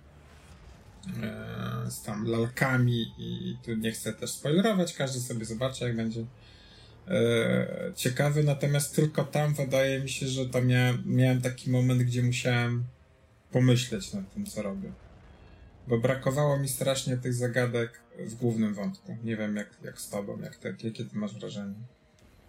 e, 1.23 1.91
z 1.91 2.01
tam 2.01 2.27
lalkami 2.27 3.13
i 3.17 3.57
tu 3.65 3.75
nie 3.75 3.91
chcę 3.91 4.13
też 4.13 4.31
spoilerować, 4.31 4.93
każdy 4.93 5.19
sobie 5.19 5.45
zobaczy 5.45 5.85
jak 5.85 5.95
będzie 5.95 6.25
e, 7.07 7.91
ciekawy, 7.95 8.43
natomiast 8.43 8.95
tylko 8.95 9.23
tam 9.23 9.53
wydaje 9.53 9.99
mi 9.99 10.09
się, 10.09 10.27
że 10.27 10.45
to 10.45 10.61
miałem, 10.61 11.03
miałem 11.05 11.41
taki 11.41 11.69
moment, 11.69 12.03
gdzie 12.03 12.23
musiałem 12.23 12.83
pomyśleć 13.53 14.13
nad 14.13 14.33
tym, 14.33 14.45
co 14.45 14.61
robię. 14.61 14.91
Bo 15.87 15.99
brakowało 15.99 16.59
mi 16.59 16.67
strasznie 16.67 17.17
tych 17.17 17.33
zagadek 17.33 17.99
w 18.19 18.35
głównym 18.35 18.73
wątku. 18.73 19.17
Nie 19.23 19.37
wiem, 19.37 19.55
jak, 19.55 19.69
jak 19.83 20.01
z 20.01 20.09
tobą, 20.09 20.39
jak 20.43 20.55
te, 20.55 20.69
jakie 20.69 21.05
ty 21.05 21.05
masz 21.13 21.39
wrażenie. 21.39 21.73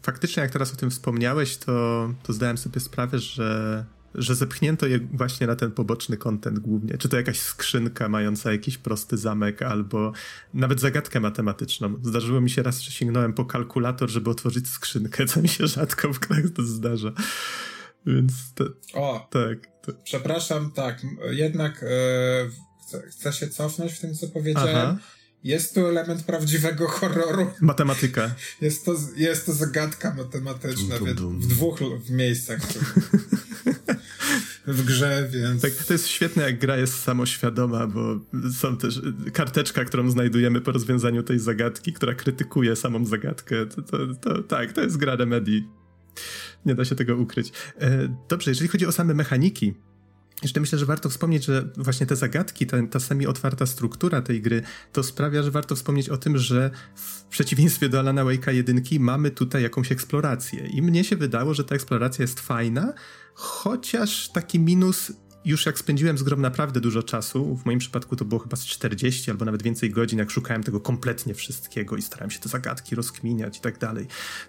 Faktycznie, 0.02 0.42
jak 0.42 0.52
teraz 0.52 0.72
o 0.72 0.76
tym 0.76 0.90
wspomniałeś, 0.90 1.56
to, 1.56 2.08
to 2.22 2.32
zdałem 2.32 2.58
sobie 2.58 2.80
sprawę, 2.80 3.18
że, 3.18 3.84
że 4.14 4.34
zepchnięto 4.34 4.86
je 4.86 4.98
właśnie 4.98 5.46
na 5.46 5.56
ten 5.56 5.72
poboczny 5.72 6.16
kontent 6.16 6.58
głównie. 6.58 6.98
Czy 6.98 7.08
to 7.08 7.16
jakaś 7.16 7.40
skrzynka 7.40 8.08
mająca 8.08 8.52
jakiś 8.52 8.78
prosty 8.78 9.16
zamek, 9.16 9.62
albo 9.62 10.12
nawet 10.54 10.80
zagadkę 10.80 11.20
matematyczną. 11.20 11.94
Zdarzyło 12.02 12.40
mi 12.40 12.50
się 12.50 12.62
raz, 12.62 12.80
że 12.80 12.90
sięgnąłem 12.90 13.32
po 13.32 13.44
kalkulator, 13.44 14.10
żeby 14.10 14.30
otworzyć 14.30 14.68
skrzynkę, 14.68 15.26
co 15.26 15.42
mi 15.42 15.48
się 15.48 15.66
rzadko 15.66 16.12
w 16.12 16.18
grach 16.18 16.50
to 16.56 16.62
zdarza. 16.62 17.12
Więc 18.06 18.32
to, 18.54 18.64
o, 18.94 19.28
tak. 19.30 19.73
Przepraszam, 20.05 20.73
tak, 20.73 21.03
jednak 21.31 21.83
e, 21.83 21.87
chcę, 22.87 23.03
chcę, 23.11 23.33
się 23.33 23.49
cofnąć 23.49 23.92
w 23.92 24.01
tym, 24.01 24.14
co 24.14 24.29
powiedziałem. 24.29 24.77
Aha. 24.77 24.99
Jest 25.44 25.75
tu 25.75 25.87
element 25.87 26.23
prawdziwego 26.23 26.88
horroru. 26.88 27.51
Matematyka. 27.61 28.35
Jest 28.61 28.85
to, 28.85 28.94
jest 29.16 29.47
to 29.47 29.53
zagadka 29.53 30.14
matematyczna 30.14 30.99
dum, 30.99 31.07
dum, 31.07 31.16
dum. 31.16 31.40
w 31.40 31.47
dwóch 31.47 31.81
w 32.05 32.11
miejscach. 32.11 32.61
w 34.66 34.85
grze, 34.85 35.29
więc... 35.31 35.62
Tak, 35.62 35.73
to 35.73 35.92
jest 35.92 36.09
świetne, 36.09 36.42
jak 36.42 36.59
gra 36.59 36.77
jest 36.77 37.01
samoświadoma, 37.01 37.87
bo 37.87 38.20
są 38.61 38.77
też 38.77 39.01
karteczka, 39.33 39.85
którą 39.85 40.11
znajdujemy 40.11 40.61
po 40.61 40.73
rozwiązaniu 40.73 41.23
tej 41.23 41.38
zagadki, 41.38 41.92
która 41.92 42.14
krytykuje 42.14 42.77
samą 42.77 43.07
zagadkę. 43.07 43.66
To, 43.66 43.83
to, 43.83 43.99
to 44.20 44.42
tak, 44.42 44.73
to 44.73 44.81
jest 44.81 44.97
gra 44.97 45.16
Remedy 45.16 45.64
nie 46.66 46.74
da 46.74 46.85
się 46.85 46.94
tego 46.94 47.16
ukryć. 47.16 47.53
E, 47.79 48.16
dobrze, 48.29 48.50
jeżeli 48.50 48.68
chodzi 48.68 48.87
o 48.87 48.92
same 48.92 49.14
mechaniki, 49.14 49.74
jeszcze 50.42 50.61
myślę, 50.61 50.79
że 50.79 50.87
warto 50.87 51.09
wspomnieć, 51.09 51.44
że 51.44 51.68
właśnie 51.77 52.07
te 52.07 52.16
zagadki, 52.16 52.66
ta, 52.66 52.77
ta 52.87 53.00
semi-otwarta 53.00 53.66
struktura 53.66 54.22
tej 54.22 54.42
gry, 54.42 54.62
to 54.92 55.03
sprawia, 55.03 55.42
że 55.42 55.50
warto 55.50 55.77
wspomnieć 55.77 56.09
o 56.09 56.16
tym, 56.16 56.38
że 56.38 56.70
w 56.94 57.24
przeciwieństwie 57.24 57.88
do 57.88 57.98
Alana 57.98 58.24
Wake'a 58.24 58.53
1 58.53 58.83
mamy 59.00 59.31
tutaj 59.31 59.62
jakąś 59.62 59.92
eksplorację. 59.92 60.66
I 60.66 60.83
mnie 60.83 61.05
się 61.05 61.16
wydało, 61.16 61.55
że 61.55 61.64
ta 61.64 61.74
eksploracja 61.74 62.22
jest 62.22 62.40
fajna, 62.40 62.92
chociaż 63.35 64.29
taki 64.29 64.61
minus 64.61 65.12
już 65.44 65.66
jak 65.66 65.78
spędziłem 65.78 66.18
z 66.18 66.22
grom 66.22 66.40
naprawdę 66.40 66.80
dużo 66.80 67.02
czasu, 67.02 67.57
w 67.57 67.64
moim 67.64 67.78
przypadku 67.78 68.16
to 68.16 68.24
było 68.24 68.38
chyba 68.38 68.57
z 68.57 68.64
40 68.64 69.30
albo 69.30 69.44
nawet 69.44 69.62
więcej 69.62 69.90
godzin, 69.90 70.18
jak 70.18 70.30
szukałem 70.30 70.62
tego 70.62 70.80
kompletnie 70.80 71.35
wszystkiego 71.35 71.96
i 71.96 72.02
starałem 72.02 72.30
się 72.30 72.40
te 72.40 72.48
zagadki 72.48 72.94
rozkminiać 72.94 73.59
i 73.59 73.61
tak 73.61 73.78
dalej, 73.78 74.07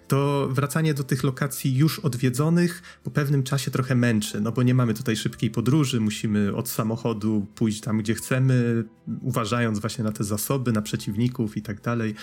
to 0.08 0.48
wracanie 0.50 0.94
do 0.94 1.04
tych 1.04 1.24
lokacji 1.24 1.76
już 1.76 1.98
odwiedzonych 1.98 2.82
po 3.04 3.10
pewnym 3.10 3.42
czasie 3.42 3.70
trochę 3.70 3.94
męczy, 3.94 4.40
no 4.40 4.52
bo 4.52 4.62
nie 4.62 4.74
mamy 4.74 4.94
tutaj 4.94 5.16
szybkiej 5.16 5.50
podróży, 5.50 6.00
musimy 6.00 6.54
od 6.54 6.68
samochodu 6.68 7.46
pójść 7.54 7.80
tam, 7.80 7.98
gdzie 7.98 8.14
chcemy, 8.14 8.84
uważając 9.20 9.78
właśnie 9.78 10.04
na 10.04 10.12
te 10.12 10.24
zasoby, 10.24 10.72
na 10.72 10.82
przeciwników 10.82 11.56
i 11.56 11.62
tak 11.62 11.80
dalej. 11.80 12.14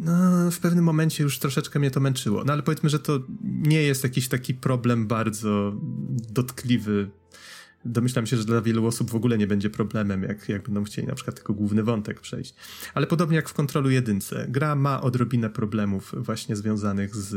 No, 0.00 0.50
w 0.50 0.58
pewnym 0.58 0.84
momencie 0.84 1.22
już 1.22 1.38
troszeczkę 1.38 1.78
mnie 1.78 1.90
to 1.90 2.00
męczyło. 2.00 2.44
No 2.44 2.52
ale 2.52 2.62
powiedzmy, 2.62 2.90
że 2.90 2.98
to 2.98 3.20
nie 3.44 3.82
jest 3.82 4.04
jakiś 4.04 4.28
taki 4.28 4.54
problem 4.54 5.06
bardzo 5.06 5.72
dotkliwy 6.30 7.10
domyślam 7.84 8.26
się, 8.26 8.36
że 8.36 8.44
dla 8.44 8.60
wielu 8.60 8.86
osób 8.86 9.10
w 9.10 9.14
ogóle 9.14 9.38
nie 9.38 9.46
będzie 9.46 9.70
problemem, 9.70 10.22
jak, 10.22 10.48
jak 10.48 10.62
będą 10.62 10.84
chcieli 10.84 11.08
na 11.08 11.14
przykład 11.14 11.36
tylko 11.36 11.54
główny 11.54 11.82
wątek 11.82 12.20
przejść. 12.20 12.54
Ale 12.94 13.06
podobnie 13.06 13.36
jak 13.36 13.48
w 13.48 13.54
kontrolu 13.54 13.90
jedynce, 13.90 14.46
gra 14.48 14.74
ma 14.74 15.00
odrobinę 15.00 15.50
problemów 15.50 16.14
właśnie 16.16 16.56
związanych 16.56 17.16
z, 17.16 17.28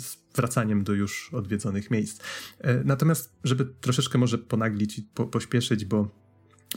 z 0.00 0.16
wracaniem 0.34 0.84
do 0.84 0.92
już 0.92 1.30
odwiedzonych 1.34 1.90
miejsc. 1.90 2.20
E, 2.60 2.84
natomiast, 2.84 3.32
żeby 3.44 3.66
troszeczkę 3.80 4.18
może 4.18 4.38
ponaglić 4.38 4.98
i 4.98 5.02
po, 5.02 5.26
pośpieszyć, 5.26 5.84
bo 5.84 6.22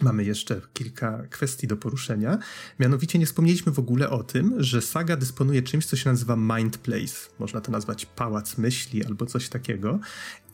mamy 0.02 0.24
jeszcze 0.24 0.62
kilka 0.74 1.28
kwestii 1.30 1.68
do 1.68 1.78
poruszenia. 1.78 2.38
Mianowicie 2.80 3.20
nie 3.20 3.26
wspomnieliśmy 3.26 3.72
w 3.72 3.80
ogóle 3.80 4.10
o 4.10 4.24
tym, 4.24 4.54
że 4.58 4.82
saga 4.82 5.18
dysponuje 5.18 5.62
czymś, 5.62 5.86
co 5.86 5.96
się 5.96 6.10
nazywa 6.10 6.36
Mind 6.36 6.78
Place. 6.78 7.30
Można 7.40 7.62
to 7.62 7.72
nazwać 7.72 8.06
pałac 8.06 8.58
myśli 8.58 9.06
albo 9.06 9.26
coś 9.26 9.50
takiego. 9.50 10.00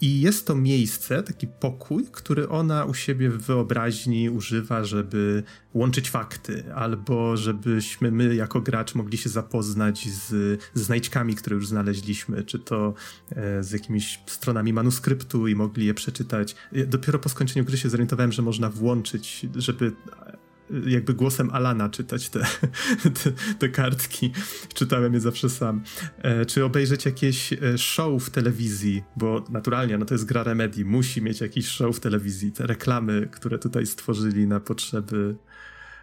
I 0.02 0.22
jest 0.22 0.48
to 0.48 0.56
miejsce, 0.56 1.24
taki 1.24 1.48
pokój, 1.48 2.06
który 2.12 2.50
ona 2.50 2.86
u 2.86 2.94
siebie 2.94 3.30
w 3.30 3.42
wyobraźni 3.42 4.30
używa, 4.30 4.84
żeby 4.84 5.44
łączyć 5.74 6.10
fakty, 6.10 6.74
albo 6.76 7.38
żebyśmy 7.38 8.12
my 8.12 8.36
jako 8.36 8.62
gracz 8.62 8.96
mogli 8.96 9.18
się 9.18 9.30
zapoznać 9.30 10.10
z, 10.10 10.28
z 10.74 10.82
znajdźkami, 10.82 11.36
które 11.36 11.56
już 11.56 11.68
znaleźliśmy, 11.68 12.44
czy 12.44 12.60
to 12.60 12.94
e, 13.30 13.64
z 13.64 13.72
jakimiś 13.72 14.20
stronami 14.26 14.74
manuskryptu 14.74 15.48
i 15.48 15.56
mogli 15.56 15.86
je 15.86 15.94
przeczytać. 15.94 16.56
Dopiero 16.88 17.20
po 17.20 17.30
skończeniu 17.30 17.66
gry 17.66 17.78
się 17.78 17.90
zorientowałem, 17.90 18.32
że 18.32 18.42
można 18.42 18.70
włączyć, 18.70 19.46
żeby 19.56 19.92
jakby 20.88 21.13
głosem 21.13 21.49
Alana 21.49 21.89
czytać 21.89 22.29
te, 22.29 22.39
te, 23.23 23.31
te, 23.60 23.69
kartki. 23.69 24.31
Czytałem 24.73 25.13
je 25.13 25.19
zawsze 25.19 25.49
sam. 25.49 25.84
E, 26.17 26.45
czy 26.45 26.65
obejrzeć 26.65 27.05
jakieś 27.05 27.53
e, 27.53 27.77
show 27.77 28.23
w 28.23 28.29
telewizji, 28.29 29.03
bo 29.15 29.45
naturalnie, 29.49 29.97
no 29.97 30.05
to 30.05 30.13
jest 30.13 30.25
gra 30.25 30.43
Remedy, 30.43 30.86
musi 30.86 31.21
mieć 31.21 31.41
jakiś 31.41 31.67
show 31.67 31.97
w 31.97 31.99
telewizji. 31.99 32.51
Te 32.51 32.67
reklamy, 32.67 33.27
które 33.31 33.60
tutaj 33.60 33.86
stworzyli 33.86 34.47
na 34.47 34.60
potrzeby, 34.60 35.36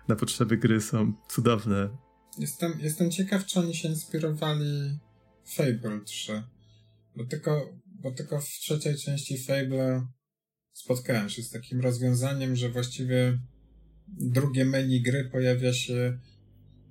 na 0.09 0.16
potrzeby 0.16 0.57
gry 0.57 0.81
są 0.81 1.12
cudowne. 1.28 1.88
Jestem, 2.38 2.72
jestem 2.81 3.11
ciekaw, 3.11 3.46
czy 3.46 3.61
oni 3.61 3.74
się 3.74 3.88
inspirowali 3.88 4.98
Fable 5.46 6.00
3. 6.04 6.42
Bo 7.16 7.24
tylko, 7.24 7.72
bo 7.87 8.11
tylko 8.11 8.40
w 8.40 8.44
trzeciej 8.44 8.96
części 8.96 9.38
Fable 9.38 10.07
spotkałem 10.72 11.28
się 11.28 11.42
z 11.42 11.50
takim 11.50 11.81
rozwiązaniem, 11.81 12.57
że 12.57 12.68
właściwie 12.68 13.38
drugie 14.16 14.64
menu 14.64 15.03
gry 15.03 15.25
pojawia 15.25 15.73
się 15.73 16.18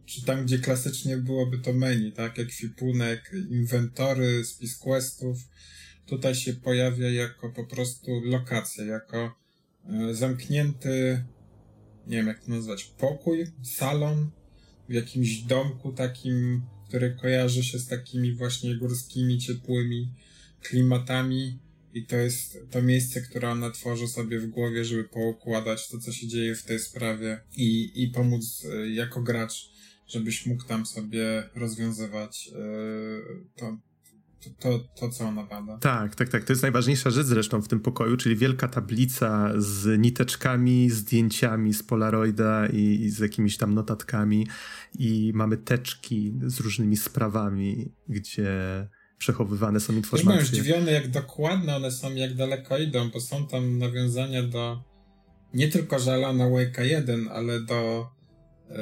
czy 0.08 0.25
tam, 0.25 0.45
gdzie 0.45 0.60
klasycznie 0.60 1.17
byłoby 1.17 1.58
to 1.58 1.73
menu, 1.73 2.12
tak? 2.12 2.39
Ekwipunek, 2.39 3.32
inwentory, 3.49 4.45
spis 4.45 4.77
questów. 4.77 5.38
Tutaj 6.06 6.36
się 6.36 6.53
pojawia 6.53 7.10
jako 7.10 7.49
po 7.49 7.65
prostu 7.65 8.21
lokacja, 8.23 8.86
jako 8.86 9.36
e, 9.86 10.13
zamknięty, 10.13 11.23
nie 12.08 12.17
wiem 12.17 12.27
jak 12.27 12.43
to 12.43 12.51
nazwać, 12.51 12.84
pokój, 12.84 13.47
salon 13.63 14.32
w 14.89 14.93
jakimś 14.93 15.38
domku 15.38 15.93
takim, 15.93 16.62
który 16.88 17.15
kojarzy 17.21 17.63
się 17.63 17.80
z 17.80 17.88
takimi 17.88 18.34
właśnie 18.34 18.75
górskimi, 18.75 19.38
ciepłymi 19.38 20.13
klimatami 20.62 21.60
i 21.97 22.05
to 22.05 22.15
jest 22.15 22.57
to 22.71 22.81
miejsce, 22.81 23.21
które 23.21 23.49
ona 23.49 23.71
tworzy 23.71 24.07
sobie 24.07 24.39
w 24.39 24.47
głowie, 24.47 24.86
żeby 24.86 25.03
poukładać 25.03 25.89
to, 25.89 25.99
co 25.99 26.12
się 26.12 26.27
dzieje 26.27 26.55
w 26.55 26.63
tej 26.63 26.79
sprawie 26.79 27.39
i, 27.55 27.91
i 28.03 28.07
pomóc 28.07 28.65
e, 28.73 28.89
jako 28.89 29.21
gracz, 29.21 29.71
żebyś 30.07 30.45
mógł 30.45 30.63
tam 30.63 30.86
sobie 30.86 31.49
rozwiązywać 31.55 32.47
yy, 32.47 33.45
to, 33.55 33.77
to, 34.60 34.79
to, 34.99 35.10
co 35.10 35.25
ona 35.25 35.43
bada. 35.43 35.77
Tak, 35.77 36.15
tak, 36.15 36.29
tak. 36.29 36.43
To 36.43 36.53
jest 36.53 36.62
najważniejsza 36.62 37.10
rzecz 37.10 37.27
zresztą 37.27 37.62
w 37.62 37.67
tym 37.67 37.79
pokoju, 37.79 38.17
czyli 38.17 38.36
wielka 38.36 38.67
tablica 38.67 39.53
z 39.57 40.01
niteczkami, 40.01 40.89
zdjęciami 40.89 41.73
z 41.73 41.83
Polaroida 41.83 42.67
i, 42.67 43.01
i 43.01 43.10
z 43.10 43.19
jakimiś 43.19 43.57
tam 43.57 43.73
notatkami. 43.73 44.47
I 44.99 45.31
mamy 45.36 45.57
teczki 45.57 46.33
z 46.45 46.60
różnymi 46.60 46.97
sprawami, 46.97 47.91
gdzie 48.10 48.88
przechowywane 49.17 49.80
są 49.80 49.93
informacje. 49.93 50.30
Byłem 50.30 50.45
zdziwiony, 50.45 50.91
jak 50.91 51.08
dokładne 51.08 51.75
one 51.75 51.91
są, 51.91 52.15
jak 52.15 52.36
daleko 52.36 52.77
idą, 52.77 53.10
bo 53.10 53.21
są 53.21 53.47
tam 53.47 53.77
nawiązania 53.77 54.43
do 54.43 54.84
nie 55.53 55.67
tylko 55.67 55.99
że 55.99 56.13
Alana 56.13 56.45
Wake'a 56.45 56.82
1, 56.82 57.27
ale 57.27 57.62
do 57.62 58.10
yy, 58.69 58.77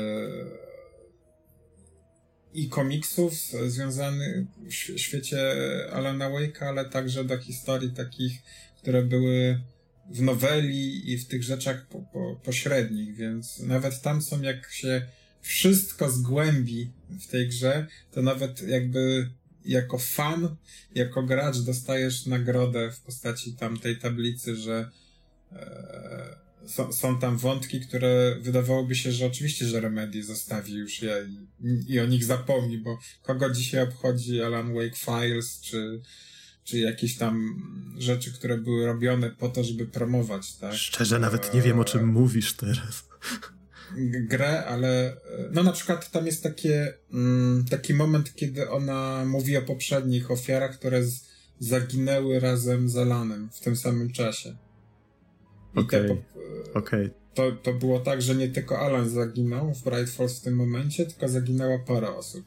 i 2.54 2.70
komiksów 2.70 3.34
związanych 3.68 4.46
w 4.70 4.74
świecie 5.00 5.54
Alana 5.94 6.30
Wake'a, 6.30 6.64
ale 6.64 6.86
także 6.86 7.24
do 7.24 7.38
historii 7.38 7.92
takich, 7.92 8.42
które 8.78 9.04
były 9.04 9.62
w 10.10 10.22
noweli 10.22 11.12
i 11.12 11.18
w 11.18 11.28
tych 11.28 11.44
rzeczach 11.44 11.88
po, 11.88 12.02
po, 12.02 12.36
pośrednich, 12.44 13.16
więc 13.16 13.60
nawet 13.60 14.02
tam 14.02 14.22
są, 14.22 14.42
jak 14.42 14.72
się 14.72 15.08
wszystko 15.42 16.12
zgłębi 16.12 16.92
w 17.10 17.28
tej 17.28 17.48
grze, 17.48 17.88
to 18.12 18.22
nawet 18.22 18.68
jakby 18.68 19.30
jako 19.66 19.98
fan, 19.98 20.56
jako 20.96 21.24
gracz 21.24 21.58
dostajesz 21.58 22.26
nagrodę 22.26 22.92
w 22.92 23.00
postaci 23.00 23.54
tamtej 23.54 24.00
tablicy, 24.00 24.56
że 24.56 24.92
e, 25.52 26.46
są, 26.92 27.20
tam 27.20 27.38
wątki, 27.38 27.82
które 27.82 28.36
wydawałoby 28.42 28.96
się, 28.96 29.12
że 29.12 29.26
oczywiście, 29.26 29.66
że 29.66 29.82
Remedy 29.82 30.24
zostawi 30.24 30.74
już 30.74 31.02
je 31.02 31.28
i, 31.62 31.94
i 31.94 32.00
o 32.00 32.06
nich 32.06 32.24
zapomni, 32.24 32.78
bo 32.78 33.00
kogo 33.24 33.50
dzisiaj 33.50 33.84
obchodzi 33.84 34.42
Alan 34.42 34.74
Wake 34.74 34.96
Files, 34.96 35.62
czy, 35.62 36.02
czy 36.64 36.80
jakieś 36.80 37.18
tam 37.18 37.56
rzeczy, 37.98 38.34
które 38.34 38.58
były 38.58 38.86
robione 38.86 39.30
po 39.30 39.50
to, 39.50 39.64
żeby 39.64 39.86
promować, 39.86 40.54
tak? 40.54 40.74
Szczerze, 40.74 41.20
nawet 41.20 41.54
nie 41.54 41.62
wiem, 41.62 41.80
o 41.80 41.84
czym 41.84 42.08
mówisz 42.08 42.54
teraz 42.54 43.04
grę, 44.28 44.66
ale 44.66 45.12
e, 45.12 45.18
no 45.52 45.64
na 45.64 45.72
przykład 45.72 46.12
tam 46.12 46.26
jest 46.26 46.44
takie, 46.44 46.94
mm, 47.14 47.66
taki 47.70 47.94
moment, 47.94 48.36
kiedy 48.36 48.70
ona 48.70 49.26
mówi 49.26 49.58
o 49.58 49.62
poprzednich 49.62 50.32
ofiarach, 50.32 50.78
które 50.78 51.04
z, 51.04 51.26
zaginęły 51.60 52.40
razem 52.40 52.90
z 52.90 52.98
Alanem 52.98 53.50
w 53.54 53.60
tym 53.60 53.76
samym 53.76 54.12
czasie. 54.12 54.56
Okej, 55.76 56.12
okay. 56.12 56.24
okay. 56.74 57.10
to, 57.34 57.52
to 57.52 57.74
było 57.74 58.00
tak, 58.00 58.22
że 58.22 58.36
nie 58.36 58.50
tylko 58.50 58.80
Alan 58.80 59.10
zaginął 59.10 59.74
w 59.74 59.84
Bright 59.84 60.10
Falls 60.10 60.40
w 60.40 60.42
tym 60.42 60.56
momencie, 60.56 61.06
tylko 61.06 61.30
zaginęła 61.30 61.80
parę 61.80 62.16
osób. 62.16 62.46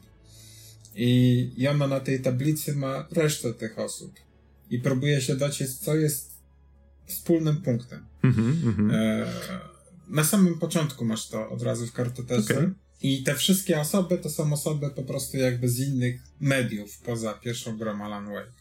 I, 0.95 1.51
I 1.57 1.67
ona 1.67 1.87
na 1.87 1.99
tej 1.99 2.21
tablicy 2.21 2.75
ma 2.75 3.07
resztę 3.11 3.53
tych 3.53 3.79
osób. 3.79 4.11
I 4.69 4.79
próbuje 4.79 5.21
się 5.21 5.35
dociec, 5.35 5.77
co 5.77 5.95
jest 5.95 6.31
wspólnym 7.05 7.57
punktem. 7.57 8.05
Mm-hmm, 8.23 8.53
mm-hmm. 8.63 8.93
E, 8.93 9.68
na 10.09 10.23
samym 10.23 10.59
początku 10.59 11.05
masz 11.05 11.27
to 11.27 11.49
od 11.49 11.61
razu 11.61 11.87
w 11.87 11.93
kartotece. 11.93 12.57
Okay. 12.57 12.73
I 13.01 13.23
te 13.23 13.35
wszystkie 13.35 13.79
osoby 13.79 14.17
to 14.17 14.29
są 14.29 14.53
osoby 14.53 14.89
po 14.89 15.03
prostu 15.03 15.37
jakby 15.37 15.69
z 15.69 15.79
innych 15.79 16.21
mediów 16.39 16.99
poza 17.05 17.33
pierwszą 17.33 17.77
grą 17.77 18.01
Alan 18.03 18.25
Wake. 18.25 18.53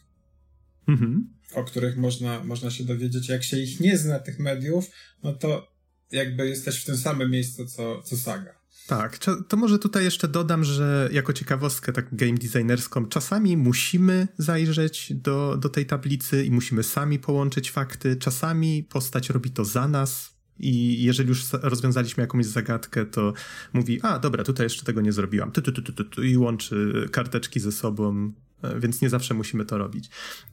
Mhm. 0.88 1.28
O 1.54 1.64
których 1.64 1.96
można, 1.96 2.44
można 2.44 2.70
się 2.70 2.84
dowiedzieć. 2.84 3.28
Jak 3.28 3.44
się 3.44 3.58
ich 3.58 3.80
nie 3.80 3.98
zna, 3.98 4.18
tych 4.18 4.38
mediów, 4.38 4.90
no 5.22 5.32
to 5.32 5.72
jakby 6.12 6.48
jesteś 6.48 6.82
w 6.82 6.84
tym 6.84 6.96
samym 6.96 7.30
miejscu 7.30 7.66
co, 7.66 8.02
co 8.02 8.16
saga. 8.16 8.58
Tak, 8.86 9.18
to 9.48 9.56
może 9.56 9.78
tutaj 9.78 10.04
jeszcze 10.04 10.28
dodam, 10.28 10.64
że 10.64 11.08
jako 11.12 11.32
ciekawostkę 11.32 11.92
tak 11.92 12.14
game 12.14 12.34
designerską, 12.34 13.06
czasami 13.06 13.56
musimy 13.56 14.28
zajrzeć 14.38 15.12
do, 15.14 15.56
do 15.56 15.68
tej 15.68 15.86
tablicy 15.86 16.44
i 16.44 16.50
musimy 16.50 16.82
sami 16.82 17.18
połączyć 17.18 17.70
fakty, 17.70 18.16
czasami 18.16 18.84
postać 18.84 19.30
robi 19.30 19.50
to 19.50 19.64
za 19.64 19.88
nas, 19.88 20.37
i 20.58 21.02
jeżeli 21.02 21.28
już 21.28 21.44
rozwiązaliśmy 21.52 22.20
jakąś 22.20 22.46
zagadkę, 22.46 23.06
to 23.06 23.32
mówi, 23.72 24.00
a 24.02 24.18
dobra, 24.18 24.44
tutaj 24.44 24.66
jeszcze 24.66 24.84
tego 24.84 25.00
nie 25.00 25.12
zrobiłam, 25.12 25.52
tu, 25.52 25.62
tu, 25.62 25.72
tu, 25.72 25.82
tu, 25.82 26.04
tu, 26.04 26.22
i 26.22 26.36
łączy 26.36 27.08
karteczki 27.12 27.60
ze 27.60 27.72
sobą, 27.72 28.32
e, 28.62 28.80
więc 28.80 29.02
nie 29.02 29.10
zawsze 29.10 29.34
musimy 29.34 29.64
to 29.64 29.78
robić. 29.78 30.10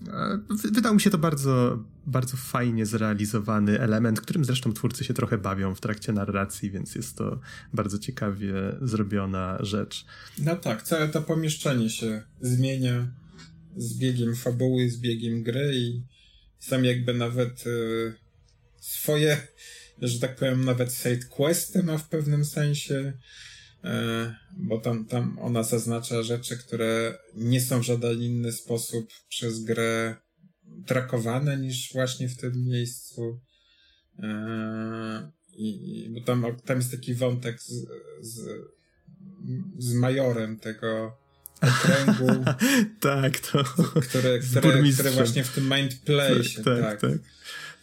E, 0.08 0.40
wydał 0.72 0.94
mi 0.94 1.02
się 1.02 1.10
to 1.10 1.18
bardzo, 1.18 1.84
bardzo 2.06 2.38
fajnie 2.38 2.86
zrealizowany 2.86 3.80
element, 3.80 4.22
którym 4.22 4.46
zresztą 4.46 4.74
twórcy 4.74 5.04
się 5.04 5.14
trochę 5.14 5.38
bawią 5.38 5.76
w 5.76 5.82
trakcie 5.82 6.14
narracji, 6.14 6.72
więc 6.72 6.96
jest 6.96 7.18
to 7.18 7.40
bardzo 7.74 8.00
ciekawie 8.00 8.54
zrobiona 8.82 9.58
rzecz. 9.60 10.06
No 10.38 10.56
tak, 10.56 10.84
całe 10.84 11.10
to 11.10 11.22
pomieszczenie 11.22 11.90
się 11.90 12.24
zmienia 12.42 13.08
z 13.78 13.98
biegiem 13.98 14.36
fabuły, 14.36 14.90
z 14.90 14.98
biegiem 14.98 15.44
gry 15.44 15.72
i 15.76 16.04
sam 16.60 16.86
jakby 16.86 17.14
nawet 17.14 17.68
y, 17.68 18.14
swoje 18.80 19.48
że 20.02 20.20
tak 20.20 20.36
powiem, 20.36 20.66
nawet 20.66 20.94
side 20.94 21.26
questy 21.30 21.84
ma 21.84 21.98
w 21.98 22.10
pewnym 22.10 22.46
sensie, 22.46 23.14
e, 23.84 24.36
bo 24.58 24.80
tam, 24.80 25.06
tam 25.06 25.40
ona 25.40 25.64
zaznacza 25.64 26.24
rzeczy, 26.24 26.58
które 26.58 27.18
nie 27.36 27.62
są 27.62 27.80
w 27.80 27.86
żaden 27.86 28.22
inny 28.22 28.52
sposób 28.52 29.10
przez 29.30 29.64
grę 29.64 30.16
trakowane 30.86 31.58
niż 31.58 31.94
właśnie 31.94 32.30
w 32.30 32.38
tym 32.38 32.66
miejscu. 32.66 33.40
E, 34.20 35.32
I, 35.54 36.10
bo 36.14 36.22
tam, 36.22 36.46
tam 36.66 36.78
jest 36.78 36.92
taki 36.92 37.14
wątek 37.14 37.62
z, 37.62 37.88
z, 38.22 38.48
z 39.78 39.94
majorem 39.94 40.60
tego 40.60 41.18
okręgu. 41.62 42.46
tak, 43.00 43.40
to. 43.40 43.64
Które, 44.10 44.40
które, 44.40 44.92
które 44.94 45.12
właśnie 45.12 45.44
w 45.44 45.54
tym 45.54 45.70
mind 45.70 46.00
play 46.00 46.38
tak, 46.38 46.48
się, 46.48 46.64
tak. 46.64 46.82
tak. 46.82 47.02
tak. 47.02 47.12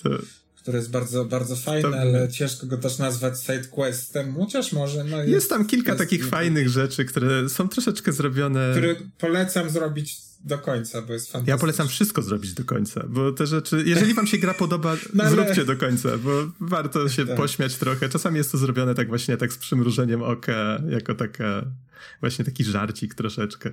To 0.02 0.41
który 0.62 0.78
jest 0.78 0.90
bardzo, 0.90 1.24
bardzo 1.24 1.56
fajny, 1.56 1.90
to... 1.90 2.00
ale 2.00 2.28
ciężko 2.28 2.66
go 2.66 2.78
też 2.78 2.98
nazwać 2.98 3.40
side 3.40 3.64
questem, 3.64 4.34
chociaż 4.34 4.72
może. 4.72 5.04
No 5.04 5.18
jest, 5.18 5.28
jest 5.28 5.50
tam 5.50 5.66
kilka 5.66 5.92
jest, 5.92 6.04
takich 6.04 6.26
fajnych 6.26 6.68
rzeczy, 6.68 7.04
które 7.04 7.48
są 7.48 7.68
troszeczkę 7.68 8.12
zrobione. 8.12 8.70
Który 8.72 8.96
polecam 9.18 9.70
zrobić 9.70 10.16
do 10.44 10.58
końca, 10.58 11.02
bo 11.02 11.12
jest 11.12 11.26
fantastyczny. 11.26 11.50
Ja 11.50 11.58
polecam 11.58 11.88
wszystko 11.88 12.22
zrobić 12.22 12.54
do 12.54 12.64
końca, 12.64 13.04
bo 13.08 13.32
te 13.32 13.46
rzeczy, 13.46 13.82
jeżeli 13.86 14.14
wam 14.14 14.26
się 14.26 14.38
gra 14.38 14.54
podoba, 14.54 14.96
no 15.14 15.24
ale... 15.24 15.30
zróbcie 15.30 15.64
do 15.64 15.76
końca, 15.76 16.18
bo 16.18 16.30
warto 16.60 17.08
się 17.14 17.26
tak. 17.26 17.36
pośmiać 17.36 17.76
trochę. 17.76 18.08
Czasami 18.08 18.38
jest 18.38 18.52
to 18.52 18.58
zrobione 18.58 18.94
tak 18.94 19.08
właśnie 19.08 19.36
tak 19.36 19.52
z 19.52 19.58
przymrużeniem 19.58 20.22
oka, 20.22 20.82
jako 20.88 21.14
taka, 21.14 21.64
właśnie 22.20 22.44
taki 22.44 22.64
żarcik 22.64 23.14
troszeczkę. 23.14 23.72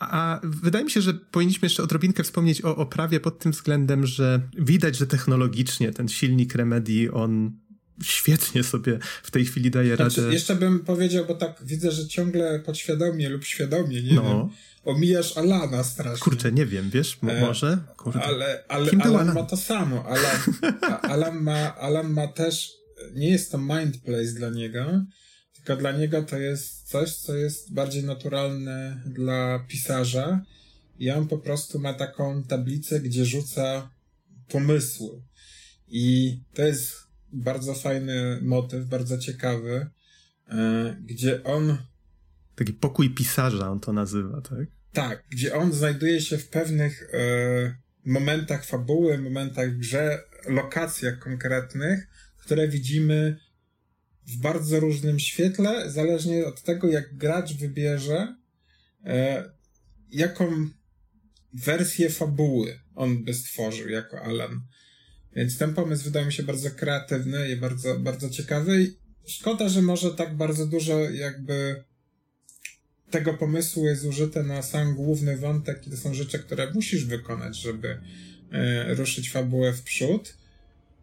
A 0.00 0.40
wydaje 0.42 0.84
mi 0.84 0.90
się, 0.90 1.00
że 1.00 1.14
powinniśmy 1.14 1.66
jeszcze 1.66 1.82
odrobinkę 1.82 2.24
wspomnieć 2.24 2.64
o 2.64 2.76
oprawie 2.76 3.20
pod 3.20 3.38
tym 3.38 3.52
względem, 3.52 4.06
że 4.06 4.40
widać, 4.58 4.96
że 4.96 5.06
technologicznie 5.06 5.92
ten 5.92 6.08
silnik 6.08 6.54
Remedy, 6.54 7.12
on 7.12 7.52
świetnie 8.02 8.64
sobie 8.64 8.98
w 9.22 9.30
tej 9.30 9.44
chwili 9.44 9.70
daje 9.70 9.96
znaczy, 9.96 10.20
radę. 10.20 10.32
Jeszcze 10.32 10.56
bym 10.56 10.80
powiedział, 10.80 11.24
bo 11.26 11.34
tak 11.34 11.60
widzę, 11.64 11.92
że 11.92 12.08
ciągle 12.08 12.60
podświadomie 12.60 13.28
lub 13.28 13.44
świadomie, 13.44 14.02
nie 14.02 14.14
no. 14.14 14.22
wiem, 14.22 14.48
omijasz 14.84 15.36
Alana 15.36 15.84
strasznie. 15.84 16.20
Kurczę, 16.20 16.52
nie 16.52 16.66
wiem, 16.66 16.90
wiesz, 16.90 17.18
e, 17.28 17.40
może? 17.40 17.78
Kurde. 17.96 18.22
Ale, 18.22 18.64
ale 18.68 18.90
Kim 18.90 19.00
Alan, 19.02 19.14
Alan 19.14 19.34
ma 19.34 19.42
to 19.42 19.56
samo. 19.56 20.04
Alan, 20.06 20.40
Alan, 21.02 21.42
ma, 21.42 21.76
Alan 21.76 22.12
ma 22.12 22.26
też, 22.26 22.72
nie 23.14 23.30
jest 23.30 23.52
to 23.52 23.58
mind 23.58 23.98
place 23.98 24.32
dla 24.32 24.50
niego, 24.50 25.04
tylko 25.64 25.80
dla 25.80 25.92
niego 25.92 26.22
to 26.22 26.38
jest 26.38 26.88
coś, 26.88 27.16
co 27.16 27.36
jest 27.36 27.72
bardziej 27.72 28.04
naturalne 28.04 29.02
dla 29.06 29.58
pisarza 29.68 30.44
i 30.98 31.10
on 31.10 31.28
po 31.28 31.38
prostu 31.38 31.78
ma 31.78 31.94
taką 31.94 32.42
tablicę, 32.42 33.00
gdzie 33.00 33.24
rzuca 33.24 33.90
pomysły. 34.48 35.22
I 35.88 36.36
to 36.54 36.62
jest 36.62 36.92
bardzo 37.32 37.74
fajny 37.74 38.38
motyw, 38.42 38.86
bardzo 38.86 39.18
ciekawy, 39.18 39.86
e, 40.48 40.96
gdzie 41.06 41.44
on. 41.44 41.78
Taki 42.54 42.72
pokój 42.72 43.14
pisarza 43.14 43.70
on 43.70 43.80
to 43.80 43.92
nazywa, 43.92 44.40
tak? 44.40 44.66
Tak, 44.92 45.24
gdzie 45.30 45.54
on 45.54 45.72
znajduje 45.72 46.20
się 46.20 46.38
w 46.38 46.48
pewnych 46.48 47.10
e, 47.12 47.76
momentach 48.04 48.64
fabuły, 48.64 49.18
momentach 49.18 49.74
w 49.74 49.78
grze, 49.78 50.22
lokacjach 50.46 51.18
konkretnych, 51.18 52.08
które 52.36 52.68
widzimy 52.68 53.36
w 54.26 54.36
bardzo 54.36 54.80
różnym 54.80 55.18
świetle, 55.18 55.90
zależnie 55.90 56.46
od 56.46 56.62
tego, 56.62 56.88
jak 56.88 57.16
gracz 57.16 57.54
wybierze, 57.54 58.36
e, 59.04 59.44
jaką 60.10 60.68
wersję 61.52 62.10
fabuły 62.10 62.80
on 63.00 63.24
by 63.24 63.34
stworzył 63.34 63.88
jako 63.88 64.22
Alan. 64.22 64.60
Więc 65.36 65.58
ten 65.58 65.74
pomysł 65.74 66.04
wydaje 66.04 66.26
mi 66.26 66.32
się 66.32 66.42
bardzo 66.42 66.70
kreatywny 66.70 67.50
i 67.50 67.56
bardzo, 67.56 67.98
bardzo 67.98 68.30
ciekawy. 68.30 68.94
Szkoda, 69.26 69.68
że 69.68 69.82
może 69.82 70.10
tak 70.10 70.36
bardzo 70.36 70.66
dużo 70.66 70.98
jakby 70.98 71.84
tego 73.10 73.34
pomysłu 73.34 73.86
jest 73.86 74.04
użyte 74.04 74.42
na 74.42 74.62
sam 74.62 74.94
główny 74.94 75.36
wątek 75.36 75.86
i 75.86 75.90
to 75.90 75.96
są 75.96 76.14
rzeczy, 76.14 76.38
które 76.38 76.70
musisz 76.74 77.04
wykonać, 77.04 77.56
żeby 77.56 78.00
e, 78.52 78.94
ruszyć 78.94 79.30
fabułę 79.30 79.72
w 79.72 79.82
przód. 79.82 80.36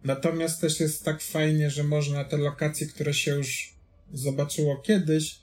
Natomiast 0.03 0.61
też 0.61 0.79
jest 0.79 1.05
tak 1.05 1.21
fajnie, 1.21 1.69
że 1.69 1.83
można 1.83 2.23
te 2.23 2.37
lokacje, 2.37 2.87
które 2.87 3.13
się 3.13 3.35
już 3.35 3.73
zobaczyło 4.13 4.77
kiedyś, 4.77 5.39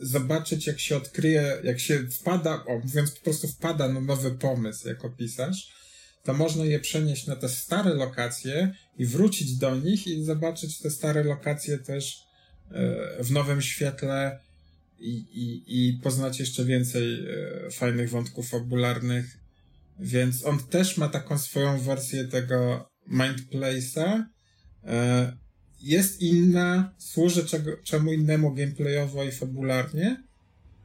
zobaczyć, 0.00 0.66
jak 0.66 0.80
się 0.80 0.96
odkryje, 0.96 1.58
jak 1.64 1.80
się 1.80 2.06
wpada, 2.10 2.64
o, 2.64 2.78
mówiąc 2.78 3.10
po 3.10 3.20
prostu 3.20 3.48
wpada 3.48 3.88
na 3.88 4.00
nowy 4.00 4.30
pomysł 4.30 4.88
jako 4.88 5.10
pisarz, 5.10 5.74
to 6.22 6.34
można 6.34 6.64
je 6.64 6.80
przenieść 6.80 7.26
na 7.26 7.36
te 7.36 7.48
stare 7.48 7.94
lokacje 7.94 8.74
i 8.98 9.06
wrócić 9.06 9.56
do 9.56 9.76
nich 9.76 10.06
i 10.06 10.24
zobaczyć 10.24 10.78
te 10.78 10.90
stare 10.90 11.24
lokacje 11.24 11.78
też 11.78 12.22
e, 12.70 13.24
w 13.24 13.30
nowym 13.30 13.62
świetle 13.62 14.38
i, 14.98 15.10
i, 15.10 15.62
i 15.66 16.00
poznać 16.02 16.40
jeszcze 16.40 16.64
więcej 16.64 17.26
e, 17.66 17.70
fajnych 17.70 18.10
wątków 18.10 18.48
fabularnych. 18.48 19.38
Więc 20.00 20.44
on 20.44 20.58
też 20.58 20.96
ma 20.96 21.08
taką 21.08 21.38
swoją 21.38 21.80
wersję 21.80 22.24
tego 22.24 22.88
Mind 23.06 23.38
Place'a. 23.52 24.24
E, 24.84 25.36
jest 25.82 26.20
inna, 26.20 26.94
służy 26.98 27.44
czego, 27.44 27.70
czemu 27.82 28.12
innemu 28.12 28.54
gameplayowo 28.54 29.24
i 29.24 29.32
fabularnie. 29.32 30.24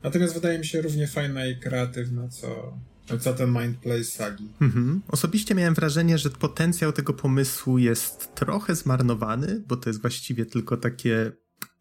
Natomiast 0.03 0.33
wydaje 0.33 0.59
mi 0.59 0.65
się 0.65 0.81
równie 0.81 1.07
fajna 1.07 1.45
i 1.45 1.59
kreatywna, 1.59 2.27
co, 2.27 2.79
co 3.19 3.33
ten 3.33 3.49
Mind 3.49 4.07
sagi. 4.07 4.49
Mhm. 4.61 5.01
Osobiście 5.07 5.55
miałem 5.55 5.73
wrażenie, 5.73 6.17
że 6.17 6.29
potencjał 6.29 6.91
tego 6.91 7.13
pomysłu 7.13 7.77
jest 7.77 8.35
trochę 8.35 8.75
zmarnowany, 8.75 9.63
bo 9.67 9.77
to 9.77 9.89
jest 9.89 10.01
właściwie 10.01 10.45
tylko 10.45 10.77
takie 10.77 11.31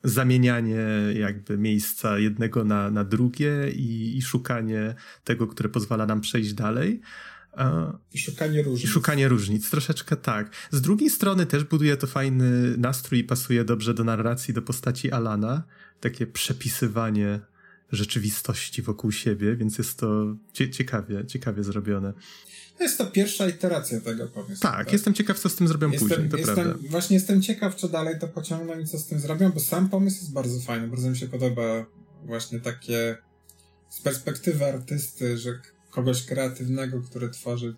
zamienianie 0.05 0.87
jakby 1.15 1.59
miejsca 1.59 2.19
jednego 2.19 2.65
na, 2.65 2.91
na 2.91 3.05
drugie 3.05 3.71
i, 3.71 4.17
i 4.17 4.23
szukanie 4.23 4.95
tego, 5.25 5.47
które 5.47 5.69
pozwala 5.69 6.07
nam 6.07 6.21
przejść 6.21 6.53
dalej. 6.53 7.01
I 8.15 8.19
szukanie 8.19 8.63
różnic. 8.63 8.91
Szukanie 8.91 9.29
różnic, 9.29 9.71
troszeczkę 9.71 10.17
tak. 10.17 10.51
Z 10.71 10.81
drugiej 10.81 11.11
strony 11.11 11.47
też 11.47 11.65
buduje 11.65 11.97
to 11.97 12.07
fajny 12.07 12.77
nastrój 12.77 13.21
i 13.21 13.25
pasuje 13.25 13.65
dobrze 13.65 13.95
do 13.95 14.05
narracji, 14.05 14.55
do 14.55 14.63
postaci 14.63 15.13
Alana. 15.13 15.63
Takie 16.01 16.27
przepisywanie 16.27 17.41
rzeczywistości 17.93 18.83
wokół 18.83 19.13
siebie, 19.13 19.57
więc 19.57 19.79
jest 19.79 19.99
to 19.99 20.37
cie 20.53 20.71
ciekawie, 20.71 21.27
ciekawie 21.27 21.65
zrobione. 21.65 22.13
Jest 22.81 22.99
to 22.99 23.07
pierwsza 23.07 23.49
iteracja 23.49 24.01
tego 24.01 24.27
pomysłu. 24.27 24.63
Tak, 24.63 24.77
tak? 24.77 24.93
jestem 24.93 25.15
ciekaw, 25.15 25.39
co 25.39 25.49
z 25.49 25.57
tym 25.57 25.69
zrobią 25.69 25.91
jestem, 25.91 26.09
później, 26.09 26.29
to 26.29 26.37
jestem, 26.37 26.55
prawda. 26.55 26.89
Właśnie 26.89 27.17
jestem 27.17 27.43
ciekaw, 27.43 27.77
czy 27.77 27.89
dalej 27.89 28.19
to 28.19 28.29
pociągną 28.29 28.79
i 28.79 28.87
co 28.87 28.99
z 28.99 29.07
tym 29.07 29.21
zrobią, 29.21 29.51
bo 29.51 29.61
sam 29.61 29.89
pomysł 29.89 30.17
jest 30.17 30.33
bardzo 30.33 30.61
fajny, 30.61 30.89
bardzo 30.89 31.11
mi 31.11 31.17
się 31.17 31.29
podoba 31.29 31.87
właśnie 32.25 32.61
takie 32.61 33.17
z 33.89 34.01
perspektywy 34.01 34.65
artysty, 34.65 35.39
że 35.39 35.61
kogoś 35.99 36.27
kreatywnego, 36.27 37.01
który 37.01 37.29
tworzy 37.29 37.77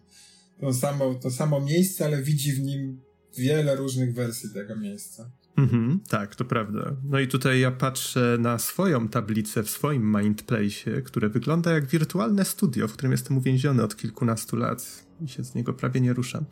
to 0.61 0.73
samo, 0.73 1.14
to 1.14 1.31
samo 1.31 1.61
miejsce, 1.61 2.05
ale 2.05 2.23
widzi 2.23 2.53
w 2.53 2.61
nim 2.61 3.01
wiele 3.39 3.77
różnych 3.77 4.14
wersji 4.14 4.51
tego 4.55 4.77
miejsca. 4.77 5.31
Mhm, 5.57 6.01
tak, 6.09 6.37
to 6.37 6.45
prawda. 6.45 6.97
No 7.05 7.21
i 7.21 7.29
tutaj 7.29 7.61
ja 7.61 7.71
patrzę 7.71 8.37
na 8.41 8.59
swoją 8.59 9.09
tablicę 9.09 9.62
w 9.62 9.71
swoim 9.71 10.16
Mindplace, 10.16 11.03
które 11.03 11.29
wygląda 11.29 11.73
jak 11.73 11.87
wirtualne 11.87 12.45
studio, 12.45 12.89
w 12.89 12.93
którym 12.93 13.12
jestem 13.12 13.37
uwięziony 13.37 13.83
od 13.83 13.97
kilkunastu 13.97 14.57
lat 14.57 15.07
i 15.25 15.29
się 15.29 15.45
z 15.45 15.55
niego 15.55 15.73
prawie 15.75 16.01
nie 16.01 16.12
ruszam. 16.12 16.45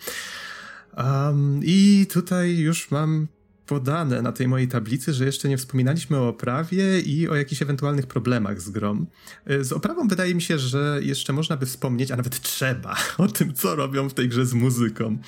Um, 0.96 1.60
I 1.64 2.06
tutaj 2.10 2.56
już 2.56 2.90
mam 2.90 3.28
podane 3.68 4.22
na 4.22 4.32
tej 4.32 4.48
mojej 4.48 4.68
tablicy, 4.68 5.12
że 5.12 5.24
jeszcze 5.24 5.48
nie 5.48 5.56
wspominaliśmy 5.56 6.16
o 6.16 6.28
oprawie 6.28 7.00
i 7.00 7.28
o 7.28 7.34
jakichś 7.34 7.62
ewentualnych 7.62 8.06
problemach 8.06 8.60
z 8.60 8.70
grom. 8.70 9.06
Y, 9.50 9.64
z 9.64 9.72
oprawą 9.72 10.08
wydaje 10.08 10.34
mi 10.34 10.42
się, 10.42 10.58
że 10.58 11.00
jeszcze 11.02 11.32
można 11.32 11.56
by 11.56 11.66
wspomnieć, 11.66 12.10
a 12.10 12.16
nawet 12.16 12.40
trzeba, 12.40 12.96
o 13.18 13.26
tym, 13.26 13.54
co 13.54 13.76
robią 13.76 14.08
w 14.08 14.14
tej 14.14 14.28
grze 14.28 14.46
z 14.46 14.54
muzyką 14.54 15.18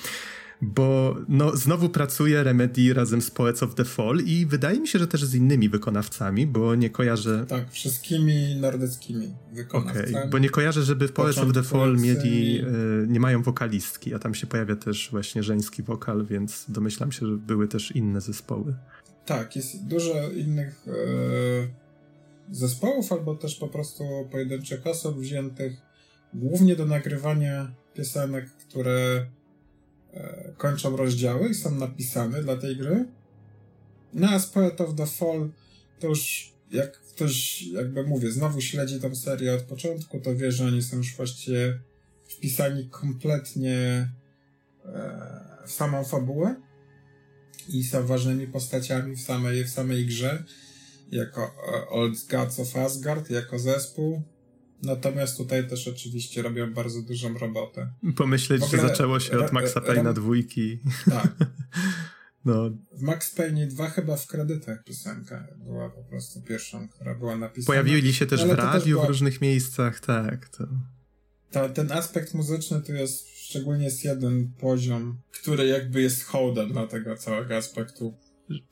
bo 0.62 1.16
no, 1.28 1.56
znowu 1.56 1.88
pracuje 1.88 2.42
Remedy 2.42 2.94
razem 2.94 3.22
z 3.22 3.30
Poets 3.30 3.62
of 3.62 3.74
the 3.74 3.84
Fall 3.84 4.20
i 4.26 4.46
wydaje 4.46 4.80
mi 4.80 4.88
się, 4.88 4.98
że 4.98 5.06
też 5.06 5.24
z 5.24 5.34
innymi 5.34 5.68
wykonawcami, 5.68 6.46
bo 6.46 6.74
nie 6.74 6.90
kojarzę... 6.90 7.46
Tak, 7.48 7.70
wszystkimi 7.70 8.56
nordyckimi 8.56 9.34
wykonawcami. 9.52 10.14
Okay, 10.14 10.28
bo 10.28 10.38
nie 10.38 10.50
kojarzę, 10.50 10.82
żeby 10.82 11.08
w 11.08 11.12
Poets 11.12 11.38
of 11.38 11.52
the 11.52 11.62
Fall 11.62 11.96
mieli, 11.96 12.60
y, 12.60 13.06
nie 13.08 13.20
mają 13.20 13.42
wokalistki, 13.42 14.14
a 14.14 14.18
tam 14.18 14.34
się 14.34 14.46
pojawia 14.46 14.76
też 14.76 15.08
właśnie 15.10 15.42
żeński 15.42 15.82
wokal, 15.82 16.26
więc 16.26 16.64
domyślam 16.68 17.12
się, 17.12 17.26
że 17.26 17.36
były 17.36 17.68
też 17.68 17.90
inne 17.90 18.20
zespoły. 18.20 18.74
Tak, 19.26 19.56
jest 19.56 19.86
dużo 19.86 20.30
innych 20.30 20.88
y, 20.88 22.54
zespołów, 22.54 23.12
albo 23.12 23.34
też 23.34 23.56
po 23.56 23.68
prostu 23.68 24.04
pojedynczych 24.30 24.86
osób 24.86 25.20
wziętych 25.20 25.72
głównie 26.34 26.76
do 26.76 26.86
nagrywania 26.86 27.70
piosenek, 27.94 28.50
które 28.50 29.26
E, 29.26 29.39
kończą 30.56 30.96
rozdziały 30.96 31.48
i 31.48 31.54
są 31.54 31.74
napisane 31.74 32.42
dla 32.42 32.56
tej 32.56 32.76
gry. 32.76 33.04
No 34.14 34.28
a 34.30 34.38
z 34.38 34.46
Poet 34.46 34.80
of 34.80 34.94
the 34.94 35.06
Fall 35.06 35.50
to 36.00 36.06
już 36.06 36.52
jak 36.70 37.00
ktoś, 37.00 37.62
jakby 37.62 38.02
mówię, 38.02 38.30
znowu 38.30 38.60
śledzi 38.60 39.00
tą 39.00 39.16
serię 39.16 39.54
od 39.54 39.62
początku, 39.62 40.20
to 40.20 40.36
wie, 40.36 40.52
że 40.52 40.64
oni 40.64 40.82
są 40.82 40.96
już 40.96 41.16
właściwie 41.16 41.80
wpisani 42.28 42.88
kompletnie 42.88 44.10
e, 44.84 45.30
w 45.66 45.72
samą 45.72 46.04
fabułę 46.04 46.54
i 47.68 47.84
są 47.84 48.06
ważnymi 48.06 48.46
postaciami 48.46 49.16
w 49.16 49.20
samej, 49.20 49.64
w 49.64 49.70
samej 49.70 50.06
grze 50.06 50.44
jako 51.12 51.42
e, 51.42 51.88
Old 51.88 52.26
Gods 52.30 52.60
of 52.60 52.76
Asgard, 52.76 53.30
jako 53.30 53.58
zespół 53.58 54.22
Natomiast 54.82 55.36
tutaj 55.36 55.68
też 55.68 55.88
oczywiście 55.88 56.42
robią 56.42 56.74
bardzo 56.74 57.02
dużą 57.02 57.38
robotę. 57.38 57.92
Pomyśleć, 58.16 58.62
ogóle, 58.62 58.82
że 58.82 58.88
zaczęło 58.88 59.20
się 59.20 59.38
od 59.38 59.52
Maxa 59.52 59.80
Payne'a 59.80 60.12
dwójki. 60.12 60.78
Tak. 61.10 61.34
No. 62.44 62.70
W 62.92 63.02
Max 63.02 63.34
Payne 63.34 63.66
2 63.66 63.90
chyba 63.90 64.16
w 64.16 64.26
kredytach 64.26 64.84
piosenka 64.84 65.46
była 65.56 65.90
po 65.90 66.04
prostu 66.04 66.42
pierwszą, 66.42 66.88
która 66.88 67.14
była 67.14 67.36
napisana. 67.36 67.66
Pojawili 67.66 68.14
się 68.14 68.26
też 68.26 68.44
w 68.44 68.50
radiu 68.50 68.80
też 68.80 68.88
była... 68.88 69.04
w 69.04 69.08
różnych 69.08 69.40
miejscach, 69.40 70.00
tak. 70.00 70.48
To... 70.48 70.64
Ta, 71.50 71.68
ten 71.68 71.92
aspekt 71.92 72.34
muzyczny 72.34 72.82
tu 72.82 72.92
jest, 72.92 73.28
szczególnie 73.28 73.84
jest 73.84 74.04
jeden 74.04 74.52
poziom, 74.60 75.20
który 75.30 75.66
jakby 75.66 76.02
jest 76.02 76.24
hołdem 76.24 76.72
dla 76.72 76.86
tego 76.86 77.16
całego 77.16 77.56
aspektu 77.56 78.14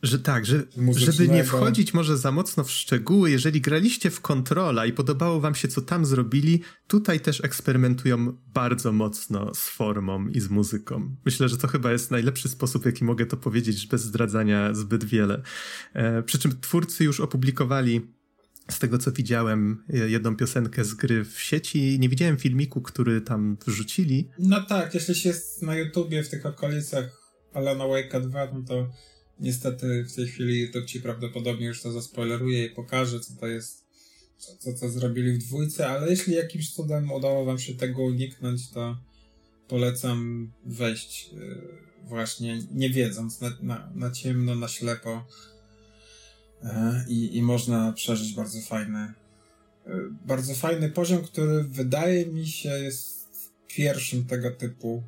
że 0.03 0.19
tak, 0.19 0.47
że, 0.47 0.63
żeby 0.97 1.29
nie 1.29 1.45
wchodzić 1.45 1.95
może 1.95 2.17
za 2.17 2.33
mocno 2.33 2.65
w 2.65 2.71
szczegóły, 2.71 3.31
jeżeli 3.31 3.61
graliście 3.61 4.11
w 4.11 4.21
Controla 4.21 4.87
i 4.87 4.93
podobało 4.93 5.41
wam 5.41 5.55
się, 5.55 5.69
co 5.69 5.81
tam 5.81 6.07
zrobili, 6.07 6.63
tutaj 6.87 7.21
też 7.21 7.45
eksperymentują 7.45 8.33
bardzo 8.55 8.93
mocno 8.93 9.55
z 9.55 9.69
formą 9.69 10.29
i 10.29 10.41
z 10.41 10.51
muzyką. 10.51 11.17
Myślę, 11.25 11.49
że 11.49 11.57
to 11.57 11.69
chyba 11.69 11.93
jest 11.93 12.11
najlepszy 12.11 12.49
sposób, 12.49 12.87
jaki 12.87 13.05
mogę 13.05 13.27
to 13.27 13.37
powiedzieć, 13.37 13.87
bez 13.87 14.03
zdradzania 14.03 14.75
zbyt 14.75 15.05
wiele. 15.05 15.43
E, 15.95 16.23
przy 16.23 16.39
czym 16.39 16.61
twórcy 16.61 17.05
już 17.05 17.21
opublikowali 17.21 18.01
z 18.71 18.79
tego 18.79 18.99
co 18.99 19.13
widziałem, 19.13 19.85
jedną 19.89 20.37
piosenkę 20.37 20.85
z 20.85 20.95
gry 20.95 21.25
w 21.25 21.41
sieci. 21.41 21.99
Nie 22.01 22.09
widziałem 22.09 22.37
filmiku, 22.37 22.83
który 22.83 23.21
tam 23.21 23.57
wrzucili. 23.67 24.29
No 24.39 24.63
tak, 24.63 24.95
jeśli 24.95 25.15
się 25.15 25.29
jest 25.29 25.63
na 25.63 25.75
YouTubie 25.75 26.23
w 26.23 26.29
tych 26.29 26.47
okolicach 26.47 27.19
Alana 27.53 27.85
Wake'a 27.85 28.29
2, 28.29 28.49
no 28.53 28.63
to 28.63 28.91
niestety 29.41 30.05
w 30.05 30.15
tej 30.15 30.27
chwili 30.27 30.71
to 30.71 30.83
ci 30.83 31.01
prawdopodobnie 31.01 31.67
już 31.67 31.83
to 31.83 31.93
zaspoileruje 31.93 32.67
i 32.67 32.71
pokaże, 32.71 33.21
co 33.21 33.35
to 33.41 33.47
jest, 33.47 33.87
co, 34.59 34.73
co 34.73 34.89
zrobili 34.89 35.33
w 35.33 35.39
dwójce, 35.39 35.89
ale 35.89 36.11
jeśli 36.11 36.35
jakimś 36.35 36.73
cudem 36.75 37.13
udało 37.13 37.45
wam 37.45 37.59
się 37.59 37.75
tego 37.75 38.03
uniknąć, 38.03 38.71
to 38.71 38.99
polecam 39.69 40.51
wejść 40.65 41.33
yy, 41.33 41.79
właśnie 42.05 42.63
nie 42.75 42.91
wiedząc, 42.91 43.41
na, 43.41 43.51
na, 43.63 43.91
na 43.95 44.11
ciemno, 44.11 44.55
na 44.55 44.69
ślepo 44.69 45.27
yy, 46.63 46.71
i, 47.09 47.37
i 47.37 47.43
można 47.43 47.93
przeżyć 47.93 48.35
bardzo 48.35 48.61
fajny 48.61 49.13
yy, 49.87 50.11
bardzo 50.27 50.55
fajny 50.55 50.89
poziom, 50.89 51.25
który 51.25 51.65
wydaje 51.65 52.27
mi 52.27 52.47
się 52.47 52.69
jest 52.69 53.19
pierwszym 53.69 54.25
tego 54.25 54.51
typu 54.51 55.03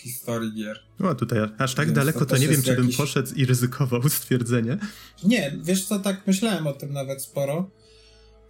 historii 0.00 0.52
gier. 0.54 0.80
No 1.00 1.14
tutaj 1.14 1.38
aż 1.58 1.74
tak 1.74 1.86
Więc 1.86 1.96
daleko 1.96 2.18
to, 2.18 2.26
to 2.26 2.36
nie 2.36 2.48
wiem, 2.48 2.62
czy 2.62 2.70
jakiś... 2.70 2.86
bym 2.86 2.96
poszedł 2.96 3.34
i 3.34 3.46
ryzykował 3.46 4.08
stwierdzenie. 4.18 4.78
Nie, 5.24 5.58
wiesz 5.62 5.84
co, 5.84 5.98
tak 5.98 6.26
myślałem 6.26 6.66
o 6.66 6.72
tym 6.72 6.92
nawet 6.92 7.22
sporo. 7.22 7.70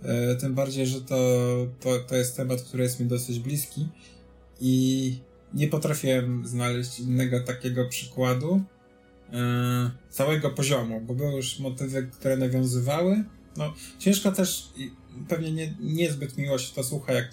E, 0.03 0.35
tym 0.35 0.55
bardziej, 0.55 0.87
że 0.87 1.01
to, 1.01 1.17
to, 1.81 1.99
to 1.99 2.17
jest 2.17 2.37
temat, 2.37 2.63
który 2.63 2.83
jest 2.83 3.01
mi 3.01 3.07
dosyć 3.07 3.39
bliski 3.39 3.89
i 4.61 5.15
nie 5.55 5.69
potrafiłem 5.69 6.47
znaleźć 6.47 7.01
innego 7.01 7.41
takiego 7.41 7.89
przykładu 7.89 8.63
e, 9.33 9.91
całego 10.11 10.51
poziomu, 10.51 11.01
bo 11.01 11.15
były 11.15 11.33
już 11.33 11.59
motywy, 11.59 12.11
które 12.13 12.37
nawiązywały. 12.37 13.25
No, 13.57 13.75
ciężko 13.99 14.33
też 14.33 14.69
pewnie 15.29 15.53
nie, 15.53 15.75
niezbyt 15.81 16.39
miło 16.39 16.59
się 16.59 16.75
to 16.75 16.85
słucha, 16.85 17.13
jak 17.13 17.31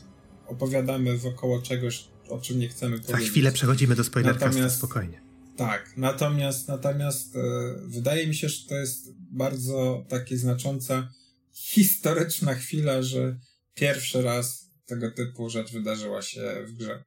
opowiadamy 0.47 1.17
wokoło 1.17 1.61
czegoś, 1.61 2.07
o 2.29 2.41
czym 2.41 2.59
nie 2.59 2.69
chcemy 2.69 2.99
powiedzieć. 2.99 3.25
Za 3.25 3.31
chwilę 3.31 3.51
przechodzimy 3.51 3.95
do 3.95 4.03
spoilercasta, 4.03 4.69
spokojnie. 4.69 5.21
Tak, 5.57 5.93
natomiast, 5.97 6.67
natomiast 6.67 7.35
e, 7.35 7.39
wydaje 7.87 8.27
mi 8.27 8.35
się, 8.35 8.49
że 8.49 8.67
to 8.69 8.75
jest 8.75 9.13
bardzo 9.31 10.05
takie 10.09 10.37
znacząca 10.37 11.09
historyczna 11.53 12.55
chwila, 12.55 13.01
że 13.01 13.39
pierwszy 13.73 14.21
raz 14.21 14.71
tego 14.85 15.11
typu 15.11 15.49
rzecz 15.49 15.71
wydarzyła 15.71 16.21
się 16.21 16.65
w 16.67 16.71
grze. 16.71 17.03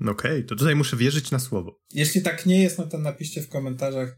Okej, 0.00 0.12
okay, 0.12 0.42
to 0.42 0.56
tutaj 0.56 0.74
muszę 0.74 0.96
wierzyć 0.96 1.30
na 1.30 1.38
słowo. 1.38 1.80
Jeśli 1.92 2.22
tak 2.22 2.46
nie 2.46 2.62
jest, 2.62 2.78
no 2.78 2.86
to 2.86 2.98
napiszcie 2.98 3.42
w 3.42 3.48
komentarzach, 3.48 4.16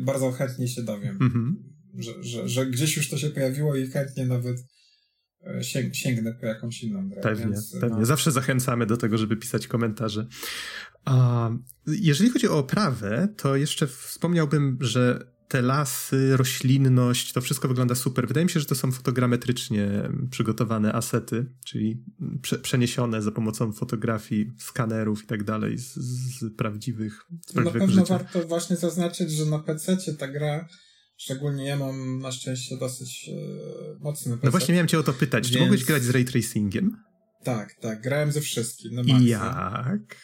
bardzo 0.00 0.32
chętnie 0.32 0.68
się 0.68 0.82
dowiem, 0.82 1.18
mm-hmm. 1.18 1.54
że, 2.02 2.12
że, 2.24 2.48
że 2.48 2.66
gdzieś 2.66 2.96
już 2.96 3.08
to 3.08 3.18
się 3.18 3.30
pojawiło 3.30 3.76
i 3.76 3.86
chętnie 3.86 4.26
nawet 4.26 4.56
sięg, 5.62 5.94
sięgnę 5.94 6.34
po 6.34 6.46
jakąś 6.46 6.82
inną 6.82 7.08
grę. 7.08 7.20
Pewnie, 7.22 7.44
więc, 7.44 7.76
pewnie. 7.80 7.98
No. 7.98 8.06
Zawsze 8.06 8.32
zachęcamy 8.32 8.86
do 8.86 8.96
tego, 8.96 9.18
żeby 9.18 9.36
pisać 9.36 9.66
komentarze. 9.66 10.26
A 11.04 11.50
jeżeli 11.86 12.30
chodzi 12.30 12.48
o 12.48 12.58
oprawę, 12.58 13.28
to 13.36 13.56
jeszcze 13.56 13.86
wspomniałbym, 13.86 14.78
że 14.80 15.32
te 15.48 15.62
lasy, 15.62 16.36
roślinność, 16.36 17.32
to 17.32 17.40
wszystko 17.40 17.68
wygląda 17.68 17.94
super. 17.94 18.28
Wydaje 18.28 18.44
mi 18.44 18.50
się, 18.50 18.60
że 18.60 18.66
to 18.66 18.74
są 18.74 18.92
fotogrametrycznie 18.92 19.88
przygotowane 20.30 20.92
asety, 20.92 21.46
czyli 21.64 22.04
prze 22.42 22.58
przeniesione 22.58 23.22
za 23.22 23.30
pomocą 23.32 23.72
fotografii, 23.72 24.52
skanerów 24.58 25.24
i 25.24 25.26
tak 25.26 25.44
dalej 25.44 25.78
z, 25.78 25.94
z 25.94 26.56
prawdziwych, 26.56 27.20
z 27.46 27.52
prawdziwego 27.52 27.78
Na 27.78 27.86
pewno 27.86 28.02
życia. 28.02 28.18
warto 28.18 28.48
właśnie 28.48 28.76
zaznaczyć, 28.76 29.32
że 29.32 29.46
na 29.46 29.58
PC 29.58 29.96
ta 30.18 30.28
gra 30.28 30.68
Szczególnie 31.24 31.64
ja 31.64 31.76
mam 31.76 32.18
na 32.18 32.32
szczęście 32.32 32.76
dosyć 32.76 33.28
e, 33.28 33.98
mocny 34.00 34.32
PC. 34.32 34.46
No 34.46 34.50
właśnie 34.50 34.74
miałem 34.74 34.88
cię 34.88 34.98
o 34.98 35.02
to 35.02 35.12
pytać. 35.12 35.44
Więc... 35.44 35.54
Czy 35.54 35.60
mogłeś 35.60 35.84
grać 35.84 36.02
z 36.02 36.10
ray 36.10 36.24
tracingiem? 36.24 36.96
Tak, 37.44 37.74
tak. 37.74 38.02
Grałem 38.02 38.32
ze 38.32 38.40
wszystkim. 38.40 38.94
No 38.94 39.02
I 39.02 39.26
jak? 39.26 40.16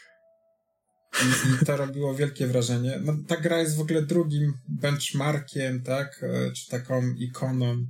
I, 1.22 1.62
I, 1.62 1.66
to 1.66 1.76
robiło 1.76 2.14
wielkie 2.14 2.46
wrażenie. 2.46 3.01
No, 3.05 3.16
ta 3.28 3.36
gra 3.36 3.59
jest 3.59 3.76
w 3.76 3.80
ogóle 3.80 4.03
drugim 4.03 4.53
benchmarkiem, 4.68 5.82
tak? 5.82 6.20
E, 6.22 6.53
czy 6.53 6.70
taką 6.70 7.14
ikoną 7.14 7.86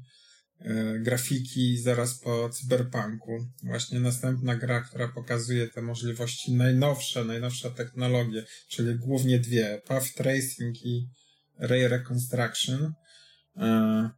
e, 0.61 0.99
grafiki 0.99 1.79
zaraz 1.79 2.19
po 2.19 2.49
cyberpunku. 2.49 3.39
Właśnie 3.63 4.01
następna 4.01 4.57
gra, 4.57 4.81
która 4.81 5.09
pokazuje 5.09 5.69
te 5.69 5.83
możliwości 5.83 6.55
najnowsze, 6.55 7.25
najnowsze 7.25 7.71
technologie, 7.71 8.45
czyli 8.69 8.99
głównie 8.99 9.39
dwie. 9.39 9.83
Path 9.87 10.15
Tracing 10.15 10.77
i 10.85 11.09
Ray 11.59 11.89
Reconstruction. 11.89 12.93
E, 13.57 14.11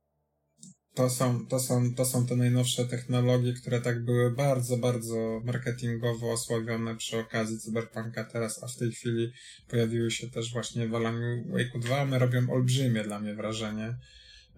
to 0.95 1.11
są, 1.11 1.47
to, 1.47 1.61
są, 1.61 1.95
to 1.95 2.05
są 2.05 2.27
te 2.27 2.37
najnowsze 2.37 2.85
technologie, 2.85 3.53
które 3.53 3.81
tak 3.81 4.05
były 4.05 4.31
bardzo, 4.31 4.77
bardzo 4.77 5.41
marketingowo 5.45 6.33
osławione 6.33 6.97
przy 6.97 7.19
okazji 7.19 7.59
Cyberpunka 7.59 8.25
teraz, 8.25 8.63
a 8.63 8.67
w 8.67 8.77
tej 8.77 8.93
chwili 8.93 9.33
pojawiły 9.69 10.11
się 10.11 10.31
też 10.31 10.53
właśnie 10.53 10.89
w 10.89 10.95
Alan 10.95 11.45
Wake'u 11.51 11.81
2. 11.81 12.03
One 12.03 12.19
robią 12.19 12.51
olbrzymie 12.51 13.05
dla 13.05 13.21
mnie 13.21 13.35
wrażenie. 13.35 13.97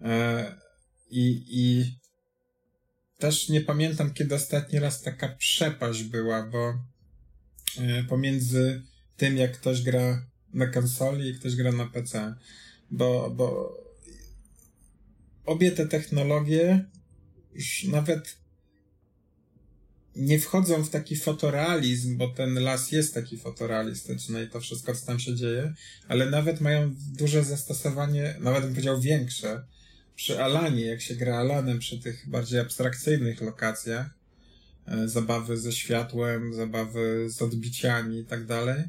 E, 0.01 0.55
I, 1.09 1.45
I 1.47 1.85
też 3.17 3.49
nie 3.49 3.61
pamiętam, 3.61 4.13
kiedy 4.13 4.35
ostatni 4.35 4.79
raz 4.79 5.01
taka 5.01 5.29
przepaść 5.29 6.03
była, 6.03 6.47
bo 6.47 6.73
e, 7.79 8.03
pomiędzy 8.03 8.81
tym, 9.17 9.37
jak 9.37 9.51
ktoś 9.51 9.81
gra 9.81 10.25
na 10.53 10.67
konsoli 10.67 11.29
i 11.29 11.35
ktoś 11.35 11.55
gra 11.55 11.71
na 11.71 11.85
PC 11.85 12.35
bo, 12.93 13.29
bo 13.29 13.77
obie 15.45 15.71
te 15.71 15.87
technologie 15.87 16.85
już 17.53 17.83
nawet 17.83 18.37
nie 20.15 20.39
wchodzą 20.39 20.83
w 20.83 20.89
taki 20.89 21.15
fotorealizm, 21.15 22.17
bo 22.17 22.27
ten 22.27 22.53
las 22.63 22.91
jest 22.91 23.13
taki 23.13 23.37
fotorealistyczny 23.37 24.43
i 24.43 24.47
to 24.47 24.59
wszystko, 24.59 24.95
co 24.95 25.05
tam 25.05 25.19
się 25.19 25.35
dzieje, 25.35 25.73
ale 26.07 26.29
nawet 26.29 26.61
mają 26.61 26.95
duże 27.17 27.43
zastosowanie, 27.43 28.35
nawet 28.39 28.63
bym 28.63 28.73
powiedział 28.73 29.01
większe, 29.01 29.63
przy 30.15 30.43
Alanie, 30.43 30.85
jak 30.85 31.01
się 31.01 31.15
gra 31.15 31.37
Alanem, 31.37 31.79
przy 31.79 31.99
tych 31.99 32.29
bardziej 32.29 32.59
abstrakcyjnych 32.59 33.41
lokacjach, 33.41 34.09
e, 34.85 35.07
zabawy 35.07 35.57
ze 35.57 35.71
światłem, 35.71 36.53
zabawy 36.53 37.29
z 37.29 37.41
odbiciami 37.41 38.19
i 38.19 38.25
tak 38.25 38.45
dalej, 38.45 38.83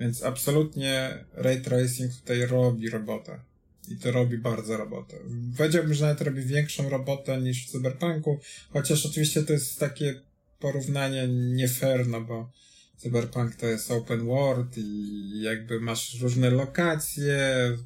więc 0.00 0.22
absolutnie 0.22 1.24
ray 1.32 1.62
tracing 1.62 2.14
tutaj 2.14 2.46
robi 2.46 2.90
robotę. 2.90 3.47
I 3.90 3.96
to 3.96 4.12
robi 4.12 4.38
bardzo 4.38 4.76
robotę. 4.76 5.16
Powiedziałbym, 5.56 5.94
że 5.94 6.04
nawet 6.04 6.20
robi 6.20 6.42
większą 6.42 6.88
robotę 6.88 7.40
niż 7.40 7.66
w 7.66 7.70
Cyberpunku, 7.70 8.40
chociaż 8.70 9.06
oczywiście 9.06 9.42
to 9.42 9.52
jest 9.52 9.78
takie 9.80 10.20
porównanie 10.58 11.28
nie 11.28 11.68
fair, 11.68 12.06
no 12.06 12.20
bo 12.20 12.52
Cyberpunk 12.96 13.56
to 13.56 13.66
jest 13.66 13.90
open 13.90 14.26
world 14.26 14.78
i 14.78 15.40
jakby 15.42 15.80
masz 15.80 16.20
różne 16.20 16.50
lokacje, 16.50 17.38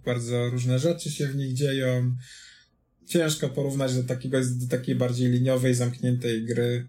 bardzo 0.05 0.51
różne 0.51 0.79
rzeczy 0.79 1.11
się 1.11 1.27
w 1.27 1.37
nich 1.37 1.53
dzieją. 1.53 2.17
Ciężko 3.07 3.49
porównać 3.49 3.95
do 3.95 4.03
takiego, 4.03 4.39
do 4.41 4.67
takiej 4.69 4.95
bardziej 4.95 5.31
liniowej, 5.31 5.75
zamkniętej 5.75 6.45
gry, 6.45 6.89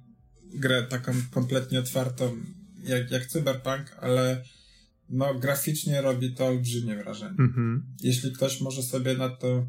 grę 0.54 0.84
taką 0.84 1.14
kompletnie 1.32 1.80
otwartą 1.80 2.38
jak, 2.84 3.12
jak 3.12 3.26
Cyberpunk, 3.26 3.98
ale 4.00 4.44
no 5.10 5.36
graficznie 5.36 6.02
robi 6.02 6.34
to 6.34 6.46
olbrzymie 6.46 6.96
wrażenie. 6.96 7.38
Mm-hmm. 7.38 7.80
Jeśli 8.04 8.32
ktoś 8.32 8.62
może 8.62 8.84
sobie 8.84 9.18
na 9.18 9.30
to 9.30 9.68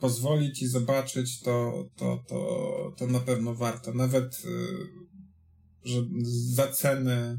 pozwolić 0.00 0.62
i 0.62 0.66
zobaczyć, 0.66 1.40
to, 1.40 1.88
to, 1.96 2.24
to, 2.28 2.94
to 2.96 3.06
na 3.06 3.20
pewno 3.20 3.54
warto. 3.54 3.94
Nawet 3.94 4.44
y, 4.44 4.48
że 5.84 6.04
za 6.54 6.68
ceny 6.68 7.38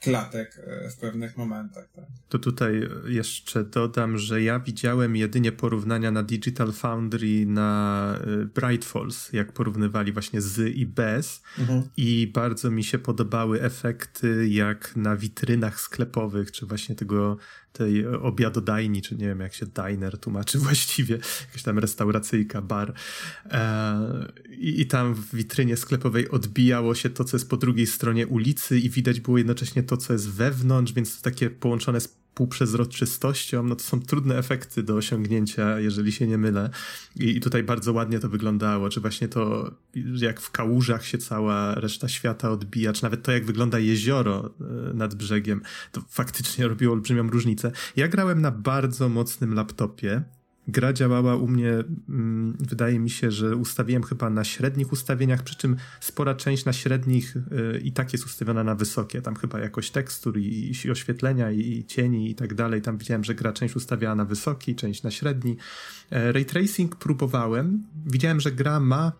klatek 0.00 0.60
e, 0.66 0.90
w 0.90 0.96
pewnych 0.96 1.36
momentach. 1.36 1.88
Tak. 1.96 2.04
To 2.28 2.38
tutaj 2.38 2.88
jeszcze 3.06 3.64
dodam, 3.64 4.18
że 4.18 4.42
ja 4.42 4.60
widziałem 4.60 5.16
jedynie 5.16 5.52
porównania 5.52 6.10
na 6.10 6.22
Digital 6.22 6.72
Foundry 6.72 7.46
na 7.46 8.14
e, 8.20 8.44
Bright 8.44 8.84
Falls, 8.84 9.32
jak 9.32 9.52
porównywali 9.52 10.12
właśnie 10.12 10.40
z 10.40 10.76
i 10.76 10.86
bez 10.86 11.42
mhm. 11.58 11.82
i 11.96 12.30
bardzo 12.34 12.70
mi 12.70 12.84
się 12.84 12.98
podobały 12.98 13.62
efekty 13.62 14.48
jak 14.48 14.96
na 14.96 15.16
witrynach 15.16 15.80
sklepowych, 15.80 16.52
czy 16.52 16.66
właśnie 16.66 16.94
tego 16.94 17.36
tej 17.72 18.06
obiadodajni, 18.06 19.02
czy 19.02 19.16
nie 19.16 19.26
wiem 19.26 19.40
jak 19.40 19.54
się 19.54 19.66
diner 19.66 20.18
tłumaczy 20.18 20.58
właściwie, 20.68 21.18
jakaś 21.46 21.62
tam 21.62 21.78
restauracyjka, 21.78 22.62
bar. 22.62 22.92
E, 23.50 24.32
i, 24.50 24.80
I 24.80 24.86
tam 24.86 25.14
w 25.14 25.34
witrynie 25.34 25.76
sklepowej 25.76 26.30
odbijało 26.30 26.94
się 26.94 27.10
to, 27.10 27.24
co 27.24 27.36
jest 27.36 27.50
po 27.50 27.56
drugiej 27.56 27.86
stronie 27.86 28.26
ulicy 28.26 28.78
i 28.78 28.90
widać 28.90 29.20
było 29.20 29.38
jednocześnie 29.38 29.82
to, 29.82 29.96
co 29.96 30.12
jest 30.12 30.30
wewnątrz, 30.30 30.92
więc 30.92 31.16
to 31.16 31.22
takie 31.22 31.50
połączone 31.50 32.00
z 32.00 32.18
półprzezroczystością, 32.38 33.62
no 33.62 33.76
to 33.76 33.82
są 33.82 34.00
trudne 34.00 34.38
efekty 34.38 34.82
do 34.82 34.94
osiągnięcia, 34.94 35.80
jeżeli 35.80 36.12
się 36.12 36.26
nie 36.26 36.38
mylę. 36.38 36.70
I, 37.16 37.36
I, 37.36 37.40
tutaj 37.40 37.62
bardzo 37.62 37.92
ładnie 37.92 38.18
to 38.18 38.28
wyglądało, 38.28 38.88
czy 38.88 39.00
właśnie 39.00 39.28
to, 39.28 39.70
jak 39.94 40.40
w 40.40 40.50
kałużach 40.50 41.06
się 41.06 41.18
cała 41.18 41.74
reszta 41.74 42.08
świata 42.08 42.50
odbija, 42.50 42.92
czy 42.92 43.02
nawet 43.02 43.22
to, 43.22 43.32
jak 43.32 43.44
wygląda 43.44 43.78
jezioro 43.78 44.50
e, 44.60 44.94
nad 44.94 45.14
brzegiem, 45.14 45.60
to 45.92 46.00
faktycznie 46.08 46.68
robiło 46.68 46.92
olbrzymią 46.92 47.30
różnicę. 47.30 47.72
Ja 47.96 48.08
grałem 48.08 48.40
na 48.40 48.50
bardzo 48.50 49.08
mocnym 49.08 49.54
laptopie, 49.54 50.22
gra 50.68 50.92
działała 50.92 51.36
u 51.36 51.48
mnie, 51.48 51.72
mm, 52.08 52.56
wydaje 52.60 52.98
mi 52.98 53.10
się, 53.10 53.30
że 53.30 53.56
ustawiłem 53.56 54.02
chyba 54.02 54.30
na 54.30 54.44
średnich 54.44 54.92
ustawieniach, 54.92 55.42
przy 55.42 55.56
czym 55.56 55.76
spora 56.00 56.34
część 56.34 56.64
na 56.64 56.72
średnich 56.72 57.36
y, 57.36 57.78
i 57.78 57.92
tak 57.92 58.12
jest 58.12 58.26
ustawiona 58.26 58.64
na 58.64 58.74
wysokie. 58.74 59.22
Tam 59.22 59.36
chyba 59.36 59.60
jakość 59.60 59.90
tekstur 59.90 60.38
i, 60.38 60.72
oświetlenia 60.90 61.50
i, 61.50 61.60
i, 61.60 61.84
cieni 61.84 62.30
i 62.30 62.34
tak 62.34 62.54
dalej. 62.54 62.82
Tam 62.82 62.98
widziałem, 62.98 63.24
że 63.24 63.34
gra 63.34 63.52
część 63.52 63.76
ustawiała 63.76 64.14
na 64.14 64.24
wysoki, 64.24 64.74
część 64.74 65.02
na 65.02 65.10
średni. 65.10 65.56
E, 66.10 66.32
ray 66.32 66.44
tracing 66.44 66.96
próbowałem. 66.96 67.82
Widziałem, 68.06 68.40
że 68.40 68.52
gra 68.52 68.80
ma 68.80 69.12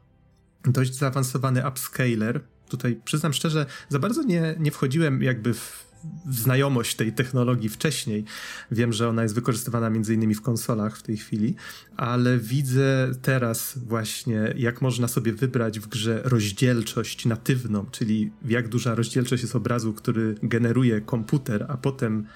dość 0.64 0.94
zaawansowany 0.94 1.68
upscaler. 1.68 2.40
Tutaj 2.68 3.00
przyznam 3.04 3.32
szczerze, 3.32 3.66
za 3.88 3.98
bardzo 3.98 4.22
nie, 4.22 4.56
nie 4.58 4.70
wchodziłem 4.70 5.22
jakby 5.22 5.54
w 5.54 5.87
znajomość 6.30 6.96
tej 6.96 7.12
technologii 7.12 7.68
wcześniej. 7.68 8.24
Wiem, 8.70 8.92
że 8.92 9.08
ona 9.08 9.22
jest 9.22 9.34
wykorzystywana 9.34 9.90
między 9.90 10.14
innymi 10.14 10.34
w 10.34 10.42
konsolach 10.42 10.96
w 10.96 11.02
tej 11.02 11.16
chwili, 11.16 11.54
ale 11.96 12.38
widzę 12.38 13.10
teraz 13.22 13.78
właśnie, 13.78 14.54
jak 14.56 14.82
można 14.82 15.08
sobie 15.08 15.32
wybrać 15.32 15.80
w 15.80 15.88
grze 15.88 16.20
rozdzielczość 16.24 17.26
natywną, 17.26 17.86
czyli 17.90 18.30
jak 18.44 18.68
duża 18.68 18.94
rozdzielczość 18.94 19.42
jest 19.42 19.56
obrazu, 19.56 19.92
który 19.92 20.34
generuje 20.42 21.00
komputer, 21.00 21.66
a 21.68 21.76
potem 21.76 22.26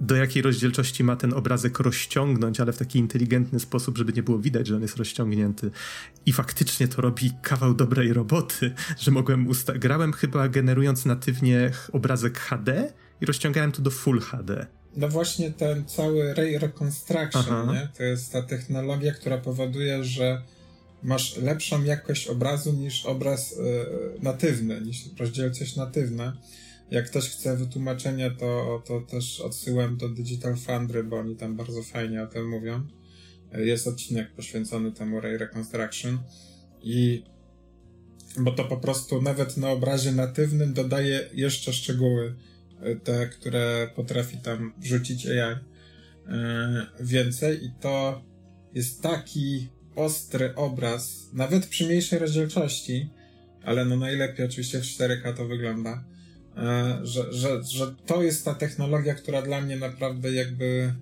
do 0.00 0.16
jakiej 0.16 0.42
rozdzielczości 0.42 1.04
ma 1.04 1.16
ten 1.16 1.32
obrazek 1.34 1.78
rozciągnąć, 1.78 2.60
ale 2.60 2.72
w 2.72 2.78
taki 2.78 2.98
inteligentny 2.98 3.60
sposób, 3.60 3.98
żeby 3.98 4.12
nie 4.12 4.22
było 4.22 4.38
widać, 4.38 4.66
że 4.66 4.76
on 4.76 4.82
jest 4.82 4.96
rozciągnięty. 4.96 5.70
I 6.26 6.32
faktycznie 6.32 6.88
to 6.88 7.02
robi 7.02 7.32
kawał 7.42 7.74
dobrej 7.74 8.12
roboty, 8.12 8.74
że 8.98 9.10
mogłem 9.10 9.48
usta- 9.48 9.78
grałem 9.78 10.12
chyba 10.12 10.48
generując 10.48 11.04
natywnie 11.04 11.70
obrazek 11.92 12.38
HD 12.38 12.92
i 13.20 13.26
rozciągałem 13.26 13.72
to 13.72 13.82
do 13.82 13.90
Full 13.90 14.20
HD. 14.20 14.66
No 14.96 15.08
właśnie 15.08 15.50
ten 15.50 15.84
cały 15.86 16.34
Ray 16.34 16.58
Reconstruction, 16.58 17.68
nie? 17.72 17.88
to 17.96 18.02
jest 18.02 18.32
ta 18.32 18.42
technologia, 18.42 19.12
która 19.12 19.38
powoduje, 19.38 20.04
że 20.04 20.42
masz 21.02 21.36
lepszą 21.36 21.84
jakość 21.84 22.26
obrazu 22.26 22.72
niż 22.72 23.06
obraz 23.06 23.52
y, 23.52 23.56
natywny, 24.22 24.80
niż 24.80 24.98
rozdzielczość 25.18 25.76
natywna. 25.76 26.36
Jak 26.94 27.06
ktoś 27.06 27.30
chce 27.30 27.56
wytłumaczenia, 27.56 28.30
to, 28.30 28.82
to 28.86 29.00
też 29.00 29.40
odsyłam 29.40 29.96
do 29.96 30.08
Digital 30.08 30.56
Foundry, 30.56 31.04
bo 31.04 31.18
oni 31.18 31.36
tam 31.36 31.56
bardzo 31.56 31.82
fajnie 31.82 32.22
o 32.22 32.26
tym 32.26 32.48
mówią. 32.48 32.86
Jest 33.52 33.86
odcinek 33.86 34.32
poświęcony 34.32 34.92
temu 34.92 35.20
Ray 35.20 35.38
Reconstruction 35.38 36.18
i 36.82 37.22
bo 38.38 38.52
to 38.52 38.64
po 38.64 38.76
prostu 38.76 39.22
nawet 39.22 39.56
na 39.56 39.70
obrazie 39.70 40.12
natywnym 40.12 40.72
dodaje 40.72 41.28
jeszcze 41.32 41.72
szczegóły, 41.72 42.34
e, 42.80 42.96
te, 42.96 43.26
które 43.26 43.90
potrafi 43.96 44.38
tam 44.38 44.72
wrzucić 44.78 45.26
AI 45.26 45.38
e, 45.38 45.56
więcej 47.00 47.64
i 47.64 47.70
to 47.80 48.22
jest 48.74 49.02
taki 49.02 49.68
ostry 49.96 50.54
obraz, 50.54 51.30
nawet 51.32 51.66
przy 51.66 51.86
mniejszej 51.86 52.18
rozdzielczości, 52.18 53.10
ale 53.64 53.84
no 53.84 53.96
najlepiej 53.96 54.46
oczywiście 54.46 54.80
w 54.80 54.84
4K 54.84 55.36
to 55.36 55.46
wygląda, 55.46 56.04
że, 57.02 57.32
że, 57.32 57.62
że 57.62 57.94
to 58.06 58.22
jest 58.22 58.44
ta 58.44 58.54
technologia, 58.54 59.14
która 59.14 59.42
dla 59.42 59.60
mnie 59.60 59.76
naprawdę 59.76 60.32
jakby 60.32 60.94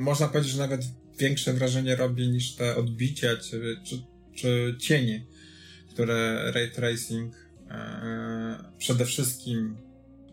można 0.00 0.28
powiedzieć, 0.28 0.52
że 0.52 0.58
nawet 0.58 0.82
większe 1.18 1.52
wrażenie 1.52 1.96
robi 1.96 2.28
niż 2.28 2.54
te 2.54 2.76
odbicia 2.76 3.36
czy, 3.36 3.76
czy, 3.84 4.02
czy 4.34 4.76
cienie, 4.78 5.26
które 5.90 6.50
ray 6.52 6.70
tracing 6.70 7.34
e, 7.70 8.64
przede 8.78 9.04
wszystkim 9.04 9.76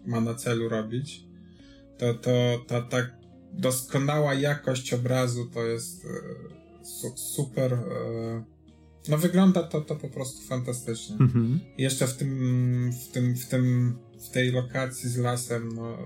ma 0.06 0.22
na 0.22 0.36
celu 0.36 0.70
robić. 0.70 1.24
To, 1.98 2.14
to 2.14 2.66
ta, 2.68 2.82
ta 2.82 2.98
doskonała 3.54 4.34
jakość 4.34 4.94
obrazu 4.94 5.50
to 5.54 5.64
jest 5.64 6.06
e, 6.06 6.86
su, 6.86 7.18
super. 7.18 7.74
E, 7.74 8.44
no 9.08 9.18
wygląda 9.18 9.64
to, 9.64 9.82
to 9.82 9.96
po 9.96 10.10
prostu 10.10 10.48
fantastycznie. 10.48 11.16
Mhm. 11.20 11.60
Jeszcze 11.78 12.08
w 12.08 12.18
tym, 12.18 12.92
w 12.92 13.08
tym, 13.08 13.36
w 13.36 13.46
tym 13.46 13.96
w 14.26 14.30
tej 14.30 14.52
lokacji 14.52 15.10
z 15.10 15.18
lasem, 15.18 15.70
no 15.76 15.98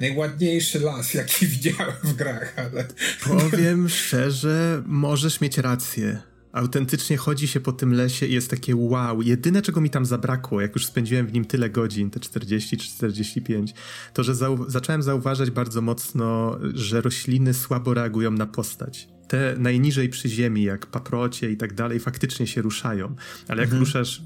najładniejszy 0.00 0.80
las, 0.80 1.14
jaki 1.14 1.46
widziałem 1.56 1.94
w 2.04 2.14
grach, 2.14 2.54
ale... 2.56 2.88
Powiem 3.24 3.88
szczerze, 3.88 4.82
możesz 4.86 5.40
mieć 5.40 5.58
rację. 5.58 6.22
Autentycznie 6.52 7.16
chodzi 7.16 7.48
się 7.48 7.60
po 7.60 7.72
tym 7.72 7.92
lesie 7.94 8.26
i 8.26 8.32
jest 8.32 8.50
takie 8.50 8.76
wow. 8.76 9.22
Jedyne, 9.22 9.62
czego 9.62 9.80
mi 9.80 9.90
tam 9.90 10.06
zabrakło, 10.06 10.60
jak 10.60 10.74
już 10.74 10.86
spędziłem 10.86 11.26
w 11.26 11.32
nim 11.32 11.44
tyle 11.44 11.70
godzin, 11.70 12.10
te 12.10 12.20
40 12.20 12.76
czy 12.76 12.88
45, 12.88 13.74
to 14.14 14.22
że 14.22 14.34
zau 14.34 14.70
zacząłem 14.70 15.02
zauważać 15.02 15.50
bardzo 15.50 15.82
mocno, 15.82 16.58
że 16.74 17.00
rośliny 17.00 17.54
słabo 17.54 17.94
reagują 17.94 18.30
na 18.30 18.46
postać 18.46 19.08
te 19.28 19.54
najniżej 19.58 20.08
przy 20.08 20.28
ziemi, 20.28 20.62
jak 20.62 20.86
paprocie 20.86 21.50
i 21.50 21.56
tak 21.56 21.74
dalej, 21.74 22.00
faktycznie 22.00 22.46
się 22.46 22.62
ruszają. 22.62 23.16
Ale 23.48 23.62
jak 23.62 23.66
mhm. 23.66 23.80
ruszasz, 23.80 24.22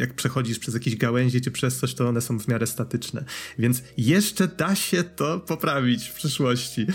jak 0.00 0.14
przechodzisz 0.14 0.58
przez 0.58 0.74
jakieś 0.74 0.96
gałęzie 0.96 1.40
czy 1.40 1.50
przez 1.50 1.78
coś, 1.78 1.94
to 1.94 2.08
one 2.08 2.20
są 2.20 2.38
w 2.40 2.48
miarę 2.48 2.66
statyczne. 2.66 3.24
Więc 3.58 3.82
jeszcze 3.96 4.48
da 4.48 4.74
się 4.74 5.04
to 5.04 5.40
poprawić 5.40 6.08
w 6.08 6.14
przyszłości. 6.14 6.86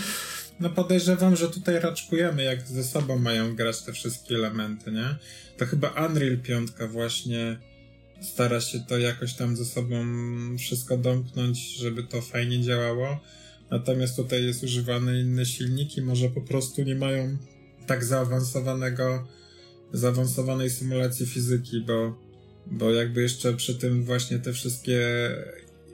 No 0.60 0.70
podejrzewam, 0.70 1.36
że 1.36 1.48
tutaj 1.48 1.80
raczkujemy, 1.80 2.42
jak 2.42 2.68
ze 2.68 2.84
sobą 2.84 3.18
mają 3.18 3.56
grać 3.56 3.82
te 3.82 3.92
wszystkie 3.92 4.34
elementy, 4.34 4.92
nie? 4.92 5.16
To 5.56 5.66
chyba 5.66 5.88
Unreal 5.88 6.38
5 6.38 6.70
właśnie 6.90 7.58
stara 8.22 8.60
się 8.60 8.80
to 8.80 8.98
jakoś 8.98 9.34
tam 9.34 9.56
ze 9.56 9.64
sobą 9.64 10.04
wszystko 10.58 10.96
domknąć, 10.96 11.76
żeby 11.76 12.02
to 12.02 12.22
fajnie 12.22 12.62
działało. 12.62 13.20
Natomiast 13.70 14.16
tutaj 14.16 14.44
jest 14.44 14.62
używane 14.64 15.20
inne 15.20 15.46
silniki, 15.46 16.02
może 16.02 16.28
po 16.28 16.40
prostu 16.40 16.82
nie 16.82 16.94
mają 16.94 17.36
tak 17.86 18.04
zaawansowanego, 18.04 19.26
zaawansowanej 19.92 20.70
symulacji 20.70 21.26
fizyki, 21.26 21.80
bo, 21.80 22.18
bo 22.66 22.90
jakby 22.90 23.22
jeszcze 23.22 23.54
przy 23.54 23.74
tym 23.74 24.04
właśnie 24.04 24.38
te 24.38 24.52
wszystkie 24.52 25.00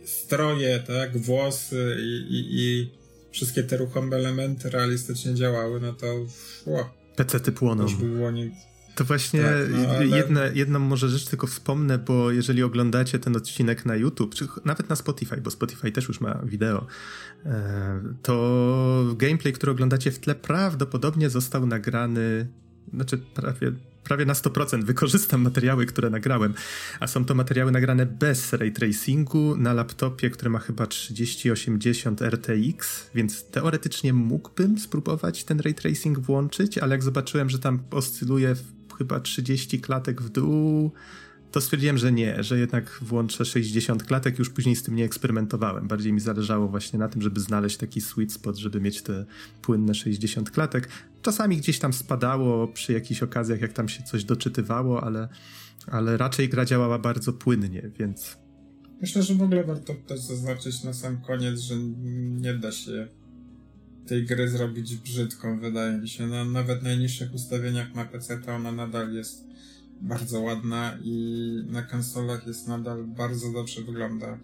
stroje, 0.05 0.81
tak, 0.87 1.19
włosy 1.19 1.97
i, 2.01 2.35
i, 2.35 2.47
i 2.51 2.91
wszystkie 3.31 3.63
te 3.63 3.77
ruchome 3.77 4.17
elementy 4.17 4.71
realistycznie 4.71 5.35
działały, 5.35 5.81
no 5.81 5.93
to 5.93 6.07
wow, 6.67 6.85
PC-ty 7.17 7.53
płoną. 7.53 7.83
Już 7.83 7.97
by 7.97 8.09
było 8.09 8.31
nie, 8.31 8.51
to 8.97 9.05
właśnie 9.05 9.43
tak, 9.43 9.71
no, 9.71 9.89
ale... 9.89 10.07
jedna, 10.07 10.47
jedną 10.47 10.79
może 10.79 11.09
rzecz 11.09 11.27
tylko 11.27 11.47
wspomnę, 11.47 11.99
bo 11.99 12.31
jeżeli 12.31 12.63
oglądacie 12.63 13.19
ten 13.19 13.37
odcinek 13.37 13.87
na 13.87 13.97
YouTube, 13.97 14.35
czy 14.35 14.49
nawet 14.65 14.89
na 14.89 14.97
Spotify, 14.97 15.37
bo 15.37 15.51
Spotify 15.51 15.93
też 15.93 16.09
już 16.09 16.21
ma 16.21 16.41
wideo, 16.45 16.87
e, 17.47 18.01
to 18.23 19.15
gameplay, 19.17 19.53
który 19.53 19.73
oglądacie 19.73 20.11
w 20.11 20.19
tle, 20.19 20.35
prawdopodobnie 20.35 21.31
został 21.31 21.67
nagrany, 21.67 22.49
znaczy 22.95 23.19
prawie, 23.19 23.73
prawie 24.05 24.27
na 24.27 24.33
100% 24.33 24.85
wykorzystam 24.85 25.43
materiały, 25.43 25.87
które 25.87 26.11
nagrałem, 26.11 26.55
a 27.01 27.07
są 27.07 27.25
to 27.25 27.35
materiały 27.35 27.73
nagrane 27.73 28.07
bez 28.07 28.53
ray 28.53 28.73
tracingu 28.73 29.57
na 29.57 29.73
laptopie, 29.73 30.31
który 30.31 30.51
ma 30.51 30.59
chyba 30.59 30.87
3080 30.87 32.23
RTX, 32.23 33.11
więc 33.15 33.45
teoretycznie 33.45 34.13
mógłbym 34.13 34.79
spróbować 34.79 35.45
ten 35.45 35.61
ray 35.61 35.75
tracing 35.75 36.19
włączyć, 36.19 36.79
ale 36.79 36.95
jak 36.95 37.03
zobaczyłem, 37.03 37.51
że 37.51 37.59
tam 37.59 37.83
oscyluje 37.91 38.57
chyba 38.99 39.21
30 39.21 39.81
klatek 39.81 40.23
w 40.23 40.29
dół, 40.29 40.93
to 41.53 41.61
stwierdziłem, 41.61 41.99
że 41.99 42.13
nie, 42.13 42.43
że 42.43 42.59
jednak 42.59 42.99
włączę 43.03 43.45
60 43.45 44.05
klatek, 44.05 44.39
już 44.39 44.51
później 44.51 44.77
z 44.77 44.83
tym 44.83 44.97
nie 44.97 45.05
eksperymentowałem. 45.05 45.89
Bardziej 45.89 46.13
mi 46.13 46.21
zależało 46.21 46.69
właśnie 46.69 46.99
na 46.99 47.09
tym, 47.09 47.23
żeby 47.23 47.41
znaleźć 47.41 47.77
taki 47.77 48.01
sweet 48.01 48.33
spot, 48.33 48.57
żeby 48.57 48.81
mieć 48.81 49.03
te 49.03 49.25
płynne 49.63 49.95
60 49.95 50.51
klatek. 50.51 50.89
Czasami 51.23 51.57
gdzieś 51.57 51.79
tam 51.79 51.93
spadało 51.93 52.69
przy 52.69 52.93
jakichś 52.93 53.23
okazjach, 53.23 53.61
jak 53.61 53.73
tam 53.73 53.89
się 53.89 54.03
coś 54.03 54.25
doczytywało, 54.25 55.05
ale, 55.05 55.29
ale 55.87 56.17
raczej 56.17 56.49
gra 56.49 56.65
działała 56.65 56.99
bardzo 56.99 57.33
płynnie, 57.33 57.91
więc... 57.99 58.37
Myślę, 59.01 59.23
że 59.23 59.35
w 59.35 59.43
ogóle 59.43 59.65
warto 59.65 59.95
też 60.07 60.21
zaznaczyć 60.21 60.85
na 60.85 60.93
sam 60.93 61.21
koniec, 61.21 61.61
że 61.61 61.75
nie 62.41 62.55
da 62.55 62.73
się 62.73 63.09
tej 64.07 64.25
gry 64.25 64.49
zrobić 64.49 64.97
brzydką, 64.97 65.61
wydaje 65.61 65.99
mi 65.99 66.09
się. 66.09 66.27
Na 66.27 66.45
nawet 66.45 66.83
najniższych 66.83 67.35
ustawieniach 67.35 67.95
na 67.95 68.05
PC 68.05 68.39
to 68.39 68.55
ona 68.55 68.73
nadal 68.73 69.13
jest 69.13 69.45
bardzo 70.01 70.41
ładna 70.41 70.99
i 71.03 71.65
na 71.69 71.83
konsolach 71.83 72.47
jest 72.47 72.69
nadal 72.69 73.05
bardzo 73.05 73.53
dobrze 73.53 73.83
wygląda. 73.83 74.39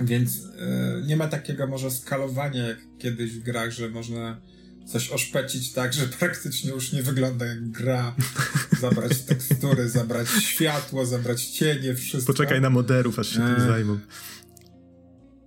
Więc 0.00 0.36
yy, 0.36 1.06
nie 1.06 1.16
ma 1.16 1.28
takiego 1.28 1.66
może 1.66 1.90
skalowania 1.90 2.66
jak 2.66 2.78
kiedyś 2.98 3.32
w 3.32 3.42
grach, 3.42 3.70
że 3.70 3.88
można 3.88 4.40
coś 4.86 5.10
oszpecić 5.10 5.72
tak, 5.72 5.92
że 5.92 6.06
praktycznie 6.18 6.70
już 6.70 6.92
nie 6.92 7.02
wygląda 7.02 7.46
jak 7.46 7.70
gra. 7.70 8.14
Zabrać 8.80 9.22
tekstury, 9.22 9.88
zabrać 9.88 10.28
światło, 10.28 11.06
zabrać 11.06 11.46
cienie, 11.46 11.94
wszystko. 11.94 12.32
Poczekaj 12.32 12.60
na 12.60 12.70
moderów, 12.70 13.18
aż 13.18 13.28
się 13.28 13.36
tym 13.36 13.56
e, 13.56 13.66
zajmą. 13.66 13.98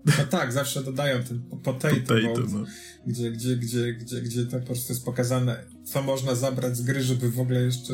No 0.06 0.24
tak, 0.30 0.54
zawsze 0.54 0.84
dodają 0.84 1.24
ten 1.24 1.42
potato, 1.64 1.96
potato 1.96 2.42
no. 2.52 2.66
gdzie, 3.08 3.32
gdzie, 3.32 3.56
gdzie, 3.56 3.94
gdzie, 3.94 4.22
gdzie 4.22 4.46
to 4.46 4.60
po 4.60 4.66
prostu 4.66 4.94
jest 4.94 5.06
pokazane, 5.06 5.64
co 5.84 6.02
można 6.02 6.36
zabrać 6.36 6.78
z 6.78 6.82
gry, 6.82 7.02
żeby 7.02 7.32
w 7.32 7.40
ogóle 7.40 7.62
jeszcze 7.62 7.94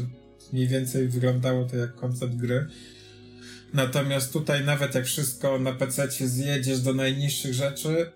mniej 0.54 0.68
więcej 0.68 1.08
wyglądało 1.08 1.66
to 1.66 1.78
jak 1.78 1.96
koncept 1.96 2.36
gry. 2.36 2.68
Natomiast 3.74 4.34
tutaj 4.34 4.66
nawet 4.66 4.96
jak 4.96 5.06
wszystko 5.06 5.60
na 5.60 5.74
PC 5.74 6.08
zjedziesz 6.10 6.82
do 6.82 6.94
najniższych 6.94 7.54
rzeczy, 7.54 8.12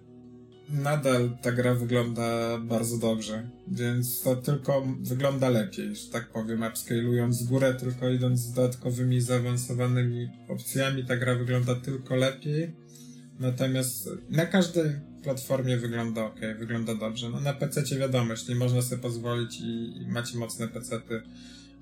nadal 0.69 1.37
ta 1.41 1.51
gra 1.51 1.73
wygląda 1.73 2.57
bardzo 2.57 2.97
dobrze, 2.97 3.49
więc 3.67 4.21
to 4.21 4.35
tylko 4.35 4.87
wygląda 5.01 5.49
lepiej, 5.49 5.95
że 5.95 6.11
tak 6.11 6.29
powiem, 6.29 6.63
upscalując 6.63 7.43
górę, 7.43 7.73
tylko 7.73 8.09
idąc 8.09 8.39
z 8.39 8.53
dodatkowymi, 8.53 9.21
zaawansowanymi 9.21 10.29
opcjami, 10.47 11.05
ta 11.05 11.17
gra 11.17 11.35
wygląda 11.35 11.75
tylko 11.75 12.15
lepiej, 12.15 12.75
natomiast 13.39 14.09
na 14.29 14.45
każdej 14.45 14.91
platformie 15.23 15.77
wygląda 15.77 16.25
ok, 16.25 16.39
wygląda 16.59 16.95
dobrze. 16.95 17.29
No 17.29 17.39
na 17.39 17.53
PC 17.53 17.95
wiadomo, 17.97 18.31
jeśli 18.31 18.55
można 18.55 18.81
sobie 18.81 19.01
pozwolić 19.01 19.59
i, 19.61 20.01
i 20.01 20.07
macie 20.07 20.37
mocne 20.37 20.67
PC-ty, 20.67 21.21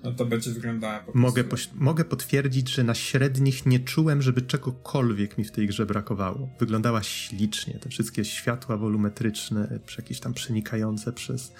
no 0.03 0.11
to 0.11 0.25
będzie 0.25 0.51
wyglądała 0.51 0.99
po 0.99 1.11
mogę, 1.17 1.43
mogę 1.75 2.05
potwierdzić, 2.05 2.69
że 2.69 2.83
na 2.83 2.93
średnich 2.93 3.65
nie 3.65 3.79
czułem, 3.79 4.21
żeby 4.21 4.41
czegokolwiek 4.41 5.37
mi 5.37 5.43
w 5.43 5.51
tej 5.51 5.67
grze 5.67 5.85
brakowało. 5.85 6.49
Wyglądała 6.59 7.03
ślicznie, 7.03 7.73
te 7.73 7.89
wszystkie 7.89 8.25
światła 8.25 8.77
wolumetryczne, 8.77 9.79
jakieś 9.97 10.19
tam 10.19 10.33
przenikające 10.33 11.13
przez, 11.13 11.51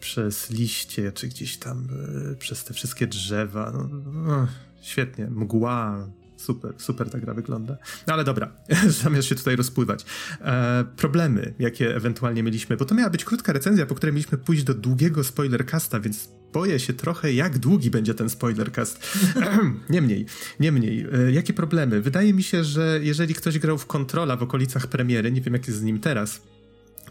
przez 0.00 0.50
liście, 0.50 1.12
czy 1.12 1.28
gdzieś 1.28 1.56
tam 1.56 1.88
y, 2.32 2.36
przez 2.36 2.64
te 2.64 2.74
wszystkie 2.74 3.06
drzewa. 3.06 3.72
No, 3.74 3.88
no, 4.12 4.46
świetnie, 4.82 5.26
mgła, 5.26 6.08
super, 6.40 6.74
super 6.78 7.10
ta 7.10 7.18
gra 7.18 7.34
wygląda. 7.34 7.76
No 8.06 8.14
ale 8.14 8.24
dobra, 8.24 8.52
zamiast 9.02 9.28
się 9.28 9.34
tutaj 9.34 9.56
rozpływać. 9.56 10.04
E, 10.40 10.84
problemy, 10.96 11.54
jakie 11.58 11.96
ewentualnie 11.96 12.42
mieliśmy, 12.42 12.76
bo 12.76 12.84
to 12.84 12.94
miała 12.94 13.10
być 13.10 13.24
krótka 13.24 13.52
recenzja, 13.52 13.86
po 13.86 13.94
której 13.94 14.14
mieliśmy 14.14 14.38
pójść 14.38 14.62
do 14.62 14.74
długiego 14.74 15.24
spoilercasta, 15.24 16.00
więc 16.00 16.28
boję 16.52 16.78
się 16.78 16.92
trochę, 16.92 17.32
jak 17.32 17.58
długi 17.58 17.90
będzie 17.90 18.14
ten 18.14 18.30
spoilercast. 18.30 19.16
niemniej, 19.90 20.26
niemniej, 20.60 21.06
e, 21.12 21.32
jakie 21.32 21.52
problemy? 21.52 22.00
Wydaje 22.00 22.34
mi 22.34 22.42
się, 22.42 22.64
że 22.64 23.00
jeżeli 23.02 23.34
ktoś 23.34 23.58
grał 23.58 23.78
w 23.78 23.86
Kontrola 23.86 24.36
w 24.36 24.42
okolicach 24.42 24.86
premiery, 24.86 25.32
nie 25.32 25.40
wiem 25.40 25.54
jak 25.54 25.66
jest 25.66 25.78
z 25.78 25.82
nim 25.82 26.00
teraz, 26.00 26.42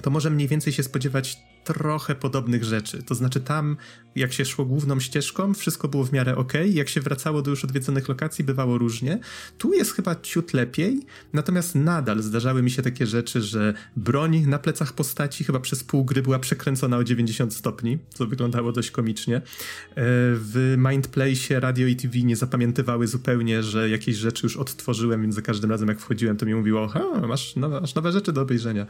to 0.01 0.09
może 0.09 0.30
mniej 0.30 0.47
więcej 0.47 0.73
się 0.73 0.84
spodziewać 0.84 1.38
trochę 1.63 2.15
podobnych 2.15 2.63
rzeczy. 2.63 3.03
To 3.03 3.15
znaczy 3.15 3.41
tam, 3.41 3.77
jak 4.16 4.34
się 4.34 4.45
szło 4.45 4.66
główną 4.66 4.99
ścieżką, 4.99 5.53
wszystko 5.53 5.88
było 5.88 6.03
w 6.03 6.12
miarę 6.12 6.36
ok, 6.36 6.53
jak 6.74 6.89
się 6.89 7.01
wracało 7.01 7.41
do 7.41 7.49
już 7.49 7.64
odwiedzonych 7.64 8.10
lokacji, 8.10 8.43
bywało 8.43 8.78
różnie. 8.78 9.20
Tu 9.57 9.74
jest 9.74 9.93
chyba 9.93 10.16
ciut 10.16 10.53
lepiej, 10.53 10.99
natomiast 11.34 11.76
nadal 11.76 12.22
zdarzały 12.22 12.64
mi 12.64 12.72
się 12.72 12.82
takie 12.82 13.07
rzeczy, 13.07 13.41
że 13.41 13.74
broń 13.95 14.39
na 14.47 14.60
plecach 14.60 14.93
postaci 14.93 15.43
chyba 15.43 15.60
przez 15.60 15.84
pół 15.84 16.05
gry 16.05 16.22
była 16.22 16.39
przekręcona 16.39 16.97
o 16.97 17.03
90 17.03 17.53
stopni, 17.53 17.97
co 18.14 18.28
wyglądało 18.28 18.72
dość 18.72 18.91
komicznie. 18.91 19.36
E, 19.36 19.41
w 20.36 20.76
Mindplace 20.78 21.60
radio 21.60 21.88
i 21.88 21.95
TV 21.95 22.20
nie 22.20 22.36
zapamiętywały 22.36 23.07
zupełnie, 23.07 23.64
że 23.64 23.89
jakieś 23.89 24.16
rzeczy 24.16 24.45
już 24.45 24.57
odtworzyłem, 24.57 25.22
więc 25.22 25.36
za 25.36 25.41
każdym 25.41 25.72
razem 25.72 25.88
jak 25.88 25.99
wchodziłem, 25.99 26.38
to 26.38 26.45
mi 26.45 26.55
mówiło, 26.55 26.88
ha, 26.88 27.03
masz 27.28 27.55
nowe, 27.55 27.82
masz 27.82 27.95
nowe 27.95 28.12
rzeczy 28.12 28.34
do 28.34 28.41
obejrzenia. 28.41 28.88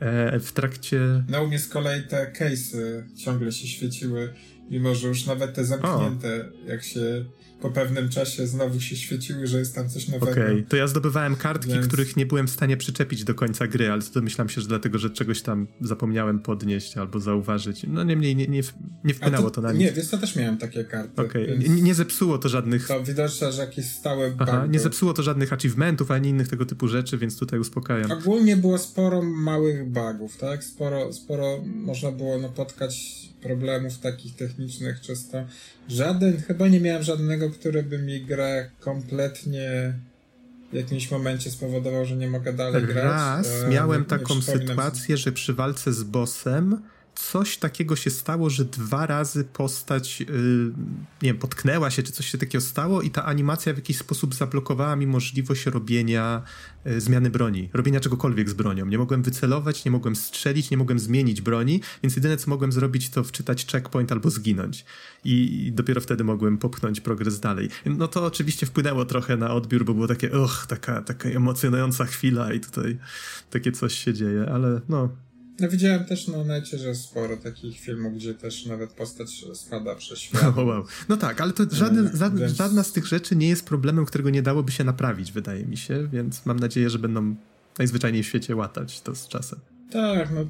E, 0.00 0.40
w 0.40 0.52
trakcie... 0.52 1.24
Na 1.28 1.40
umie 1.40 1.58
z 1.58 1.68
kolei 1.68 2.02
te 2.02 2.32
case'y 2.38 3.02
ciągle 3.16 3.52
się 3.52 3.68
świeciły, 3.68 4.34
mimo 4.70 4.94
że 4.94 5.08
już 5.08 5.26
nawet 5.26 5.54
te 5.54 5.64
zamknięte, 5.64 6.48
o. 6.64 6.68
jak 6.68 6.84
się 6.84 7.24
po 7.64 7.70
pewnym 7.70 8.08
czasie 8.08 8.46
znowu 8.46 8.80
się 8.80 8.96
świeciły, 8.96 9.46
że 9.46 9.58
jest 9.58 9.74
tam 9.74 9.88
coś 9.88 10.08
nowego. 10.08 10.32
Okej, 10.32 10.44
okay. 10.44 10.66
to 10.68 10.76
ja 10.76 10.86
zdobywałem 10.86 11.36
kartki, 11.36 11.72
Więc... 11.72 11.86
których 11.86 12.16
nie 12.16 12.26
byłem 12.26 12.46
w 12.46 12.50
stanie 12.50 12.76
przyczepić 12.76 13.24
do 13.24 13.34
końca 13.34 13.66
gry, 13.66 13.90
ale 13.90 14.02
to 14.02 14.10
domyślam 14.10 14.48
się, 14.48 14.60
że 14.60 14.68
dlatego, 14.68 14.98
że 14.98 15.10
czegoś 15.10 15.42
tam 15.42 15.66
zapomniałem 15.80 16.40
podnieść 16.40 16.96
albo 16.96 17.20
zauważyć. 17.20 17.86
No 17.88 18.04
niemniej 18.04 18.36
nie, 18.36 18.46
nie, 18.46 18.62
nie 19.04 19.14
wpłynęło 19.14 19.50
to, 19.50 19.54
to, 19.54 19.60
na 19.60 19.72
nic. 19.72 19.80
Nie, 19.80 19.92
więc 19.92 20.10
to 20.10 20.18
też 20.18 20.36
miałem 20.36 20.58
takie 20.58 20.84
karty. 20.84 21.22
Okej, 21.22 21.44
okay. 21.44 21.68
nie, 21.68 21.82
nie, 21.82 21.94
zepsuło 21.94 22.38
to 22.38 22.48
żadnych... 22.48 22.88
To 22.88 23.04
widoczne, 23.04 23.52
że 23.52 23.62
jakieś 23.62 23.86
stałe 23.86 24.34
Aha, 24.38 24.66
nie 24.66 24.80
zepsuło 24.80 25.12
to 25.12 25.22
żadnych 25.22 25.52
achievementów, 25.52 26.10
ani 26.10 26.28
innych 26.28 26.48
tego 26.48 26.66
typu 26.66 26.88
rzeczy, 26.88 27.18
więc 27.18 27.38
tutaj 27.38 27.58
uspokajam. 27.58 28.12
Ogólnie 28.12 28.56
było 28.56 28.78
sporo 28.78 29.22
małych 29.22 29.90
bugów, 29.90 30.36
tak? 30.36 30.64
Sporo, 30.64 31.12
sporo 31.12 31.58
można 31.64 32.12
było 32.12 32.38
napotkać 32.38 33.24
problemów 33.44 33.98
takich 33.98 34.36
technicznych 34.36 35.00
czysto. 35.00 35.44
Żaden, 35.88 36.42
chyba 36.42 36.68
nie 36.68 36.80
miałem 36.80 37.02
żadnego, 37.02 37.50
który 37.50 37.82
by 37.82 37.98
mi 37.98 38.20
grę 38.20 38.70
kompletnie 38.80 39.94
w 40.72 40.76
jakimś 40.76 41.10
momencie 41.10 41.50
spowodował, 41.50 42.04
że 42.04 42.16
nie 42.16 42.28
mogę 42.28 42.52
dalej 42.52 42.82
Raz 42.82 42.92
grać. 42.92 43.04
Raz 43.04 43.46
e, 43.62 43.68
miałem 43.68 44.04
taką 44.04 44.42
sytuację, 44.42 45.16
że 45.16 45.32
przy 45.32 45.54
walce 45.54 45.92
z 45.92 46.02
bossem 46.02 46.82
coś 47.14 47.56
takiego 47.56 47.96
się 47.96 48.10
stało, 48.10 48.50
że 48.50 48.64
dwa 48.64 49.06
razy 49.06 49.44
postać, 49.44 50.20
yy, 50.20 50.26
nie 51.22 51.28
wiem, 51.28 51.38
potknęła 51.38 51.90
się, 51.90 52.02
czy 52.02 52.12
coś 52.12 52.26
się 52.26 52.38
takiego 52.38 52.64
stało 52.64 53.02
i 53.02 53.10
ta 53.10 53.24
animacja 53.24 53.72
w 53.72 53.76
jakiś 53.76 53.98
sposób 53.98 54.34
zablokowała 54.34 54.96
mi 54.96 55.06
możliwość 55.06 55.66
robienia 55.66 56.42
yy, 56.84 57.00
zmiany 57.00 57.30
broni, 57.30 57.70
robienia 57.72 58.00
czegokolwiek 58.00 58.50
z 58.50 58.52
bronią. 58.52 58.86
Nie 58.86 58.98
mogłem 58.98 59.22
wycelować, 59.22 59.84
nie 59.84 59.90
mogłem 59.90 60.16
strzelić, 60.16 60.70
nie 60.70 60.76
mogłem 60.76 60.98
zmienić 60.98 61.40
broni, 61.40 61.80
więc 62.02 62.16
jedyne 62.16 62.36
co 62.36 62.50
mogłem 62.50 62.72
zrobić 62.72 63.10
to 63.10 63.24
wczytać 63.24 63.66
checkpoint 63.66 64.12
albo 64.12 64.30
zginąć. 64.30 64.84
I, 65.24 65.66
i 65.66 65.72
dopiero 65.72 66.00
wtedy 66.00 66.24
mogłem 66.24 66.58
popchnąć 66.58 67.00
progres 67.00 67.40
dalej. 67.40 67.68
No 67.86 68.08
to 68.08 68.24
oczywiście 68.24 68.66
wpłynęło 68.66 69.04
trochę 69.04 69.36
na 69.36 69.54
odbiór, 69.54 69.84
bo 69.84 69.94
było 69.94 70.06
takie, 70.06 70.32
och, 70.32 70.66
taka, 70.68 71.02
taka 71.02 71.28
emocjonująca 71.28 72.04
chwila 72.04 72.52
i 72.52 72.60
tutaj 72.60 72.98
takie 73.50 73.72
coś 73.72 73.94
się 73.94 74.14
dzieje, 74.14 74.46
ale 74.52 74.80
no, 74.88 75.08
no 75.60 75.68
widziałem 75.68 76.04
też 76.04 76.28
na 76.28 76.44
necie, 76.44 76.78
że 76.78 76.94
sporo 76.94 77.36
takich 77.36 77.80
filmów, 77.80 78.14
gdzie 78.14 78.34
też 78.34 78.66
nawet 78.66 78.92
postać 78.92 79.44
spada 79.54 79.94
przez 79.94 80.18
świat. 80.18 80.42
Oh, 80.48 80.62
wow. 80.62 80.84
No 81.08 81.16
tak, 81.16 81.40
ale 81.40 81.52
to 81.52 81.64
żaden, 81.70 82.10
Więc... 82.38 82.52
żadna 82.52 82.82
z 82.82 82.92
tych 82.92 83.06
rzeczy 83.06 83.36
nie 83.36 83.48
jest 83.48 83.66
problemem, 83.66 84.06
którego 84.06 84.30
nie 84.30 84.42
dałoby 84.42 84.72
się 84.72 84.84
naprawić, 84.84 85.32
wydaje 85.32 85.66
mi 85.66 85.76
się, 85.76 86.08
więc 86.12 86.46
mam 86.46 86.60
nadzieję, 86.60 86.90
że 86.90 86.98
będą 86.98 87.34
najzwyczajniej 87.78 88.22
w 88.22 88.26
świecie 88.26 88.56
łatać 88.56 89.00
to 89.00 89.14
z 89.14 89.28
czasem. 89.28 89.58
Tak, 89.90 90.30
no 90.34 90.46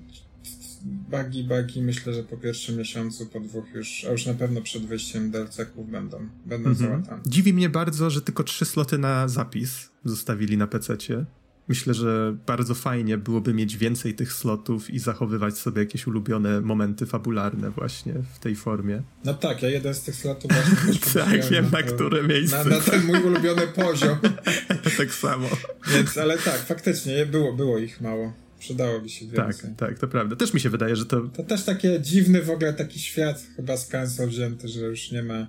bagi, 0.84 1.44
bagi, 1.44 1.82
myślę, 1.82 2.14
że 2.14 2.22
po 2.22 2.36
pierwszym 2.36 2.76
miesiącu, 2.76 3.26
po 3.26 3.40
dwóch 3.40 3.64
już, 3.74 4.04
a 4.08 4.12
już 4.12 4.26
na 4.26 4.34
pewno 4.34 4.60
przed 4.60 4.86
wyjściem 4.86 5.30
DLC-ków 5.30 5.90
będą, 5.90 6.28
będą 6.46 6.70
mhm. 6.70 6.90
załatane. 6.90 7.22
Dziwi 7.26 7.52
mnie 7.54 7.68
bardzo, 7.68 8.10
że 8.10 8.22
tylko 8.22 8.44
trzy 8.44 8.64
sloty 8.64 8.98
na 8.98 9.28
zapis 9.28 9.90
zostawili 10.04 10.56
na 10.56 10.66
PC-cie. 10.66 11.24
Myślę, 11.68 11.94
że 11.94 12.36
bardzo 12.46 12.74
fajnie 12.74 13.18
byłoby 13.18 13.54
mieć 13.54 13.76
więcej 13.76 14.14
tych 14.14 14.32
slotów 14.32 14.90
i 14.90 14.98
zachowywać 14.98 15.58
sobie 15.58 15.82
jakieś 15.82 16.06
ulubione 16.06 16.60
momenty 16.60 17.06
fabularne 17.06 17.70
właśnie 17.70 18.14
w 18.34 18.38
tej 18.38 18.56
formie. 18.56 19.02
No 19.24 19.34
tak, 19.34 19.62
ja 19.62 19.68
jeden 19.68 19.94
z 19.94 20.02
tych 20.02 20.14
slotów 20.14 20.50
właśnie 20.52 21.00
Tak, 21.24 21.50
wiem 21.50 21.64
na, 21.64 21.70
na 21.70 21.82
które 21.82 22.22
miejsce. 22.22 22.64
Na, 22.64 22.76
na 22.76 22.80
ten 22.80 23.04
mój 23.04 23.20
ulubiony 23.22 23.66
poziom. 23.66 24.18
tak 24.98 25.14
samo. 25.14 25.48
Więc, 25.94 26.18
ale 26.18 26.38
tak, 26.38 26.58
faktycznie 26.58 27.26
było, 27.26 27.52
było 27.52 27.78
ich 27.78 28.00
mało. 28.00 28.32
Przydałoby 28.58 29.08
się 29.08 29.26
więcej. 29.26 29.70
Tak, 29.70 29.88
tak, 29.88 29.98
to 29.98 30.08
prawda. 30.08 30.36
Też 30.36 30.54
mi 30.54 30.60
się 30.60 30.70
wydaje, 30.70 30.96
że 30.96 31.06
to... 31.06 31.20
To 31.20 31.42
też 31.42 31.64
takie 31.64 32.00
dziwny 32.00 32.42
w 32.42 32.50
ogóle 32.50 32.72
taki 32.72 33.00
świat 33.00 33.46
chyba 33.56 33.76
z 33.76 33.88
cancel 33.88 34.28
wzięty, 34.28 34.68
że 34.68 34.80
już 34.80 35.10
nie 35.10 35.22
ma 35.22 35.46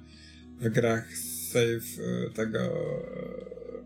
w 0.59 0.69
grach 0.69 1.17
save 1.51 1.99
e, 1.99 2.29
tego 2.29 2.59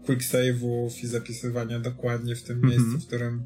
quick 0.10 0.24
save'ów 0.24 1.04
i 1.04 1.08
zapisywania 1.08 1.80
dokładnie 1.80 2.36
w 2.36 2.44
tym 2.44 2.58
mm 2.58 2.70
-hmm. 2.70 2.72
miejscu, 2.72 3.00
w 3.00 3.08
którym 3.08 3.44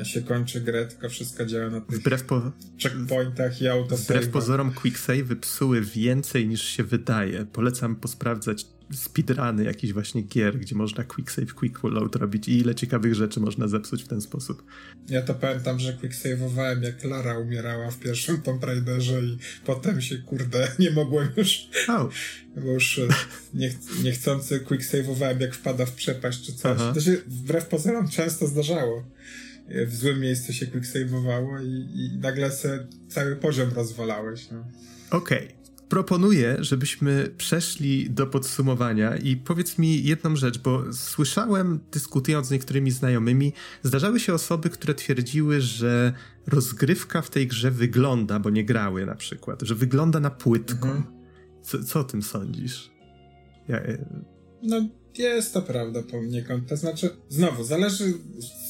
e, 0.00 0.04
się 0.04 0.22
kończy 0.22 0.60
grę, 0.60 0.86
tylko 0.86 1.08
wszystko 1.08 1.46
działa 1.46 1.70
na 1.70 1.80
tych 1.80 2.00
wbrew 2.00 2.24
po, 2.24 2.52
checkpointach 2.82 3.62
i 3.62 3.68
auto 3.68 3.96
Wbrew 3.96 4.28
pozorom 4.28 4.72
quick 4.72 4.98
save'y 4.98 5.36
psuły 5.36 5.80
więcej 5.80 6.48
niż 6.48 6.62
się 6.62 6.84
wydaje. 6.84 7.46
Polecam 7.46 7.96
posprawdzać 7.96 8.66
speedruny 8.94 9.64
jakichś 9.64 9.92
właśnie 9.92 10.22
gier, 10.22 10.58
gdzie 10.58 10.76
można 10.76 11.04
quick 11.04 11.30
save, 11.30 11.54
quick 11.54 11.82
load 11.82 12.16
robić 12.16 12.48
i 12.48 12.58
ile 12.58 12.74
ciekawych 12.74 13.14
rzeczy 13.14 13.40
można 13.40 13.68
zepsuć 13.68 14.02
w 14.02 14.08
ten 14.08 14.20
sposób. 14.20 14.62
Ja 15.08 15.22
to 15.22 15.34
pamiętam, 15.34 15.78
że 15.78 15.92
quick 15.92 16.14
save'owałem 16.14 16.82
jak 16.82 17.04
Lara 17.04 17.38
umierała 17.38 17.90
w 17.90 17.98
pierwszym 17.98 18.42
Tomb 18.42 18.64
Raiderze 18.64 19.22
i 19.22 19.38
potem 19.64 20.00
się, 20.00 20.18
kurde, 20.18 20.68
nie 20.78 20.90
mogłem 20.90 21.28
już 21.36 21.68
oh. 21.88 22.08
bo 22.56 22.72
już 22.72 22.98
e, 22.98 23.08
niech, 23.54 23.74
niechcący 24.02 24.60
quick 24.60 24.84
save'owałem 24.84 25.40
jak 25.40 25.54
wpada 25.54 25.86
w 25.86 25.92
przepaść 25.92 26.46
czy 26.46 26.52
coś. 26.52 26.76
Aha. 26.80 26.92
To 26.94 27.00
się 27.00 27.16
wbrew 27.26 27.66
pozorom 27.66 28.08
często 28.08 28.46
zdarzało. 28.46 29.04
E, 29.68 29.86
w 29.86 29.94
złym 29.94 30.20
miejscu 30.20 30.52
się 30.52 30.66
quick 30.66 30.86
save'owało 30.86 31.64
i, 31.64 32.00
i 32.00 32.18
nagle 32.18 32.50
se 32.50 32.86
cały 33.08 33.36
poziom 33.36 33.70
rozwalałeś. 33.74 34.50
No. 34.50 34.64
Okej. 35.10 35.46
Okay 35.46 35.57
proponuję, 35.88 36.56
żebyśmy 36.60 37.30
przeszli 37.36 38.10
do 38.10 38.26
podsumowania 38.26 39.16
i 39.16 39.36
powiedz 39.36 39.78
mi 39.78 40.04
jedną 40.04 40.36
rzecz, 40.36 40.58
bo 40.58 40.92
słyszałem, 40.92 41.80
dyskutując 41.92 42.46
z 42.46 42.50
niektórymi 42.50 42.90
znajomymi, 42.90 43.52
zdarzały 43.82 44.20
się 44.20 44.34
osoby, 44.34 44.70
które 44.70 44.94
twierdziły, 44.94 45.60
że 45.60 46.12
rozgrywka 46.46 47.22
w 47.22 47.30
tej 47.30 47.46
grze 47.46 47.70
wygląda, 47.70 48.38
bo 48.38 48.50
nie 48.50 48.64
grały 48.64 49.06
na 49.06 49.14
przykład, 49.14 49.62
że 49.62 49.74
wygląda 49.74 50.20
na 50.20 50.30
płytko. 50.30 50.88
Mhm. 50.88 51.04
Co, 51.62 51.82
co 51.82 52.00
o 52.00 52.04
tym 52.04 52.22
sądzisz? 52.22 52.90
Ja, 53.68 53.76
e, 53.78 53.98
No, 54.62 54.88
jest 55.22 55.54
to 55.54 55.62
prawda 55.62 56.02
poniekąd. 56.02 56.68
To 56.68 56.76
znaczy, 56.76 57.10
znowu, 57.28 57.64
zależy 57.64 58.04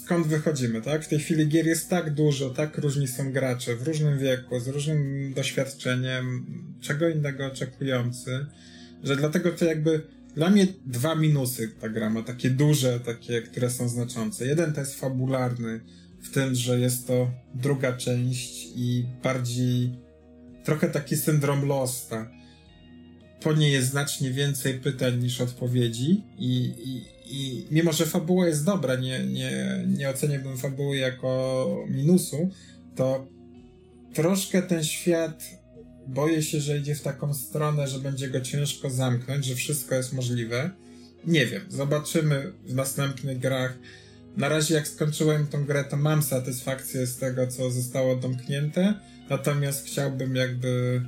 skąd 0.04 0.26
wychodzimy, 0.26 0.82
tak? 0.82 1.04
W 1.04 1.08
tej 1.08 1.18
chwili 1.18 1.48
gier 1.48 1.66
jest 1.66 1.88
tak 1.88 2.14
dużo, 2.14 2.50
tak 2.50 2.78
różni 2.78 3.08
są 3.08 3.32
gracze 3.32 3.76
w 3.76 3.82
różnym 3.82 4.18
wieku, 4.18 4.60
z 4.60 4.68
różnym 4.68 5.32
doświadczeniem, 5.34 6.46
czego 6.80 7.08
innego 7.08 7.46
oczekujący, 7.46 8.46
że 9.04 9.16
dlatego 9.16 9.52
to 9.52 9.64
jakby 9.64 10.02
dla 10.34 10.50
mnie 10.50 10.66
dwa 10.86 11.14
minusy 11.14 11.68
ta 11.80 11.88
gra 11.88 12.10
ma, 12.10 12.22
takie 12.22 12.50
duże, 12.50 13.00
takie, 13.00 13.42
które 13.42 13.70
są 13.70 13.88
znaczące. 13.88 14.46
Jeden 14.46 14.72
to 14.72 14.80
jest 14.80 15.00
fabularny, 15.00 15.80
w 16.22 16.30
tym, 16.30 16.54
że 16.54 16.80
jest 16.80 17.06
to 17.06 17.30
druga 17.54 17.92
część 17.92 18.68
i 18.76 19.06
bardziej 19.22 19.92
trochę 20.64 20.88
taki 20.88 21.16
syndrom 21.16 21.66
Losta. 21.66 22.30
Po 23.40 23.52
niej 23.52 23.72
jest 23.72 23.90
znacznie 23.90 24.30
więcej 24.30 24.74
pytań 24.74 25.22
niż 25.22 25.40
odpowiedzi 25.40 26.22
i, 26.38 26.72
i, 26.84 27.04
i 27.30 27.66
mimo, 27.70 27.92
że 27.92 28.06
fabuła 28.06 28.46
jest 28.46 28.64
dobra, 28.64 28.96
nie, 28.96 29.24
nie, 29.26 29.84
nie 29.86 30.10
oceniałbym 30.10 30.56
fabuły 30.56 30.96
jako 30.96 31.86
minusu, 31.88 32.50
to 32.96 33.26
troszkę 34.14 34.62
ten 34.62 34.84
świat 34.84 35.58
boję 36.06 36.42
się, 36.42 36.60
że 36.60 36.78
idzie 36.78 36.94
w 36.94 37.02
taką 37.02 37.34
stronę, 37.34 37.88
że 37.88 37.98
będzie 37.98 38.28
go 38.28 38.40
ciężko 38.40 38.90
zamknąć, 38.90 39.44
że 39.44 39.54
wszystko 39.54 39.94
jest 39.94 40.12
możliwe. 40.12 40.70
Nie 41.26 41.46
wiem, 41.46 41.62
zobaczymy 41.68 42.52
w 42.66 42.74
następnych 42.74 43.38
grach. 43.38 43.78
Na 44.36 44.48
razie 44.48 44.74
jak 44.74 44.88
skończyłem 44.88 45.46
tą 45.46 45.64
grę, 45.64 45.84
to 45.84 45.96
mam 45.96 46.22
satysfakcję 46.22 47.06
z 47.06 47.16
tego, 47.16 47.46
co 47.46 47.70
zostało 47.70 48.16
domknięte, 48.16 48.94
natomiast 49.30 49.86
chciałbym 49.86 50.36
jakby 50.36 51.02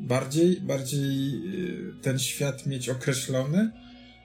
bardziej, 0.00 0.60
bardziej 0.60 1.34
y, 1.34 2.02
ten 2.02 2.18
świat 2.18 2.66
mieć 2.66 2.88
określony. 2.88 3.70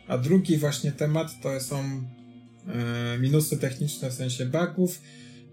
A 0.07 0.17
drugi 0.17 0.57
właśnie 0.57 0.91
temat 0.91 1.41
to 1.41 1.59
są 1.59 1.84
e, 1.84 3.19
minusy 3.19 3.57
techniczne 3.57 4.09
w 4.09 4.13
sensie 4.13 4.45
bugów 4.45 5.01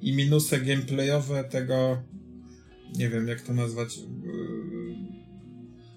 i 0.01 0.13
minusy 0.13 0.61
gameplayowe 0.61 1.45
tego 1.45 2.03
nie 2.97 3.09
wiem 3.09 3.29
jak 3.29 3.41
to 3.41 3.53
nazwać, 3.53 3.97
yy, 3.97 4.03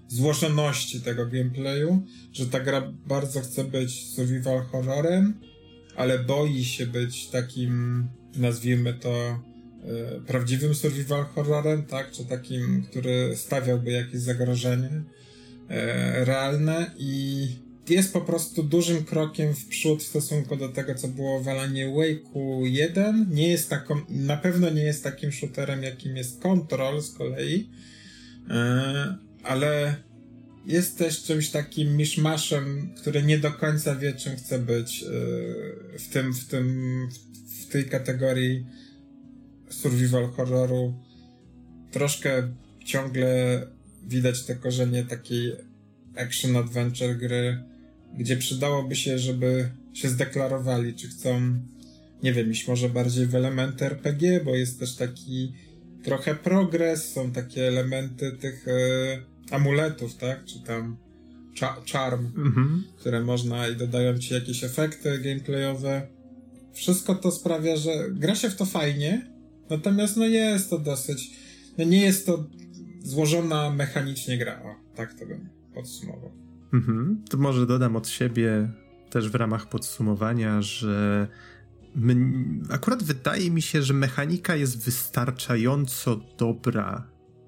złożoności 0.08 1.02
tego 1.02 1.26
gameplayu, 1.26 2.04
że 2.34 2.48
ta 2.48 2.60
gra 2.60 2.94
bardzo 3.08 3.42
chce 3.42 3.64
być 3.64 4.16
survival 4.16 4.62
horrorem, 4.62 5.34
ale 5.96 6.20
boi 6.20 6.66
się 6.66 6.88
być 6.88 7.28
takim, 7.28 8.08
nazwijmy 8.36 8.94
to, 8.94 9.40
prawdziwym 10.28 10.76
survival 10.76 11.26
horrorem, 11.26 11.84
tak, 11.84 12.12
czy 12.12 12.26
takim, 12.26 12.84
który 12.90 13.36
stawiałby 13.36 13.92
jakieś 13.92 14.22
zagrożenie 14.22 14.90
yy, 14.90 16.26
realne 16.26 16.92
i 16.98 17.48
jest 17.94 18.14
po 18.14 18.22
prostu 18.22 18.64
dużym 18.64 19.06
krokiem 19.06 19.56
w 19.56 19.66
przód 19.66 20.04
w 20.04 20.08
stosunku 20.08 20.56
do 20.56 20.70
tego, 20.70 20.96
co 20.96 21.08
było 21.08 21.44
w 21.44 21.48
Alanie 21.48 21.88
Wake'u 21.88 22.64
1. 22.64 23.28
Nie 23.32 23.48
jest 23.48 23.70
taką, 23.70 24.02
na 24.10 24.38
pewno 24.38 24.70
nie 24.70 24.84
jest 24.84 25.04
takim 25.04 25.32
shooterem, 25.32 25.84
jakim 25.84 26.18
jest 26.18 26.42
Control 26.42 27.02
z 27.02 27.12
kolei, 27.12 27.70
e, 28.50 29.18
ale 29.44 29.96
jest 30.66 30.98
też 30.98 31.24
czymś 31.24 31.50
takim 31.50 31.98
miszmaszem, 31.98 32.94
który 32.98 33.24
nie 33.24 33.38
do 33.38 33.52
końca 33.52 33.96
wie, 33.96 34.14
czym 34.14 34.36
chce 34.36 34.60
być 34.60 35.04
e, 35.04 35.08
w 36.00 36.08
tym, 36.10 36.34
w 36.34 36.46
tym, 36.46 37.08
w 37.62 37.72
tej 37.72 37.86
kategorii 37.86 38.66
survival 39.76 40.28
horroru. 40.28 40.94
Troszkę 41.92 42.54
ciągle 42.86 43.62
widać 44.08 44.44
te 44.44 44.56
korzenie 44.56 45.04
takiej 45.04 45.54
action 46.16 46.58
adventure 46.58 47.18
gry 47.18 47.64
gdzie 48.18 48.38
przydałoby 48.38 48.96
się, 48.96 49.20
żeby 49.20 49.70
się 49.94 50.10
zdeklarowali, 50.10 50.94
czy 50.94 51.08
chcą, 51.08 51.60
nie 52.24 52.34
wiem, 52.34 52.52
iść 52.52 52.68
może 52.68 52.90
bardziej 52.90 53.28
w 53.28 53.36
elementy 53.36 53.86
RPG, 53.86 54.42
bo 54.46 54.56
jest 54.56 54.80
też 54.80 54.96
taki 54.96 55.54
trochę 56.04 56.36
progres, 56.36 57.14
są 57.14 57.32
takie 57.32 57.68
elementy 57.68 58.32
tych 58.32 58.68
e, 58.68 58.76
amuletów, 59.52 60.16
tak, 60.16 60.46
czy 60.46 60.60
tam 60.60 60.98
cza 61.54 61.76
charm, 61.92 62.26
mhm. 62.26 62.84
które 62.98 63.22
można 63.22 63.68
i 63.68 63.76
dodają 63.76 64.18
ci 64.18 64.34
jakieś 64.34 64.64
efekty 64.64 65.20
gameplayowe. 65.20 66.08
Wszystko 66.74 67.16
to 67.16 67.32
sprawia, 67.32 67.78
że 67.78 67.92
gra 68.12 68.36
się 68.36 68.50
w 68.50 68.56
to 68.56 68.66
fajnie, 68.66 69.35
natomiast 69.70 70.18
no 70.18 70.26
jest 70.26 70.70
to 70.70 70.80
dosyć, 70.80 71.32
no 71.78 71.84
nie 71.84 72.02
jest 72.02 72.26
to 72.26 72.46
złożona 73.04 73.70
mechanicznie 73.70 74.38
gra, 74.38 74.62
o, 74.64 74.96
tak 74.96 75.14
to 75.20 75.26
bym 75.26 75.50
podsumował. 75.74 76.32
Mhm. 76.74 77.24
To 77.30 77.38
może 77.38 77.66
dodam 77.66 77.96
od 77.96 78.08
siebie 78.08 78.70
też 79.10 79.30
w 79.30 79.36
ramach 79.36 79.70
podsumowania, 79.70 80.62
że 80.62 81.28
my, 81.96 82.16
akurat 82.70 83.04
wydaje 83.04 83.52
mi 83.52 83.62
się, 83.62 83.82
że 83.82 83.94
mechanika 83.94 84.56
jest 84.56 84.86
wystarczająco 84.86 86.20
dobra, 86.38 87.08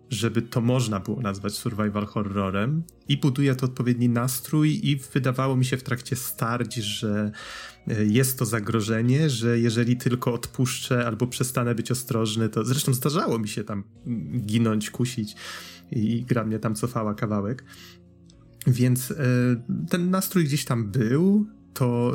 żeby 0.09 0.41
to 0.41 0.61
można 0.61 0.99
było 0.99 1.21
nazwać 1.21 1.53
survival 1.53 2.05
horrorem 2.05 2.83
i 3.07 3.17
buduje 3.17 3.55
to 3.55 3.65
odpowiedni 3.65 4.09
nastrój 4.09 4.79
i 4.83 4.95
wydawało 4.95 5.55
mi 5.55 5.65
się 5.65 5.77
w 5.77 5.83
trakcie 5.83 6.15
starć, 6.15 6.75
że 6.75 7.31
e, 7.87 8.05
jest 8.05 8.39
to 8.39 8.45
zagrożenie, 8.45 9.29
że 9.29 9.59
jeżeli 9.59 9.97
tylko 9.97 10.33
odpuszczę 10.33 11.07
albo 11.07 11.27
przestanę 11.27 11.75
być 11.75 11.91
ostrożny, 11.91 12.49
to 12.49 12.65
zresztą 12.65 12.93
zdarzało 12.93 13.39
mi 13.39 13.47
się 13.47 13.63
tam 13.63 13.83
ginąć, 14.45 14.89
kusić 14.89 15.35
i 15.91 16.23
gra 16.23 16.43
mnie 16.43 16.59
tam 16.59 16.75
cofała 16.75 17.13
kawałek, 17.13 17.63
więc 18.67 19.11
e, 19.11 19.15
ten 19.89 20.09
nastrój 20.09 20.43
gdzieś 20.43 20.65
tam 20.65 20.91
był. 20.91 21.56
To 21.77 22.13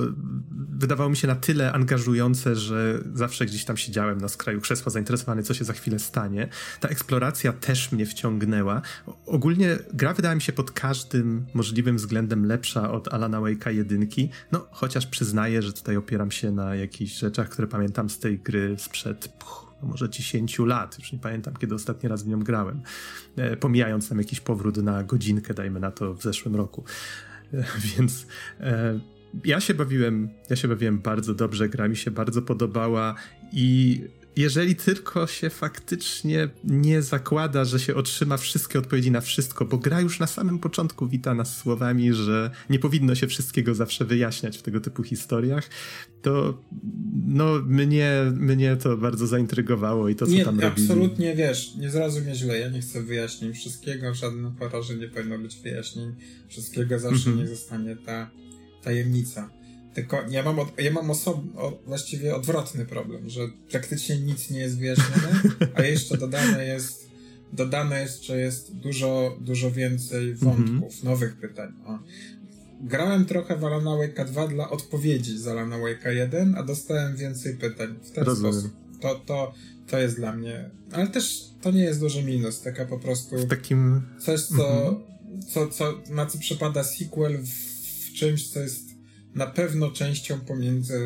wydawało 0.68 1.10
mi 1.10 1.16
się 1.16 1.28
na 1.28 1.34
tyle 1.34 1.72
angażujące, 1.72 2.56
że 2.56 2.98
zawsze 3.14 3.46
gdzieś 3.46 3.64
tam 3.64 3.76
siedziałem 3.76 4.20
na 4.20 4.28
skraju 4.28 4.60
krzesła, 4.60 4.92
zainteresowany, 4.92 5.42
co 5.42 5.54
się 5.54 5.64
za 5.64 5.72
chwilę 5.72 5.98
stanie. 5.98 6.48
Ta 6.80 6.88
eksploracja 6.88 7.52
też 7.52 7.92
mnie 7.92 8.06
wciągnęła. 8.06 8.82
Ogólnie 9.26 9.78
gra 9.94 10.14
wydała 10.14 10.34
mi 10.34 10.40
się 10.40 10.52
pod 10.52 10.70
każdym 10.70 11.46
możliwym 11.54 11.96
względem 11.96 12.46
lepsza 12.46 12.92
od 12.92 13.14
Alana 13.14 13.38
Wake'a 13.38 13.70
jedynki. 13.70 14.30
No, 14.52 14.66
chociaż 14.70 15.06
przyznaję, 15.06 15.62
że 15.62 15.72
tutaj 15.72 15.96
opieram 15.96 16.30
się 16.30 16.50
na 16.50 16.74
jakichś 16.74 17.12
rzeczach, 17.12 17.48
które 17.48 17.68
pamiętam 17.68 18.10
z 18.10 18.18
tej 18.18 18.38
gry 18.38 18.74
sprzed. 18.78 19.28
Puch, 19.28 19.72
no 19.82 19.88
może 19.88 20.10
10 20.10 20.58
lat, 20.58 20.98
już 20.98 21.12
nie 21.12 21.18
pamiętam 21.18 21.54
kiedy 21.56 21.74
ostatni 21.74 22.08
raz 22.08 22.22
w 22.22 22.26
nią 22.26 22.40
grałem, 22.40 22.82
e, 23.36 23.56
pomijając 23.56 24.08
tam 24.08 24.18
jakiś 24.18 24.40
powrót 24.40 24.76
na 24.76 25.02
godzinkę, 25.02 25.54
dajmy 25.54 25.80
na 25.80 25.90
to 25.90 26.14
w 26.14 26.22
zeszłym 26.22 26.56
roku. 26.56 26.84
E, 27.54 27.64
więc 27.96 28.26
e, 28.60 29.12
ja 29.44 29.60
się 29.60 29.74
bawiłem, 29.74 30.28
ja 30.50 30.56
się 30.56 30.68
bawiłem 30.68 30.98
bardzo 30.98 31.34
dobrze, 31.34 31.68
gra 31.68 31.88
mi 31.88 31.96
się 31.96 32.10
bardzo 32.10 32.42
podobała 32.42 33.14
i 33.52 34.00
jeżeli 34.36 34.76
tylko 34.76 35.26
się 35.26 35.50
faktycznie 35.50 36.48
nie 36.64 37.02
zakłada, 37.02 37.64
że 37.64 37.80
się 37.80 37.94
otrzyma 37.94 38.36
wszystkie 38.36 38.78
odpowiedzi 38.78 39.10
na 39.10 39.20
wszystko, 39.20 39.64
bo 39.64 39.78
gra 39.78 40.00
już 40.00 40.20
na 40.20 40.26
samym 40.26 40.58
początku 40.58 41.08
wita 41.08 41.34
nas 41.34 41.56
słowami, 41.56 42.14
że 42.14 42.50
nie 42.70 42.78
powinno 42.78 43.14
się 43.14 43.26
wszystkiego 43.26 43.74
zawsze 43.74 44.04
wyjaśniać 44.04 44.58
w 44.58 44.62
tego 44.62 44.80
typu 44.80 45.02
historiach, 45.02 45.68
to 46.22 46.62
no 47.26 47.58
mnie, 47.66 48.32
mnie 48.34 48.76
to 48.76 48.96
bardzo 48.96 49.26
zaintrygowało 49.26 50.08
i 50.08 50.14
to, 50.14 50.26
co 50.26 50.32
nie, 50.32 50.44
tam 50.44 50.60
robili. 50.60 50.86
absolutnie, 50.86 51.36
wiesz, 51.36 51.74
nie 51.74 51.90
zrozumie 51.90 52.34
źle, 52.34 52.58
ja 52.58 52.68
nie 52.68 52.80
chcę 52.80 53.02
wyjaśnień 53.02 53.54
wszystkiego, 53.54 54.12
w 54.12 54.16
żadnym 54.16 54.54
horrorze 54.58 54.94
nie 54.94 55.08
powinno 55.08 55.38
być 55.38 55.56
wyjaśnień 55.56 56.14
wszystkiego, 56.48 56.98
zawsze 56.98 57.30
mm 57.30 57.38
-hmm. 57.38 57.42
nie 57.42 57.48
zostanie 57.48 57.96
ta 57.96 58.30
tajemnica 58.82 59.50
tylko 59.94 60.22
ja 60.30 60.42
mam, 60.42 60.58
od, 60.58 60.80
ja 60.80 60.92
mam 60.92 61.10
osob, 61.10 61.40
o, 61.56 61.78
właściwie 61.86 62.36
odwrotny 62.36 62.86
problem, 62.86 63.30
że 63.30 63.40
praktycznie 63.70 64.20
nic 64.20 64.50
nie 64.50 64.60
jest 64.60 64.78
wyjaśnione, 64.78 65.40
a 65.74 65.82
jeszcze 65.82 66.18
dodane 66.18 66.66
jest, 66.66 67.10
dodane 67.52 68.00
jeszcze 68.00 68.38
jest 68.38 68.76
dużo, 68.76 69.38
dużo 69.40 69.70
więcej 69.70 70.34
wątków, 70.34 70.94
mm-hmm. 70.94 71.04
nowych 71.04 71.36
pytań. 71.36 71.72
O. 71.84 71.98
Grałem 72.80 73.24
trochę 73.24 73.56
w 73.56 73.64
Alana 73.64 73.90
Wake'a 73.90 74.24
2 74.24 74.48
dla 74.48 74.70
odpowiedzi 74.70 75.38
z 75.38 75.48
Alana 75.48 75.76
Wake'a 75.76 76.08
1, 76.08 76.54
a 76.58 76.62
dostałem 76.62 77.16
więcej 77.16 77.56
pytań 77.56 77.94
w 78.02 78.10
ten 78.10 78.24
Rozumiem. 78.24 78.52
sposób. 78.52 78.72
To, 79.00 79.14
to, 79.14 79.54
to 79.86 79.98
jest 79.98 80.16
dla 80.16 80.32
mnie, 80.32 80.70
ale 80.92 81.08
też 81.08 81.44
to 81.60 81.70
nie 81.70 81.82
jest 81.82 82.00
duży 82.00 82.22
minus, 82.22 82.62
taka 82.62 82.84
po 82.84 82.98
prostu 82.98 83.38
w 83.38 83.48
takim... 83.48 84.02
coś, 84.20 84.42
co, 84.42 84.54
mm-hmm. 84.54 84.96
co, 85.52 85.68
co, 85.68 86.00
na 86.10 86.26
co 86.26 86.38
przypada 86.38 86.84
sequel 86.84 87.38
w, 87.38 87.71
czymś, 88.14 88.48
co 88.48 88.60
jest 88.60 88.92
na 89.34 89.46
pewno 89.46 89.90
częścią 89.90 90.40
pomiędzy 90.40 90.98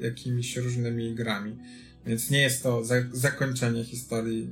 jakimiś 0.00 0.56
różnymi 0.56 1.14
grami. 1.14 1.56
Więc 2.06 2.30
nie 2.30 2.42
jest 2.42 2.62
to 2.62 2.84
za 2.84 2.94
zakończenie 3.12 3.84
historii. 3.84 4.48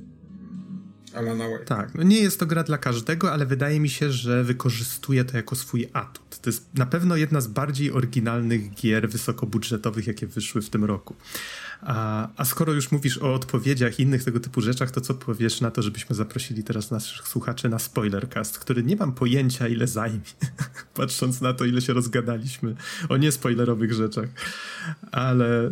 Alana 1.15 1.49
Wake. 1.49 1.65
Tak, 1.65 1.95
no 1.95 2.03
nie 2.03 2.19
jest 2.19 2.39
to 2.39 2.45
gra 2.45 2.63
dla 2.63 2.77
każdego, 2.77 3.31
ale 3.31 3.45
wydaje 3.45 3.79
mi 3.79 3.89
się, 3.89 4.11
że 4.11 4.43
wykorzystuje 4.43 5.25
to 5.25 5.37
jako 5.37 5.55
swój 5.55 5.89
atut. 5.93 6.39
To 6.39 6.49
jest 6.49 6.73
na 6.73 6.85
pewno 6.85 7.15
jedna 7.15 7.41
z 7.41 7.47
bardziej 7.47 7.91
oryginalnych 7.91 8.73
gier 8.73 9.09
wysokobudżetowych, 9.09 10.07
jakie 10.07 10.27
wyszły 10.27 10.61
w 10.61 10.69
tym 10.69 10.85
roku. 10.85 11.15
A, 11.81 12.27
a 12.37 12.45
skoro 12.45 12.73
już 12.73 12.91
mówisz 12.91 13.17
o 13.17 13.33
odpowiedziach 13.33 13.99
i 13.99 14.03
innych 14.03 14.23
tego 14.23 14.39
typu 14.39 14.61
rzeczach, 14.61 14.91
to 14.91 15.01
co 15.01 15.13
powiesz 15.13 15.61
na 15.61 15.71
to, 15.71 15.81
żebyśmy 15.81 16.15
zaprosili 16.15 16.63
teraz 16.63 16.91
naszych 16.91 17.27
słuchaczy 17.27 17.69
na 17.69 17.79
spoilercast, 17.79 18.59
który 18.59 18.83
nie 18.83 18.95
mam 18.95 19.13
pojęcia 19.13 19.67
ile 19.67 19.87
zajmie, 19.87 20.19
patrząc 20.93 21.41
na 21.41 21.53
to, 21.53 21.65
ile 21.65 21.81
się 21.81 21.93
rozgadaliśmy 21.93 22.75
o 23.09 23.17
niespoilerowych 23.17 23.93
rzeczach, 23.93 24.29
ale... 25.11 25.69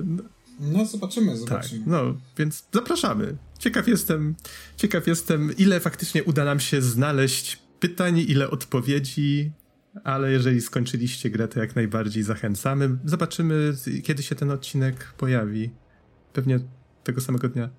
No 0.60 0.86
zobaczymy, 0.86 1.38
zobaczymy. 1.38 1.80
Tak, 1.80 1.88
no, 1.88 2.16
więc 2.38 2.64
zapraszamy. 2.74 3.38
Ciekaw 3.62 3.88
jestem, 3.88 4.36
ciekaw 4.78 5.08
jestem, 5.08 5.58
ile 5.58 5.80
faktycznie 5.80 6.24
uda 6.24 6.46
nam 6.46 6.60
się 6.60 6.82
znaleźć 6.82 7.60
pytań, 7.80 8.20
ile 8.20 8.50
odpowiedzi, 8.50 9.52
ale 10.04 10.32
jeżeli 10.32 10.62
skończyliście 10.62 11.30
grę, 11.30 11.48
to 11.48 11.60
jak 11.60 11.76
najbardziej 11.76 12.24
zachęcamy. 12.24 12.98
Zobaczymy, 13.06 13.74
kiedy 14.04 14.24
się 14.24 14.36
ten 14.36 14.52
odcinek 14.52 15.14
pojawi. 15.18 15.72
Pewnie 16.34 16.60
tego 17.04 17.22
samego 17.22 17.50
dnia. 17.50 17.70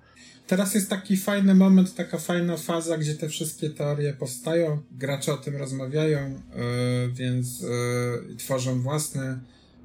Teraz 0.47 0.73
jest 0.75 0.89
taki 0.89 1.17
fajny 1.17 1.55
moment, 1.55 1.95
taka 1.95 2.17
fajna 2.17 2.57
faza, 2.57 2.97
gdzie 2.97 3.15
te 3.15 3.29
wszystkie 3.29 3.69
teorie 3.69 4.13
powstają, 4.13 4.81
gracze 4.91 5.33
o 5.33 5.37
tym 5.37 5.55
rozmawiają, 5.55 6.29
yy, 6.29 7.11
więc 7.13 7.61
yy, 7.61 8.35
tworzą 8.37 8.81
własne. 8.81 9.39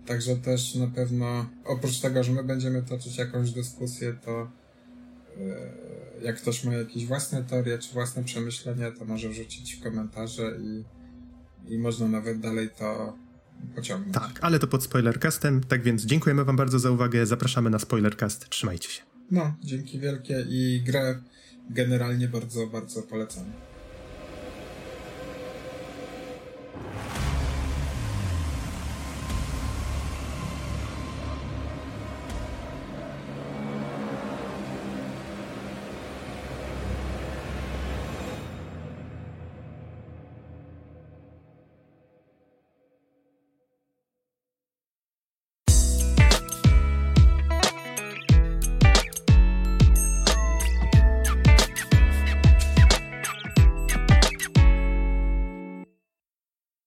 Także 0.07 0.36
też 0.36 0.74
na 0.74 0.86
pewno, 0.86 1.51
oprócz 1.64 2.01
tego, 2.01 2.24
że 2.24 2.32
my 2.32 2.44
będziemy 2.44 2.82
toczyć 2.82 3.18
jakąś 3.18 3.51
dyskusję, 3.51 4.16
to 4.24 4.51
E, 5.39 6.24
jak 6.24 6.36
ktoś 6.36 6.64
ma 6.64 6.74
jakieś 6.74 7.07
własne 7.07 7.45
teorie 7.45 7.78
czy 7.78 7.93
własne 7.93 8.24
przemyślenia, 8.24 8.93
to 8.93 9.05
może 9.05 9.28
wrzucić 9.28 9.74
w 9.74 9.82
komentarze 9.82 10.59
i, 10.61 10.84
i 11.74 11.78
można 11.78 12.09
nawet 12.09 12.41
dalej 12.41 12.68
to 12.78 13.16
pociągnąć. 13.74 14.14
Tak, 14.14 14.39
ale 14.41 14.59
to 14.59 14.66
pod 14.66 14.82
spoilercastem. 14.82 15.61
Tak 15.61 15.82
więc 15.82 16.05
dziękujemy 16.05 16.45
Wam 16.45 16.57
bardzo 16.57 16.78
za 16.78 16.91
uwagę. 16.91 17.26
Zapraszamy 17.26 17.70
na 17.70 17.78
spoilercast. 17.78 18.49
Trzymajcie 18.49 18.91
się. 18.91 19.03
No, 19.30 19.55
dzięki 19.64 20.01
wielkie 20.01 20.45
i 20.49 20.82
grę 20.86 21.22
generalnie 21.70 22.28
bardzo, 22.28 22.66
bardzo 22.66 23.03
polecam. 23.03 23.45